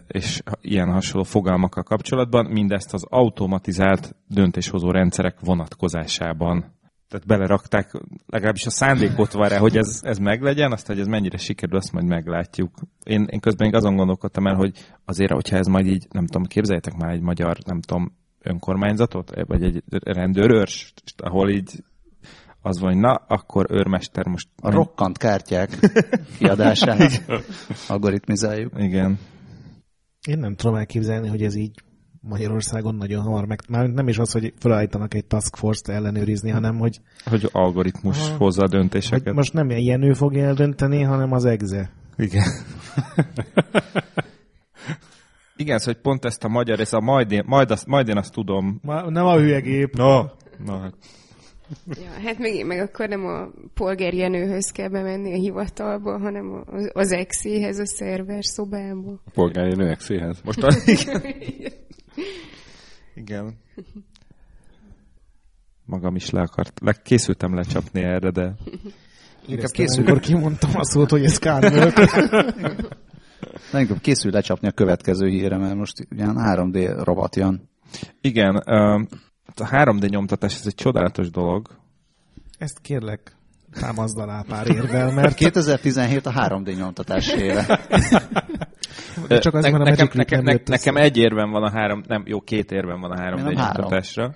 [0.08, 6.80] és ilyen hasonló fogalmakkal kapcsolatban, mindezt az automatizált döntéshozó rendszerek vonatkozásában
[7.12, 7.92] tehát belerakták,
[8.28, 11.92] legalábbis a szándékot van rá, hogy ez, ez meglegyen, azt, hogy ez mennyire sikerül, azt
[11.92, 12.72] majd meglátjuk.
[13.04, 14.72] Én, én közben még azon gondolkodtam el, hogy
[15.06, 19.64] azért, hogyha ez majd így, nem tudom, képzeljetek már egy magyar, nem tudom, önkormányzatot, vagy
[19.64, 21.84] egy rendőrőrs, ahol így
[22.62, 24.48] az van, hogy na, akkor őrmester most...
[24.62, 25.70] A rokkant kártyák
[26.38, 27.24] kiadását
[27.88, 28.74] algoritmizáljuk.
[28.78, 29.20] Igen.
[30.28, 31.72] Én nem tudom elképzelni, hogy ez így
[32.22, 33.60] Magyarországon nagyon hamar meg...
[33.70, 37.00] Már nem is az, hogy felállítanak egy task force-t ellenőrizni, hanem hogy...
[37.26, 39.24] Hogy algoritmus ha, hozza a döntéseket.
[39.24, 41.92] Hogy most nem ilyen ő fogja eldönteni, hanem az EGZE.
[42.18, 42.48] Igen.
[45.56, 48.34] Igen, szóval pont ezt a magyar, ez a majd én, majd, azt, majd én azt
[48.34, 48.80] tudom.
[48.82, 49.96] Ma, nem a hülyegép.
[49.96, 50.24] No.
[50.66, 50.80] no.
[51.88, 51.98] Hát.
[52.04, 57.12] Ja, hát meg, meg akkor nem a polgárjenőhöz kell bemenni a hivatalba, hanem az, az
[57.12, 59.22] exéhez, a szerver szobába.
[59.26, 60.42] A polgárjenő exéhez?
[60.44, 61.22] Most az, igen.
[63.24, 63.58] igen.
[65.86, 68.56] Magam is le akart, le, készültem lecsapni erre, de...
[69.48, 70.06] Inkább készül...
[70.06, 71.96] Akkor kimondtam a szót, hogy ez kár volt.
[73.72, 77.70] De inkább készül lecsapni a következő hírre, mert most ilyen 3D robot jön.
[78.22, 78.64] Igen,
[79.60, 81.68] a 3D nyomtatás, ez egy csodálatos dolog.
[82.58, 83.36] Ezt kérlek,
[83.80, 85.36] támaszd alá pár érvel, mert...
[85.36, 87.66] 2017 a 3D nyomtatás éve.
[89.28, 92.04] De csak az ne, van a nekem, nekem, ne, nekem egy érvem van a három,
[92.08, 94.36] nem, jó, két érvem van a 3D nyomtatásra.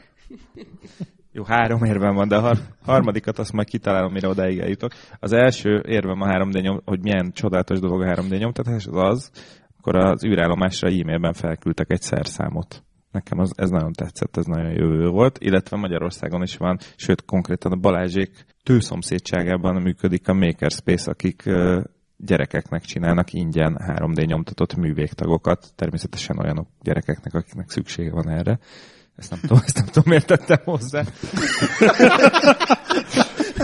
[1.31, 4.91] Jó, három érvem van, de a har- harmadikat azt majd kitalálom, mire odáig eljutok.
[5.19, 9.31] Az első érvem a 3D nyom, hogy milyen csodálatos dolog a 3D nyomtatás, az az,
[9.77, 12.84] akkor az űrállomásra e-mailben felküldtek egy szerszámot.
[13.15, 17.71] Nekem az, ez nagyon tetszett, ez nagyon jövő volt, illetve Magyarországon is van, sőt konkrétan
[17.71, 21.43] a Balázsék tőszomszédságában működik a Makerspace, akik
[22.17, 28.59] gyerekeknek csinálnak ingyen 3D nyomtatott művégtagokat, természetesen olyanok gyerekeknek, akiknek szüksége van erre.
[29.15, 31.03] Ezt nem tudom, ezt nem tudom, miért tettem hozzá.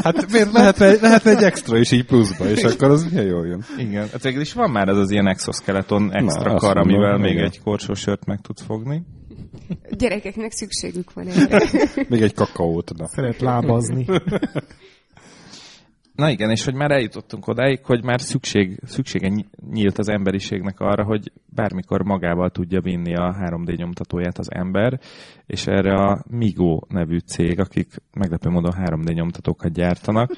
[0.04, 3.48] Hát miért lehet, egy, lehet egy extra is így pluszba, és akkor az milyen jól
[3.48, 3.64] jön.
[3.78, 7.22] Igen, hát végül is van már ez az ilyen exoskeleton extra Na, kar, amivel mondom,
[7.22, 7.46] még igen.
[7.46, 9.04] egy korsó sört meg tudsz fogni.
[9.90, 11.64] Gyerekeknek szükségük van erre.
[12.10, 12.98] még egy kakaót.
[12.98, 13.08] Na.
[13.08, 14.06] Szeret lábazni.
[16.16, 19.32] Na igen, és hogy már eljutottunk odáig, hogy már szükség, szüksége
[19.72, 25.00] nyílt az emberiségnek arra, hogy bármikor magával tudja vinni a 3D nyomtatóját az ember,
[25.46, 30.32] és erre a Migo nevű cég, akik meglepő módon 3D nyomtatókat gyártanak,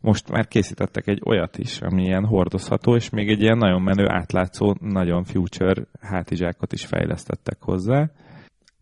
[0.00, 4.08] most már készítettek egy olyat is, ami ilyen hordozható, és még egy ilyen nagyon menő,
[4.08, 8.10] átlátszó, nagyon future hátizsákot is fejlesztettek hozzá.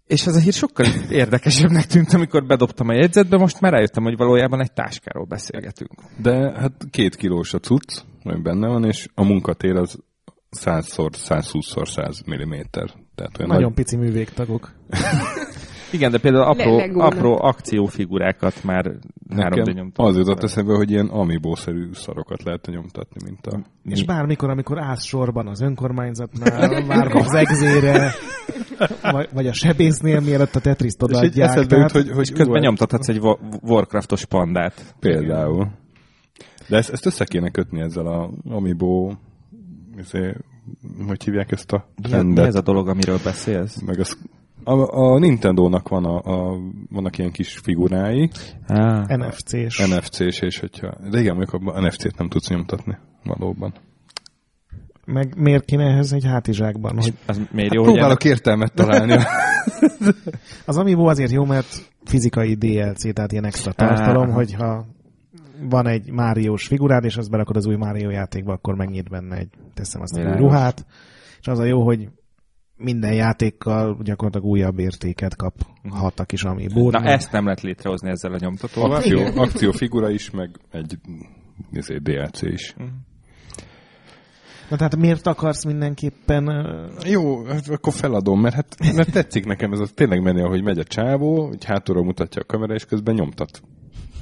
[0.07, 4.17] És ez a hír sokkal érdekesebbnek tűnt, amikor bedobtam a jegyzetbe, most már rájöttem, hogy
[4.17, 5.91] valójában egy táskáról beszélgetünk.
[6.23, 9.99] De hát két kilós a cucc, ami benne van, és a munkatér az
[10.51, 12.53] 100-szor, 120-szor 100 mm.
[13.15, 13.75] Tehát olyan Nagyon nagy...
[13.75, 14.73] pici művégtagok.
[15.93, 17.13] Igen, de például apró, Legónak.
[17.13, 18.93] apró akciófigurákat már
[19.37, 20.07] három nyomtam.
[20.07, 23.61] az jutott eszembe, hogy ilyen amiibo-szerű szarokat lehet nyomtatni, mint a...
[23.83, 28.13] És bármikor, amikor állsz sorban az önkormányzatnál, várva az egzére,
[29.13, 31.49] vagy, vagy a sebésznél, mielőtt a Tetriszt És így odaadják.
[31.49, 34.95] eszedbe jut, hogy, hogy Közben nyomtathatsz egy Wa- Warcraftos pandát.
[35.01, 35.69] Például.
[36.69, 39.13] De ezt, ezt össze kéne kötni ezzel a Amiibo,
[39.99, 40.35] izé,
[41.07, 42.47] hogy hívják ezt a Mi, mi trendet?
[42.47, 43.81] ez a dolog, amiről beszélsz?
[43.83, 44.19] Meg az,
[44.65, 46.59] a, a Nintendo-nak van a, a,
[46.91, 48.31] vannak ilyen kis figurái,
[48.67, 49.89] Ah, NFC-s.
[49.89, 50.95] NFC-s, és hogyha...
[51.11, 53.75] De igen, mondjuk abban NFC-t nem tudsz nyomtatni, valóban.
[55.07, 56.95] Meg miért kéne ehhez egy hátizsákban?
[56.95, 59.17] Hogy az miért Hát jó, hogy próbálok értelmet találni.
[60.67, 64.87] az Amiibo azért jó, mert fizikai DLC, tehát ilyen extra tartalom, hogyha
[65.69, 69.49] van egy Máriós figurád, és azt berakod az új Mário játékba, akkor megnyit benne egy,
[69.75, 70.87] teszem azt, egy ruhát.
[71.41, 72.09] És az a jó, hogy
[72.77, 78.33] minden játékkal gyakorlatilag újabb értéket kaphat a kis amiibo Na ezt nem lehet létrehozni ezzel
[78.33, 78.93] a nyomtatóval.
[78.93, 79.39] Akció, Igen.
[79.39, 80.99] akciófigura is, meg egy
[81.71, 82.75] izé, DLC is.
[84.69, 86.67] Na tehát miért akarsz mindenképpen...
[87.05, 90.79] Jó, hát akkor feladom, mert, hát, mert tetszik nekem ez a tényleg menő, ahogy megy
[90.79, 93.63] a csávó, hogy hátulról mutatja a kamera, és közben nyomtat.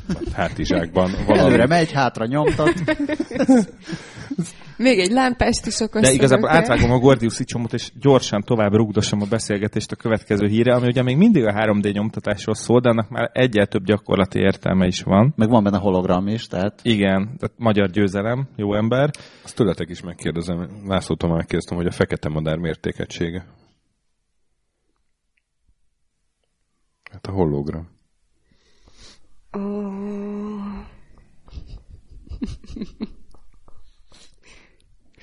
[0.08, 1.48] Hát Hátizsákban valami.
[1.48, 2.74] Előre megy, hátra nyomtat.
[4.76, 6.06] Még egy lámpást is akarsz.
[6.06, 6.60] De igazából hozzá.
[6.60, 11.02] átvágom a Gordiuszi csomót, és gyorsan tovább rugdosom a beszélgetést a következő híre, ami ugye
[11.02, 15.32] még mindig a 3D nyomtatásról szól, de annak már egyel több gyakorlati értelme is van.
[15.36, 19.10] Meg van benne hologram is, tehát Igen, tehát magyar győzelem, jó ember.
[19.44, 23.44] Azt tőletek is megkérdezem, Lászlótól már kérdeztem, hogy a fekete madár mértékegysége.
[27.12, 27.88] Hát a hologram.
[29.58, 29.60] Ó,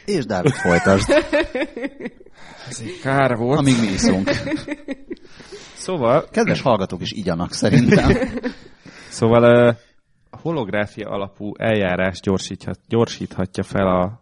[0.05, 1.13] és Dávid folytasd,
[3.03, 3.59] Kár volt.
[3.59, 4.29] amíg mi iszunk.
[5.73, 8.11] Szóval, Kedves hallgatók is igyanak szerintem.
[9.09, 9.43] szóval
[10.29, 14.20] a holográfia alapú eljárás gyorsíthat, gyorsíthatja fel a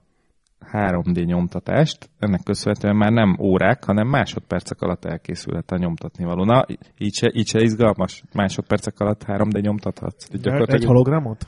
[0.72, 2.10] 3D nyomtatást.
[2.20, 6.44] Ennek köszönhetően már nem órák, hanem másodpercek alatt elkészülhet a nyomtatni való.
[6.44, 6.66] Na,
[6.98, 8.24] így se, így se izgalmas.
[8.34, 10.28] Másodpercek alatt 3D nyomtathatsz.
[10.34, 11.48] Így Egy hologramot?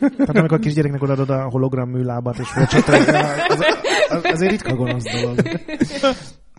[0.00, 3.18] Tehát amikor a kisgyereknek odaadod a hologram műlábat, és fölcsatolja,
[3.48, 3.64] az,
[4.08, 5.38] az, azért ritka gonosz dolog.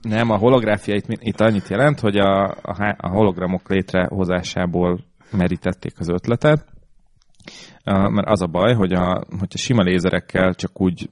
[0.02, 5.00] Nem, a holográfia itt, itt annyit jelent, hogy a, a, a hologramok létrehozásából
[5.32, 6.66] merítették az ötletet,
[7.84, 11.10] mert az a baj, hogy a, hogyha sima lézerekkel csak úgy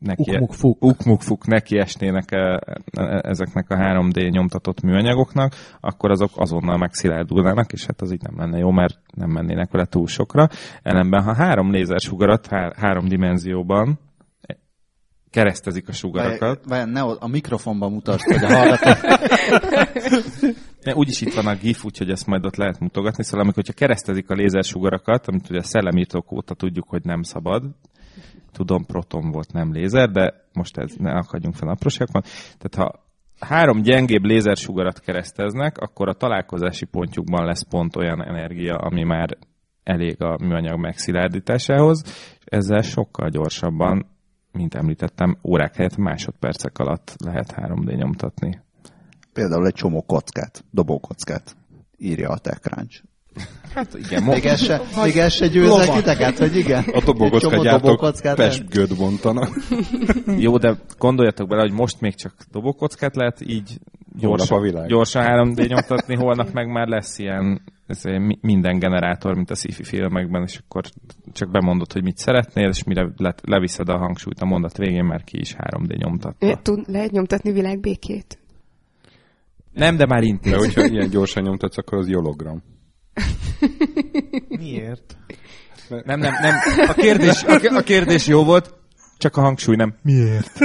[0.00, 0.84] neki, Ukmuk-fuk.
[0.84, 2.60] ukmuk-fuk neki esnének e,
[2.90, 8.38] e, ezeknek a 3D nyomtatott műanyagoknak, akkor azok azonnal megszilárdulnának, és hát az így nem
[8.38, 10.48] lenne jó, mert nem mennének vele túl sokra.
[10.82, 13.98] Ellenben, ha három lézersugarat há, három dimenzióban
[15.30, 18.98] keresztezik a sugarakat, Várj, ne, a mikrofonban mutasd, hogy a hallgatók
[21.00, 23.24] Úgyis itt van a GIF, úgyhogy ezt majd ott lehet mutogatni.
[23.24, 27.64] Szóval amikor hogyha keresztezik a lézersugarakat, amit ugye a szellemírtók óta tudjuk, hogy nem szabad,
[28.52, 32.22] tudom, proton volt, nem lézer, de most ez ne akadjunk fel apróságban.
[32.58, 33.08] Tehát ha
[33.46, 39.36] három gyengébb lézersugarat kereszteznek, akkor a találkozási pontjukban lesz pont olyan energia, ami már
[39.82, 42.02] elég a műanyag megszilárdításához,
[42.38, 44.06] és ezzel sokkal gyorsabban,
[44.52, 48.60] mint említettem, órák helyett másodpercek alatt lehet 3D nyomtatni.
[49.32, 51.56] például egy csomó kockát, dobókockát
[51.96, 53.02] írja a TechCrunch.
[53.74, 56.84] Hát igen, Még ez se, még ez se győzek titeket, hogy igen?
[56.92, 59.48] A dobókockát pestgőt bontanak.
[60.38, 63.78] Jó, de gondoljatok bele, hogy most még csak dobókockát lehet így
[64.20, 64.88] Holnap a gyorsan, világ.
[64.88, 69.82] gyorsan 3D nyomtatni, holnap meg már lesz ilyen ez mi- minden generátor, mint a sci-fi
[69.82, 70.84] filmekben, és akkor
[71.32, 75.24] csak bemondod, hogy mit szeretnél, és mire le, leviszed a hangsúlyt a mondat végén, már
[75.24, 76.60] ki is 3D nyomtatta.
[76.62, 78.38] Tud, lehet nyomtatni világbékét?
[79.72, 80.54] Nem, de már De intéz.
[80.56, 82.62] hogyha ilyen gyorsan nyomtatsz, akkor az hologram.
[84.48, 85.16] Miért?
[85.88, 86.54] Nem, nem, nem.
[86.88, 88.74] A kérdés, a, a kérdés jó volt,
[89.18, 89.94] csak a hangsúly nem.
[90.02, 90.58] Miért?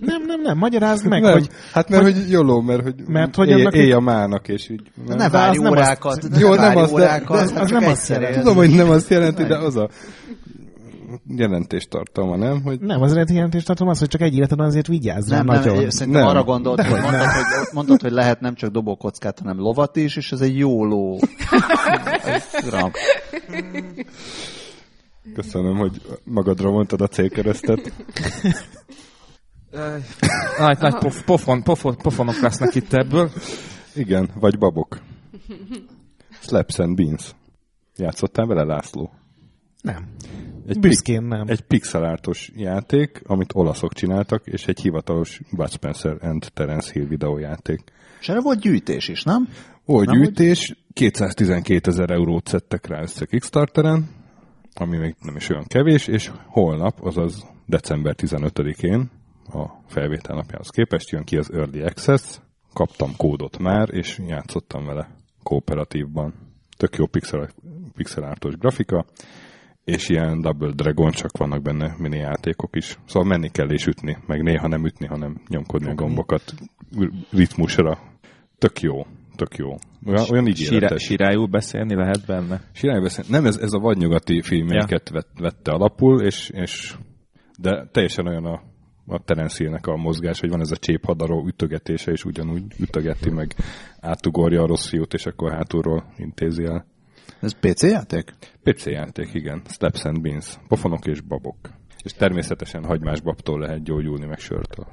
[0.00, 3.48] Nem, nem, nem, magyarázd meg, nem, hogy hát mert hogy, jóló, mert hogy, Mert hogy
[3.48, 4.90] éj, annak éj a mának, és így...
[5.06, 7.60] Ne De várj az nem órákat, azt- ne Jó, nem várj azt, de- órákat, de
[7.60, 8.38] az csak nem azt jelenti.
[8.38, 9.88] Tudom, hogy nem azt jelenti, de az a
[11.28, 12.62] jelentéstartalma, nem?
[12.62, 15.46] Hogy nem, az eredeti jelentést tartom az, hogy csak egy életed azért vigyázz rá Nem,
[15.46, 15.80] nem, nagyon.
[15.80, 16.30] én szerintem Nem.
[16.30, 20.32] arra gondolt, hogy mondtad, hogy mondtad, hogy lehet nem csak dobókockát, hanem lovat is, és
[20.32, 21.18] ez egy jó ló.
[25.34, 27.92] Köszönöm, hogy magadra mondtad a célkeresztet.
[30.58, 33.30] Nagy, nagy pof, pofon, pofon, pofonok lesznek itt ebből.
[33.94, 34.98] Igen, vagy babok.
[36.40, 37.34] Slaps and Beans.
[37.96, 39.10] Játszottál vele, László?
[39.82, 40.08] Nem.
[40.68, 41.44] Egy, Büszkén nem.
[41.46, 47.80] egy pixelártos játék, amit olaszok csináltak, és egy hivatalos Bud Spencer and Terence Hill videójáték.
[48.20, 49.48] És erre volt gyűjtés is, nem?
[49.84, 54.08] Volt Nem, gyűjtés, 212 ezer eurót szedtek rá össze Kickstarteren,
[54.74, 59.10] ami még nem is olyan kevés, és holnap, azaz december 15-én,
[59.52, 62.38] a felvétel napjához képest jön ki az Early Access,
[62.72, 65.08] kaptam kódot már, és játszottam vele
[65.42, 66.34] kooperatívban.
[66.76, 67.48] Tök jó pixel,
[67.94, 69.04] pixelártos grafika,
[69.86, 72.98] és ilyen Double Dragon, csak vannak benne mini játékok is.
[73.06, 76.54] Szóval menni kell és ütni, meg néha nem ütni, hanem nyomkodni a gombokat
[77.30, 77.98] ritmusra.
[78.58, 79.06] Tök jó,
[79.36, 79.68] tök jó.
[80.06, 81.02] Olyan, olyan ígéretes.
[81.02, 82.60] sirályul beszélni lehet benne.
[82.72, 83.24] Sirály beszél.
[83.28, 85.20] Nem, ez, ez a vadnyugati filmjeiket ja.
[85.34, 86.94] vette alapul, és, és
[87.58, 88.62] de teljesen olyan a,
[89.06, 93.54] a Terence Hill-nek a mozgás, hogy van ez a cséphadaró ütögetése, és ugyanúgy ütögeti, meg
[94.00, 96.86] átugorja a rossz fiút, és akkor hátulról intézi el.
[97.40, 98.34] Ez PC játék?
[98.62, 99.62] PC játék, igen.
[99.68, 100.58] Steps and Beans.
[100.68, 101.56] Pofonok és babok.
[102.04, 104.86] És természetesen hagymás babtól lehet gyógyulni, meg sörtől.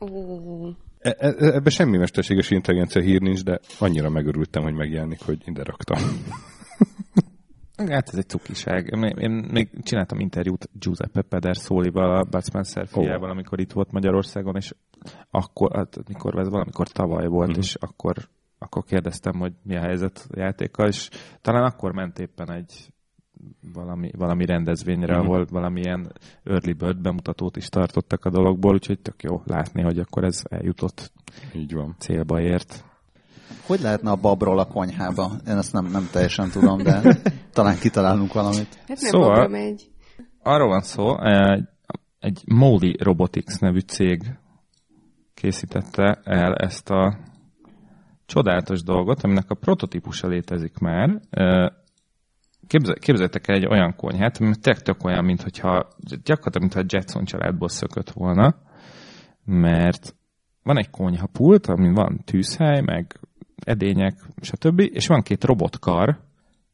[0.00, 0.68] Ó,
[0.98, 5.62] E- e- ebbe semmi mesterséges intelligencia hír nincs, de annyira megörültem, hogy megjelenik, hogy ide
[5.62, 5.98] raktam.
[7.76, 8.86] Hát ez egy cukiság.
[9.18, 14.74] Én, még csináltam interjút Giuseppe Pedersolival, a Bud Spencer fiával, amikor itt volt Magyarországon, és
[15.30, 17.58] akkor, hát mikor ez valamikor tavaly volt, Mhm.
[17.58, 18.14] és akkor,
[18.64, 21.08] akkor kérdeztem, hogy mi a helyzet a játékkal, és
[21.40, 22.92] talán akkor ment éppen egy
[23.72, 25.24] valami, valami rendezvényre, Mhm.
[25.24, 26.12] ahol valamilyen
[26.44, 31.12] early bird bemutatót is tartottak a dologból, úgyhogy tök jó látni, hogy akkor ez eljutott
[31.54, 31.94] Így van.
[31.98, 32.84] célba ért.
[33.66, 35.30] Hogy lehetne a babról a konyhába?
[35.48, 37.00] Én ezt nem, nem teljesen tudom, de
[37.52, 38.74] talán kitalálunk valamit.
[38.74, 39.90] hát nem Szóval- megy.
[40.42, 41.64] Arról van szó, egy,
[42.18, 44.22] egy Moli Robotics nevű cég
[45.34, 47.16] készítette el ezt a
[48.26, 51.20] csodálatos dolgot, aminek a prototípusa létezik már.
[52.66, 55.88] Képzel, el egy olyan konyhát, ami tök, olyan, mint hogyha,
[56.24, 58.54] gyakorlatilag, mintha a Jetson családból szökött volna,
[59.44, 60.14] mert
[60.62, 63.20] van egy konyhapult, amin van tűzhely, meg
[63.64, 66.20] edények, stb., és van két robotkar,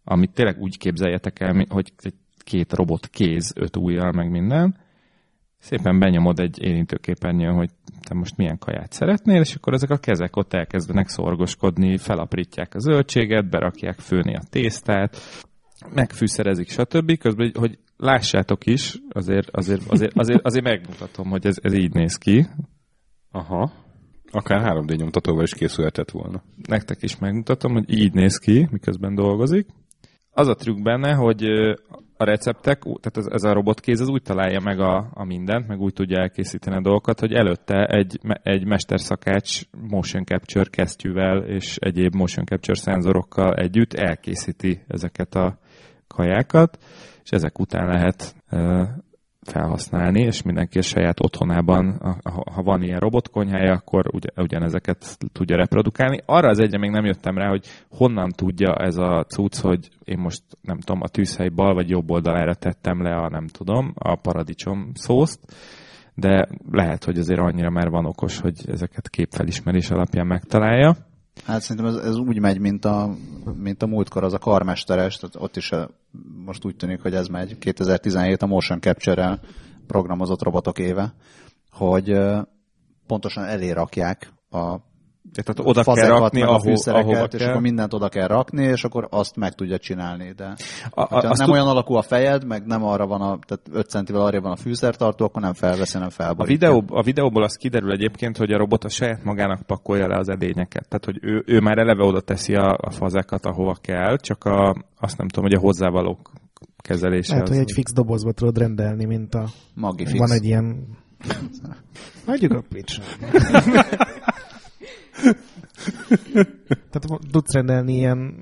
[0.05, 1.93] amit tényleg úgy képzeljetek el, hogy
[2.44, 4.77] két robot kéz, öt ujjal, meg minden.
[5.61, 7.70] Szépen benyomod egy érintőképernyőn, hogy
[8.09, 12.78] te most milyen kaját szeretnél, és akkor ezek a kezek ott elkezdenek szorgoskodni, felaprítják a
[12.78, 15.16] zöldséget, berakják főni a tésztát,
[15.95, 17.19] megfűszerezik, stb.
[17.19, 22.16] Közben, hogy lássátok is, azért, azért, azért, azért, azért megmutatom, hogy ez, ez így néz
[22.16, 22.47] ki.
[23.31, 23.73] Aha.
[24.32, 26.43] Akár 3D nyomtatóval is készülhetett volna.
[26.69, 29.66] nektek is megmutatom, hogy így néz ki, miközben dolgozik.
[30.31, 31.43] Az a trükk benne, hogy
[32.20, 35.80] a receptek, tehát ez, ez a robotkéz az úgy találja meg a, a mindent, meg
[35.80, 42.14] úgy tudja elkészíteni a dolgokat, hogy előtte egy, egy mesterszakács motion capture kesztyűvel és egyéb
[42.14, 45.59] motion capture szenzorokkal együtt elkészíti ezeket a
[46.09, 46.78] kajákat,
[47.22, 48.34] és ezek után lehet
[49.46, 52.00] felhasználni, és mindenki a saját otthonában,
[52.54, 56.20] ha van ilyen robotkonyhája, akkor ugy- ugyanezeket tudja reprodukálni.
[56.26, 60.18] Arra az egyre még nem jöttem rá, hogy honnan tudja ez a cucc, hogy én
[60.18, 64.16] most nem tudom, a tűzhely bal vagy jobb oldalára tettem le a nem tudom, a
[64.16, 65.40] paradicsom szószt,
[66.14, 70.96] de lehet, hogy azért annyira már van okos, hogy ezeket képfelismerés alapján megtalálja.
[71.44, 73.14] Hát szerintem ez, ez úgy megy, mint a,
[73.54, 75.90] mint a múltkor az a karmesteres, tehát ott is a,
[76.44, 77.58] most úgy tűnik, hogy ez megy.
[77.58, 79.40] 2017 a motion capture-rel
[79.86, 81.14] programozott robotok éve,
[81.70, 82.40] hogy ö,
[83.06, 84.76] pontosan elé rakják a
[85.32, 87.48] Tehát oda kell rakni, meg a ahol, fűszereket, ahova és kell.
[87.48, 90.32] akkor mindent oda kell rakni, és akkor azt meg tudja csinálni.
[90.36, 90.55] De
[90.90, 93.88] A, a, nem azt olyan alakú a fejed, meg nem arra van a, tehát 5
[93.88, 96.72] centivel arra van a fűszertartó, akkor nem felveszi, nem A, felborítja.
[96.72, 100.28] videó, a videóból az kiderül egyébként, hogy a robot a saját magának pakolja le az
[100.28, 100.88] edényeket.
[100.88, 104.76] Tehát, hogy ő, ő már eleve oda teszi a, a fazekat, ahova kell, csak a,
[104.98, 106.30] azt nem tudom, hogy a hozzávalók
[106.76, 107.32] kezelése.
[107.32, 109.44] Lehet, az, hogy egy fix dobozba tudod rendelni, mint a...
[109.74, 110.18] Magifix.
[110.18, 110.86] Van egy ilyen...
[112.26, 113.18] Hagyjuk a picsát.
[116.90, 118.34] Tehát tudsz rendelni ilyen...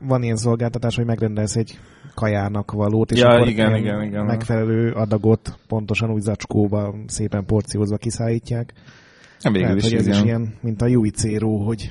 [0.00, 1.78] Van ilyen szolgáltatás, hogy megrendelsz egy
[2.14, 4.24] kajának valót, és Ja, akkor igen, igen, igen.
[4.24, 8.72] megfelelő adagot pontosan úgy zacskóba, szépen porciózva kiszállítják.
[9.42, 10.18] nem végül Lehet, is, hogy ez igen.
[10.18, 11.90] is ilyen, mint a Yui Zero, hogy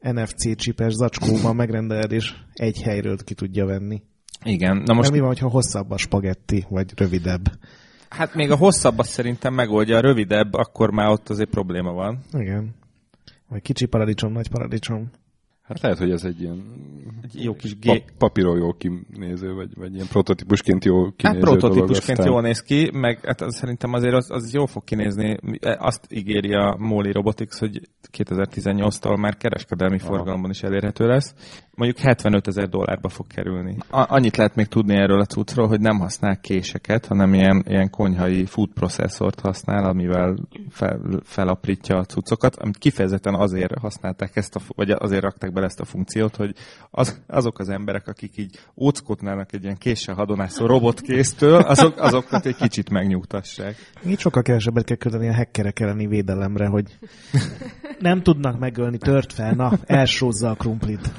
[0.00, 4.02] NFC csipes zacskóban megrendeled, és egy helyről ki tudja venni.
[4.44, 7.42] Igen, na Most most mi van, hogyha hosszabb a spagetti, vagy rövidebb?
[8.08, 12.18] hát még a hosszabb azt szerintem megoldja, a rövidebb, akkor már ott azért probléma van.
[12.32, 12.74] Igen.
[13.52, 15.10] Vagy kicsi paradicsom, nagy paradicsom.
[15.72, 16.62] Hát lehet, hogy ez egy ilyen
[17.22, 18.04] egy jó kis gé...
[18.18, 21.58] papíról jó kinéző, vagy, vagy ilyen prototípusként jó Hát kinéző dolog.
[21.58, 25.36] prototípusként aztán- jól néz ki, meg hát az, szerintem azért az, az jól fog kinézni.
[25.78, 27.80] Azt ígéri a Moli Robotics, hogy
[28.18, 30.06] 2018-tól már kereskedelmi Aha.
[30.06, 31.34] forgalomban is elérhető lesz.
[31.74, 33.76] Mondjuk 75 ezer dollárba fog kerülni.
[33.90, 37.90] A- annyit lehet még tudni erről a cuccról, hogy nem használ késeket, hanem ilyen, ilyen
[37.90, 40.36] konyhai food processzort használ, amivel
[40.68, 45.80] fel, felaprítja a cuccokat, amit kifejezetten azért használták ezt, a, vagy azért rakták bele ezt
[45.80, 46.54] a funkciót, hogy
[46.90, 52.56] az, azok az emberek, akik így óckotnának egy ilyen késsel hadonászó robotkésztől, azok, azokat egy
[52.56, 53.76] kicsit megnyugtassák.
[54.06, 56.98] Így sokkal kevesebbet kell költeni a hackerek elleni védelemre, hogy
[57.98, 61.10] nem tudnak megölni, tört fel, na, elsózza a krumplit.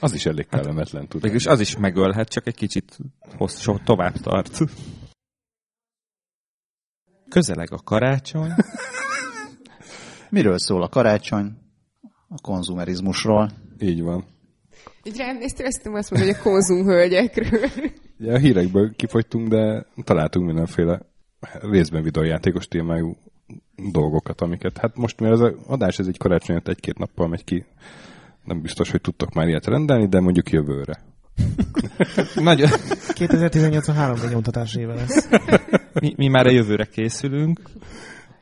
[0.00, 1.22] Az is elég kellemetlen tud.
[1.22, 2.98] Végülis az is megölhet, csak egy kicsit
[3.36, 4.58] hosszú, tovább tart.
[7.28, 8.52] Közeleg a karácsony.
[10.30, 11.67] Miről szól a karácsony?
[12.28, 13.50] A konzumerizmusról.
[13.80, 14.24] Így van.
[15.02, 17.68] Így rám néztél, azt tudom azt mondani, hogy a konzumhölgyekről.
[18.20, 21.00] Ugye a hírekből kifogytunk, de találtunk mindenféle
[21.60, 23.16] részben videójátékos témájú
[23.92, 27.64] dolgokat, amiket, hát most mert ez az adás ez egy karácsony egy-két nappal megy ki,
[28.44, 31.02] nem biztos, hogy tudtok már ilyet rendelni, de mondjuk jövőre.
[32.34, 32.70] Nagyon,
[33.14, 35.28] 2018 a 3D nyomtatás éve lesz.
[36.00, 37.60] mi, mi már a jövőre készülünk.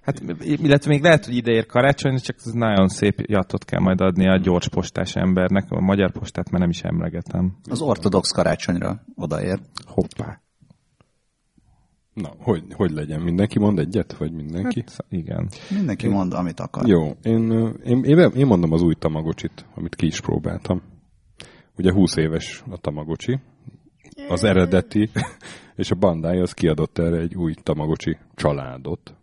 [0.07, 4.29] Hát, illetve még lehet, hogy ideér karácsony, csak ez nagyon szép jatot kell majd adni
[4.29, 5.71] a gyors postás embernek.
[5.71, 7.57] A magyar postát már nem is emlegetem.
[7.71, 9.59] Az ortodox karácsonyra odaér.
[9.87, 10.41] Hoppá.
[12.15, 13.21] Na, hogy, hogy legyen?
[13.21, 14.17] Mindenki mond egyet?
[14.17, 14.85] Vagy mindenki?
[14.87, 15.49] Hát, igen.
[15.71, 16.87] Mindenki mond, amit akar.
[16.87, 17.51] Jó, én,
[17.85, 20.83] én, én, én mondom az új Tamagocsit, amit ki is próbáltam.
[21.79, 23.41] Ugye 20 éves a Tamagocsi,
[24.29, 25.11] az eredeti,
[25.83, 29.15] és a Bandai az kiadott erre egy új Tamagocsi családot.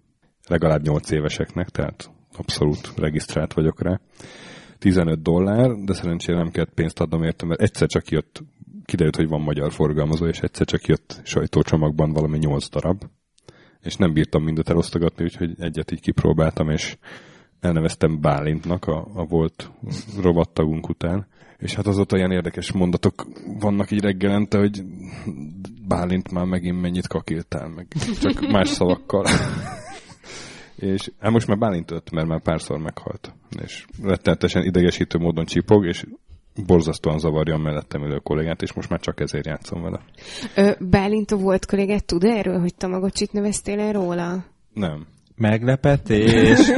[0.48, 4.00] Legalább 8 éveseknek, tehát abszolút regisztrált vagyok rá.
[4.80, 8.44] 15 dollár, de szerencsére nem kellett pénzt adnom érte, mert egyszer csak jött,
[8.86, 13.04] kiderült, hogy van magyar forgalmazó, és egyszer csak jött sajtócsomagban valami 8 darab,
[13.82, 16.98] és nem bírtam mindet elosztogatni, úgyhogy egyet így kipróbáltam, és
[17.60, 19.72] elneveztem Bálintnak, a, a volt
[20.22, 21.28] rovattagunk után.
[21.58, 23.28] És hát azóta ilyen érdekes mondatok
[23.60, 24.84] vannak így reggelente, hogy
[25.88, 27.88] Bálint már megint mennyit kakiltál, meg
[28.22, 29.26] csak más szavakkal.
[30.84, 33.34] és hát most már Bálint öt, mert már párszor meghalt.
[33.64, 36.06] És rettenetesen idegesítő módon csipog, és
[36.66, 40.02] borzasztóan zavarja a mellettem ülő kollégát, és most már csak ezért játszom vele.
[40.56, 44.46] Ö, Bálint a volt kollégát tud erről, hogy Tamagocsit neveztél el róla?
[44.74, 45.08] Nem.
[45.36, 46.60] Meglepetés.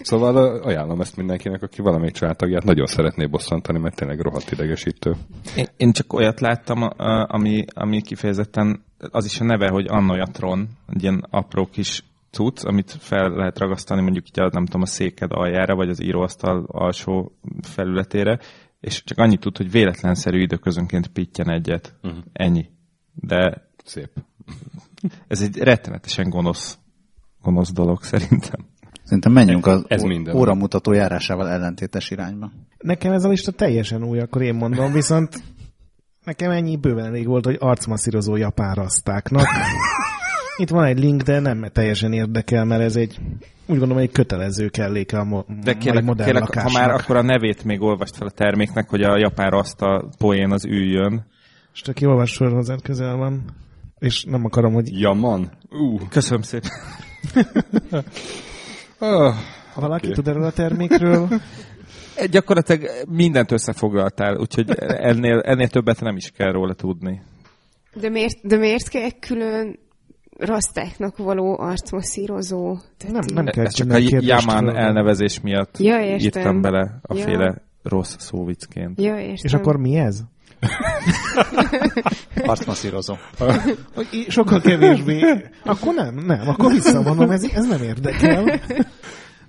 [0.00, 5.14] Szóval ajánlom ezt mindenkinek, aki valamelyik családtagját nagyon szeretné bosszantani, mert tényleg rohadt idegesítő.
[5.56, 6.88] Én, én csak olyat láttam,
[7.26, 12.02] ami, ami kifejezetten, az is a neve, hogy Annoyatron, egy ilyen apró kis
[12.38, 16.02] cucc, amit fel lehet ragasztani mondjuk így a, nem tudom, a széked aljára, vagy az
[16.02, 17.32] íróasztal alsó
[17.62, 18.38] felületére,
[18.80, 21.94] és csak annyit tud, hogy véletlenszerű időközönként pittyen egyet.
[22.02, 22.16] Mhm.
[22.32, 22.66] Ennyi.
[23.14, 24.10] De Szép.
[25.28, 26.78] ez egy rettenetesen gonosz,
[27.42, 28.66] gonosz dolog szerintem.
[29.02, 30.36] Szerintem menjünk az Ez minden.
[30.36, 32.50] óramutató járásával ellentétes irányba.
[32.78, 35.42] Nekem ez a lista teljesen új, akkor én mondom, viszont
[36.24, 39.46] nekem ennyi bőven elég volt, hogy arcmasszírozó japán rasztáknak.
[40.58, 43.18] Itt van egy link, de nem teljesen érdekel, mert ez egy,
[43.66, 46.82] úgy gondolom, egy kötelező kelléke a mo- De kérlek, modern kérlek ha lakásnak.
[46.86, 50.64] már akkor a nevét még olvast fel a terméknek, hogy a japán raszta poén az
[50.64, 51.26] üljön.
[51.74, 53.44] És csak olvas hozzád közel van.
[53.98, 55.50] És nem akarom, hogy Jaman?
[55.70, 56.08] Uh.
[56.08, 56.70] Köszönöm szépen.
[59.00, 59.34] Ah.
[59.74, 60.14] ha valaki Oké.
[60.14, 61.28] tud erről a termékről,
[62.30, 67.22] Gyakorlatilag mindent összefoglaltál, úgyhogy ennél, ennél többet nem is kell róla tudni.
[67.94, 69.78] De miért, de miért kell külön
[70.38, 72.76] rasztáknak való arcmasszírozó?
[72.96, 73.98] Tehát Nem, nem kell Ez csak a
[74.66, 74.78] róla.
[74.78, 76.18] elnevezés miatt Ja, értem.
[76.18, 77.22] írtam bele a Ja.
[77.22, 79.00] féle rossz szóvicként.
[79.00, 79.34] Ja, értem.
[79.42, 80.20] és akkor mi ez?
[82.46, 83.14] Arcmasszírozó.
[84.28, 85.20] Sokkal kevésbé.
[85.64, 88.44] Akkor nem, nem, akkor visszavonom, ez, ez nem érdekel.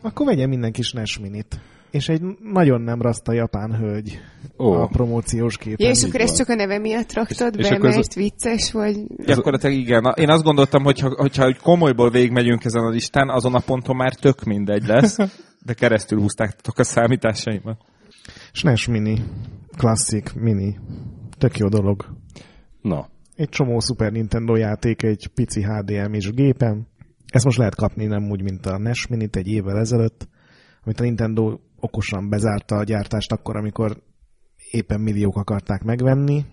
[0.01, 1.59] Akkor vegyen mindenki SNES minit.
[1.91, 2.21] És egy
[2.53, 4.19] nagyon nem raszta japán hölgy
[4.59, 4.71] Ó.
[4.71, 5.85] a promóciós képen.
[5.85, 8.71] Ja, és akkor ezt csak a neve miatt raktad És- és be, a- mert vicces,
[8.71, 8.95] vagy...
[9.25, 10.13] Gyakorlatilag igen.
[10.15, 13.95] Én azt gondoltam, hogy ha, hogyha hogy komolyból végigmegyünk ezen a listán, azon a ponton
[13.95, 15.17] már tök mindegy lesz,
[15.65, 17.77] de keresztül húztátok a számításaimat.
[18.51, 19.23] SNES mini.
[19.77, 20.77] Klasszik mini.
[21.37, 22.05] Tök jó dolog.
[22.81, 26.87] Na, Egy csomó Super Nintendo játék egy pici HDMI-s gépen.
[27.27, 30.27] Ezt most lehet kapni nem úgy, mint a NES Minit egy évvel ezelőtt,
[30.83, 33.97] amit a Nintendo okosan bezárta a gyártást akkor, amikor
[34.71, 36.45] éppen milliók akarták megvenni.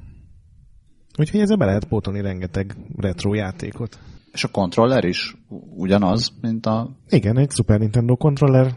[1.19, 3.99] Úgyhogy ezzel be lehet pótolni rengeteg retro játékot.
[4.33, 5.37] És a kontroller is
[5.77, 6.97] ugyanaz, mint a...
[7.09, 8.75] Igen, egy Super Nintendo controller,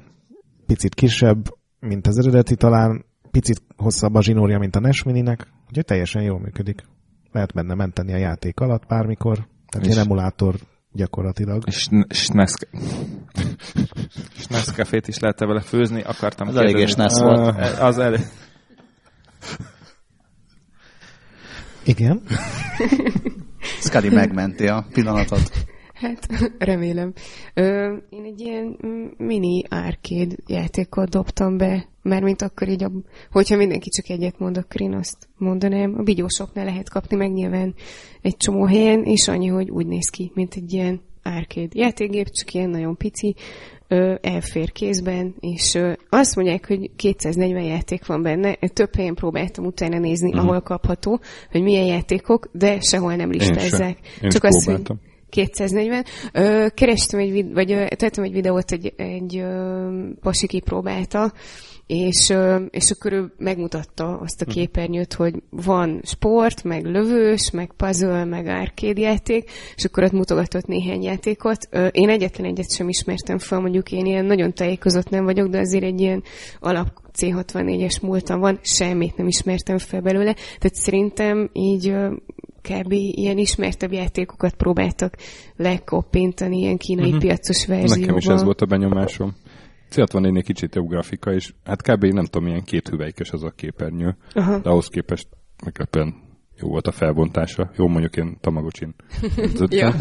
[0.66, 1.46] picit kisebb,
[1.80, 6.40] mint az eredeti, talán picit hosszabb a zsinórja, mint a NES Mininek, úgyhogy teljesen jól
[6.40, 6.84] működik.
[7.32, 9.36] Lehet benne menteni a játék alatt bármikor,
[9.68, 10.56] tehát És- ilyen emulátor
[10.92, 11.64] gyakorlatilag.
[11.66, 11.88] És
[14.50, 17.58] Nescafét is lehet vele főzni, akartam Az elég és volt.
[17.58, 18.20] Eh, Az elég.
[21.86, 22.22] Igen.
[23.82, 25.52] Scully megmenti a pillanatot.
[25.94, 26.28] Hát,
[26.60, 27.14] remélem.
[27.54, 28.78] Ö, én egy ilyen
[29.18, 32.92] mini arcade játékot dobtam be, mármint akkor így, a,
[33.32, 35.96] hogyha mindenki csak egyet mond, akkor én azt mondanám.
[35.98, 37.76] A bigyósoknál lehet kapni meg nyilván
[38.22, 42.54] egy csomó helyen, és annyi, hogy úgy néz ki, mint egy ilyen arcade játékgép, csak
[42.54, 43.36] ilyen nagyon pici,
[43.88, 49.66] ö, elfér kézben, és ö, azt mondják, hogy 240 játék van benne, több helyen próbáltam
[49.66, 50.38] utána nézni, Mhm.
[50.40, 51.20] ahol kapható,
[51.52, 53.98] hogy milyen játékok, de sehol nem Én listázzák.
[54.22, 55.00] Én Csak is azt, hogy próbáltam.
[55.30, 56.04] 240.
[56.34, 59.88] Ö, kerestem egy, vagy tettem egy videót, egy, egy ö,
[60.22, 61.34] pasi kipróbálta,
[61.90, 62.34] és,
[62.70, 64.54] és akkor ő megmutatta azt a Mhm.
[64.54, 70.66] képernyőt, hogy van sport, meg lövős, meg puzzle, meg arcade játék, és akkor ott mutogatott
[70.66, 71.58] néhány játékot.
[71.92, 75.84] Én egyetlen egyet sem ismertem fel, mondjuk én ilyen nagyon tájékozott nem vagyok, de azért
[75.84, 76.24] egy ilyen
[76.60, 76.88] alap
[77.18, 81.94] C64-es múltam van, semmit nem ismertem fel belőle, tehát szerintem így
[82.62, 82.92] kb.
[82.92, 85.14] ilyen ismertebb játékokat próbáltak
[85.56, 87.20] lekoppintani ilyen kínai Mhm.
[87.20, 88.00] piacos verzióban.
[88.00, 89.36] Nekem is ez volt a benyomásom.
[89.92, 92.04] C64 egy kicsit jobb grafika, és hát kb.
[92.06, 94.58] nem tudom, milyen két hüvelykes az a képernyő, Aha.
[94.60, 95.28] de ahhoz képest
[95.66, 96.16] meglepően
[96.58, 97.72] jó volt a felbontása.
[97.76, 98.96] Jó, mondjuk én Tamagocsin.
[99.70, 99.94] Ja.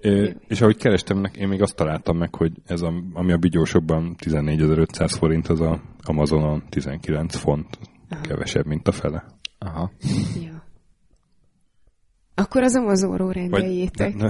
[0.00, 4.16] É, és ahogy kerestem, én még azt találtam meg, hogy ez a, ami a bigyósokban
[4.18, 7.78] 14.500 forint, az a Amazonon 19 font.
[8.22, 9.24] Kevesebb, mint a fele.
[9.58, 9.90] Aha.
[10.42, 10.64] ja.
[12.34, 14.14] Akkor az Amazonról rendeljétek.
[14.14, 14.28] ne,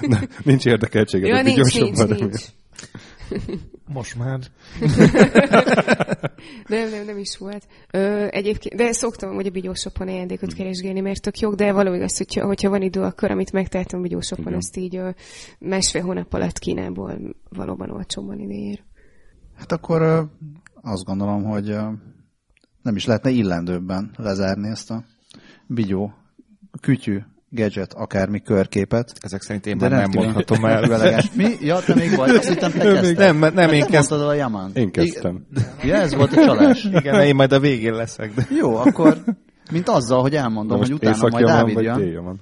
[0.00, 2.16] ne, nincs érdekeltséged Ja, a nincs, nincs, bigyósokban.
[2.20, 2.44] nincs.
[3.92, 4.38] Most már.
[6.66, 7.66] Nem, nem, nem is volt.
[7.90, 12.16] Ö, egyébként, de szoktam hogy a bigyósopon ajándékot keresgélni, mert tök jó, de való igaz,
[12.16, 15.10] hogyha, hogyha van idő, akkor amit megtehetem a bigyósopon, azt így ö,
[15.58, 18.82] másfél hónap alatt Kínából valóban olcsóban idér.
[19.56, 20.22] Hát akkor ö,
[20.82, 21.90] azt gondolom, hogy ö,
[22.82, 25.04] nem is lehetne illendőbben lezárni ezt a
[25.66, 26.12] bigyó,
[26.80, 27.18] kütyű,
[27.50, 29.12] gadget, akármi körképet.
[29.20, 30.84] Ezek szerint én már nem mondhatom el.
[30.92, 31.30] elegáns.
[31.34, 31.56] Mi?
[31.60, 32.30] Ja, te még vagy?
[32.30, 33.16] Azt hittem, te kezdted.
[33.16, 34.20] Nem, nem, nem, én Te kezdtem.
[34.20, 34.70] a Yaman.
[34.74, 35.46] Én kezdtem.
[35.82, 36.84] Ja, ez volt a csalás.
[37.00, 38.34] Igen, én majd a végén leszek.
[38.34, 38.46] De...
[38.58, 39.24] Jó, akkor
[39.70, 42.40] mint azzal, hogy elmondom, hogy utána majd Dávid jön.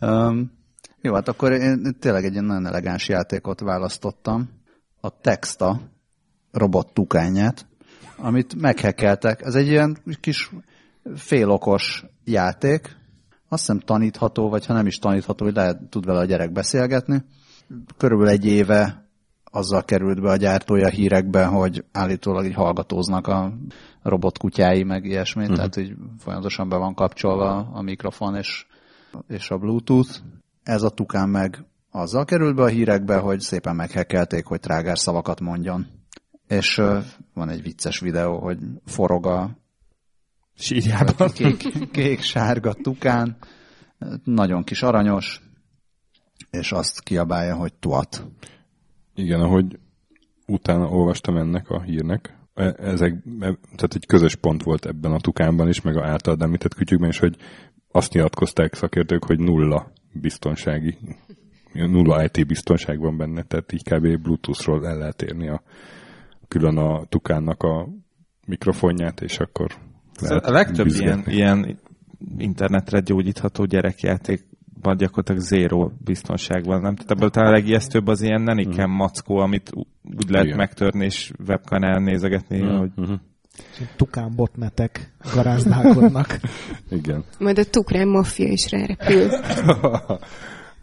[0.00, 0.52] Um,
[1.00, 4.48] jó, hát akkor én tényleg egy ilyen nagyon elegáns játékot választottam.
[5.00, 5.80] A Texta
[6.52, 7.66] robot tukányát,
[8.16, 9.42] amit meghekeltek.
[9.42, 10.50] Ez egy ilyen kis
[11.14, 12.96] félokos játék.
[13.48, 17.24] Azt hiszem tanítható, vagy ha nem is tanítható, hogy lehet, tud vele a gyerek beszélgetni.
[17.96, 19.08] Körülbelül egy éve
[19.50, 23.52] azzal került be a gyártója hírekbe, hogy állítólag így hallgatóznak a
[24.02, 25.56] robotkutyái, meg ilyesmi, uh-huh.
[25.56, 28.66] tehát így folyamatosan be van kapcsolva a mikrofon és,
[29.28, 30.10] és a Bluetooth.
[30.62, 35.40] Ez a tukán meg azzal került be a hírekbe, hogy szépen meghekelték, hogy trágár szavakat
[35.40, 35.86] mondjon.
[36.48, 37.04] És uh,
[37.34, 39.50] van egy vicces videó, hogy forog a
[40.58, 41.30] Sírjában.
[41.34, 43.36] kék, kék, sárga tukán,
[44.24, 45.42] nagyon kis aranyos,
[46.50, 48.26] és azt kiabálja, hogy tuat.
[49.14, 49.78] Igen, ahogy
[50.46, 55.20] utána olvastam ennek a hírnek, e- ezek, e- tehát egy közös pont volt ebben a
[55.20, 57.36] tukánban is, meg a általad említett kütyükben is, hogy
[57.90, 60.98] azt nyilatkozták szakértők, hogy nulla biztonsági,
[61.72, 64.22] nulla IT biztonság van benne, tehát így kb.
[64.22, 65.62] Bluetooth-ról el lehet érni a,
[66.48, 67.88] külön a tukánnak a
[68.46, 69.87] mikrofonját, és akkor
[70.20, 71.34] lehet A legtöbb ilyen, bizgetni.
[71.34, 71.78] ilyen
[72.38, 76.80] internetre gyógyítható gyerekjátékban gyakorlatilag zéró biztonság van.
[76.80, 76.94] Nem?
[76.94, 79.70] Tehát ebből talán a legijesztőbb az ilyen neniken mackó, amit
[80.02, 80.58] úgy lehet Igen.
[80.58, 83.12] megtörni és webkanál nézegetni, Mhm, hogy mhm.
[83.96, 86.40] Tukán botnetek garázdálkodnak.
[86.90, 87.24] Igen.
[87.38, 89.28] Majd a tukrán maffia is rárepül.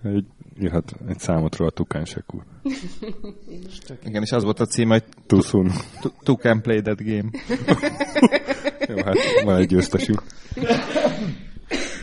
[0.04, 0.26] egy,
[0.56, 2.44] jöhet egy számot róla Tukán Sekúr.
[4.06, 5.72] igen, és az volt a cím, hogy Too soon.
[6.02, 7.30] "Two- Two can play that game.
[8.90, 10.24] Jó, hát van egy győztesünk.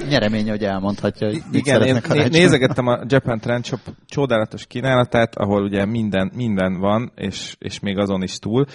[0.08, 5.36] Nyeremény, hogy elmondhatja, hogy mit Igen, én né- nézegettem a Japan Trend Shop csodálatos kínálatát,
[5.36, 8.66] ahol ugye minden, minden van, és, és még azon is túl.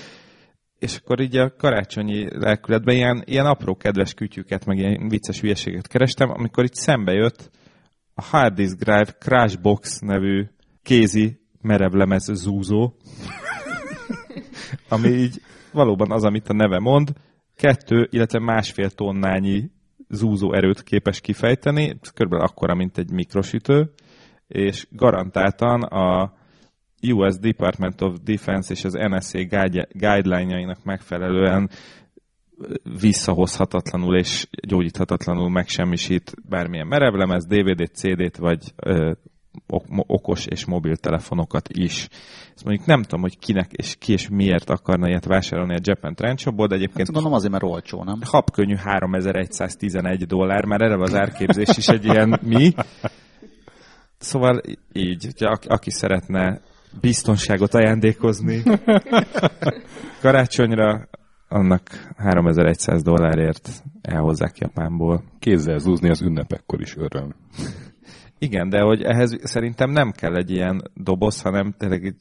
[0.80, 5.88] És akkor így a karácsonyi lelkületben ilyen, ilyen apró kedves kütyüket, meg ilyen vicces hülyeséget
[5.88, 7.52] kerestem, amikor itt szembe jött
[8.19, 10.48] a Hard Disk Drive Crashbox nevű
[10.84, 12.94] kézi merevlemez zúzó,
[14.89, 15.41] ami így
[15.72, 17.14] valóban az, amit a neve mond,
[17.56, 19.72] kettő, illetve másfél tonnányi
[20.10, 23.91] zúzó erőt képes kifejteni, körülbelül akkora, mint egy mikrosütő,
[24.48, 26.34] és garantáltan a
[27.02, 31.69] US Department of Defense és az NSA guide- guideline-jainak megfelelően
[33.00, 39.12] visszahozhatatlanul és gyógyíthatatlanul megsemmisít bármilyen merevlemez, DVD-t, CD-t vagy ö,
[39.68, 42.08] ok- okos és mobiltelefonokat is.
[42.56, 46.16] Ezt mondjuk nem tudom, hogy kinek és ki és miért akarna ilyet vásárolni a Japan
[46.16, 48.20] Trend Shopból, de egyébként Hát gondolom azért, mert olcsó, nem?
[48.26, 52.74] habkönnyű 3111 dollár, már erre az árképzés is egy ilyen mi.
[54.18, 54.62] Szóval
[54.94, 56.62] így, hogyha aki, aki szeretne
[57.02, 58.64] biztonságot ajándékozni
[60.22, 61.08] karácsonyra,
[61.48, 65.24] annak 3100 dollárért elhozzák Japánból.
[65.40, 67.36] Kézzel zúzni az ünnepekkor is öröm.
[68.40, 72.18] Igen, de hogy ehhez szerintem nem kell egy ilyen doboz, hanem tényleg egy,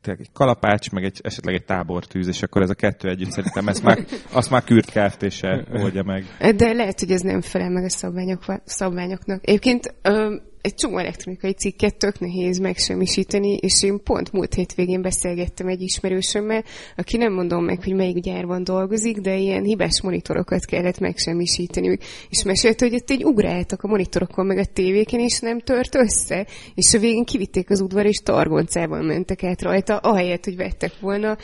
[0.00, 3.68] tényleg egy kalapács, meg egy, esetleg egy tábortűz, és akkor ez a kettő együtt szerintem
[3.68, 5.30] ezt már, azt már Kürt Kft.
[5.30, 6.24] se oldja meg.
[6.56, 9.48] De lehet, hogy ez nem felel meg a szabványok, szabványoknak.
[9.48, 10.36] Egyébként ö,
[10.66, 16.64] egy csomó elektronikai cikket tök nehéz megsemmisíteni, és én pont múlt hétvégén beszélgettem egy ismerősömmel,
[16.96, 21.98] aki nem mondom meg, hogy melyik gyárban dolgozik, de ilyen hibás monitorokat kellett megsemmisíteni.
[22.28, 26.46] És mesélte, hogy ott egy ugráltak a monitorokon meg a tévéken, és nem tört össze.
[26.74, 31.36] És a végén kivitték az udvar, és targoncában mentek át rajta, ahelyett, hogy vettek volna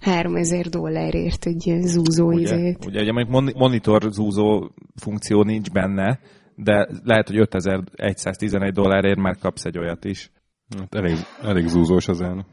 [0.00, 2.86] 3000 dollárért egy ilyen zúzó Ugye, izét.
[2.86, 6.20] ugye, ugye mondjuk moni- monitor zúzó funkció nincs benne,
[6.62, 10.30] de lehet, hogy 5111 dollárért már kapsz egy olyat is.
[10.78, 12.46] Hát elég, elég zúzós az el.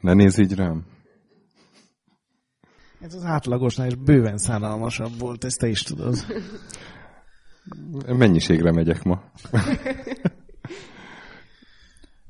[0.00, 0.84] Ne nézz így rám.
[3.00, 6.14] Ez az átlagosnál is bőven szánalmasabb volt, ezt te is tudod.
[8.06, 9.22] Mennyiségre megyek ma.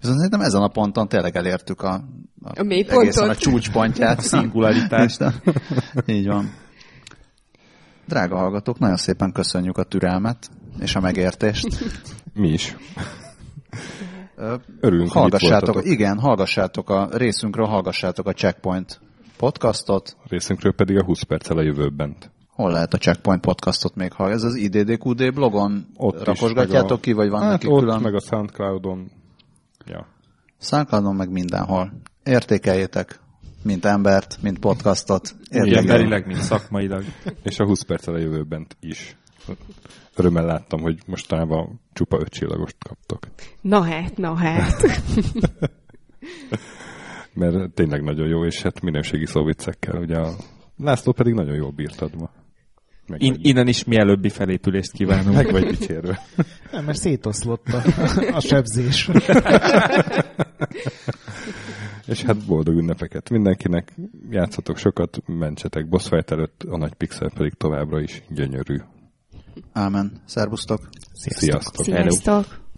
[0.00, 2.04] Viszont szerintem ezen a ponton tényleg elértük a,
[2.42, 3.02] A mélypontot.
[3.02, 4.18] egészen a csúcspontját.
[4.18, 5.24] A szingularitást.
[6.06, 6.50] Így van.
[8.06, 11.66] Drága hallgatók, nagyon szépen köszönjük a türelmet és a megértést.
[12.34, 12.76] Mi is.
[14.80, 19.00] Örülünk, hogy itt hallgassátok, igen, hallgassátok a részünkről, hallgassátok a Checkpoint
[19.36, 20.16] podcastot.
[20.22, 22.16] A részünkről pedig a 20 perccel a jövőben.
[22.48, 24.44] Hol lehet a Checkpoint podcastot még hallgatni?
[24.44, 28.00] Ez az IDDQD blogon Ott rakosgatjátok a- ki, vagy van hát neki ott, külön?
[28.00, 29.10] meg a Soundcloudon.
[29.86, 30.06] Ja.
[30.60, 31.92] Soundcloudon meg mindenhol.
[32.24, 33.20] Értékeljétek,
[33.62, 35.34] mint embert, mint podcastot.
[35.50, 35.82] Értékeljétek.
[35.82, 37.04] emberileg, mint szakmailag.
[37.42, 39.16] És a 20 perccel a jövőben is.
[40.20, 43.26] Örömmel láttam, hogy mostanában csupa öt csillagost kaptok.
[43.60, 44.82] Na hát, na hát.
[47.34, 50.00] Mert tényleg nagyon jó, és hát minőségi szóviccekkel.
[50.00, 50.30] Ugye a
[50.76, 52.30] László pedig nagyon jól bírtad ma.
[53.06, 55.34] Meg, In, innen is mielőbbi felépülést kívánunk.
[55.34, 56.20] meg vagy dicsérve.
[56.72, 57.82] Nem, mert szétoszlott a,
[58.34, 59.08] a sebzés.
[62.06, 63.92] És hát boldog ünnepeket mindenkinek.
[64.30, 68.76] Játszatok sokat, mentsetek boss fight előtt, a nagy pixel pedig továbbra is gyönyörű.
[69.72, 70.22] Ámen.
[70.26, 70.88] Szervusztok.
[71.12, 71.84] Sziasztok!
[71.84, 72.69] Sziasztok!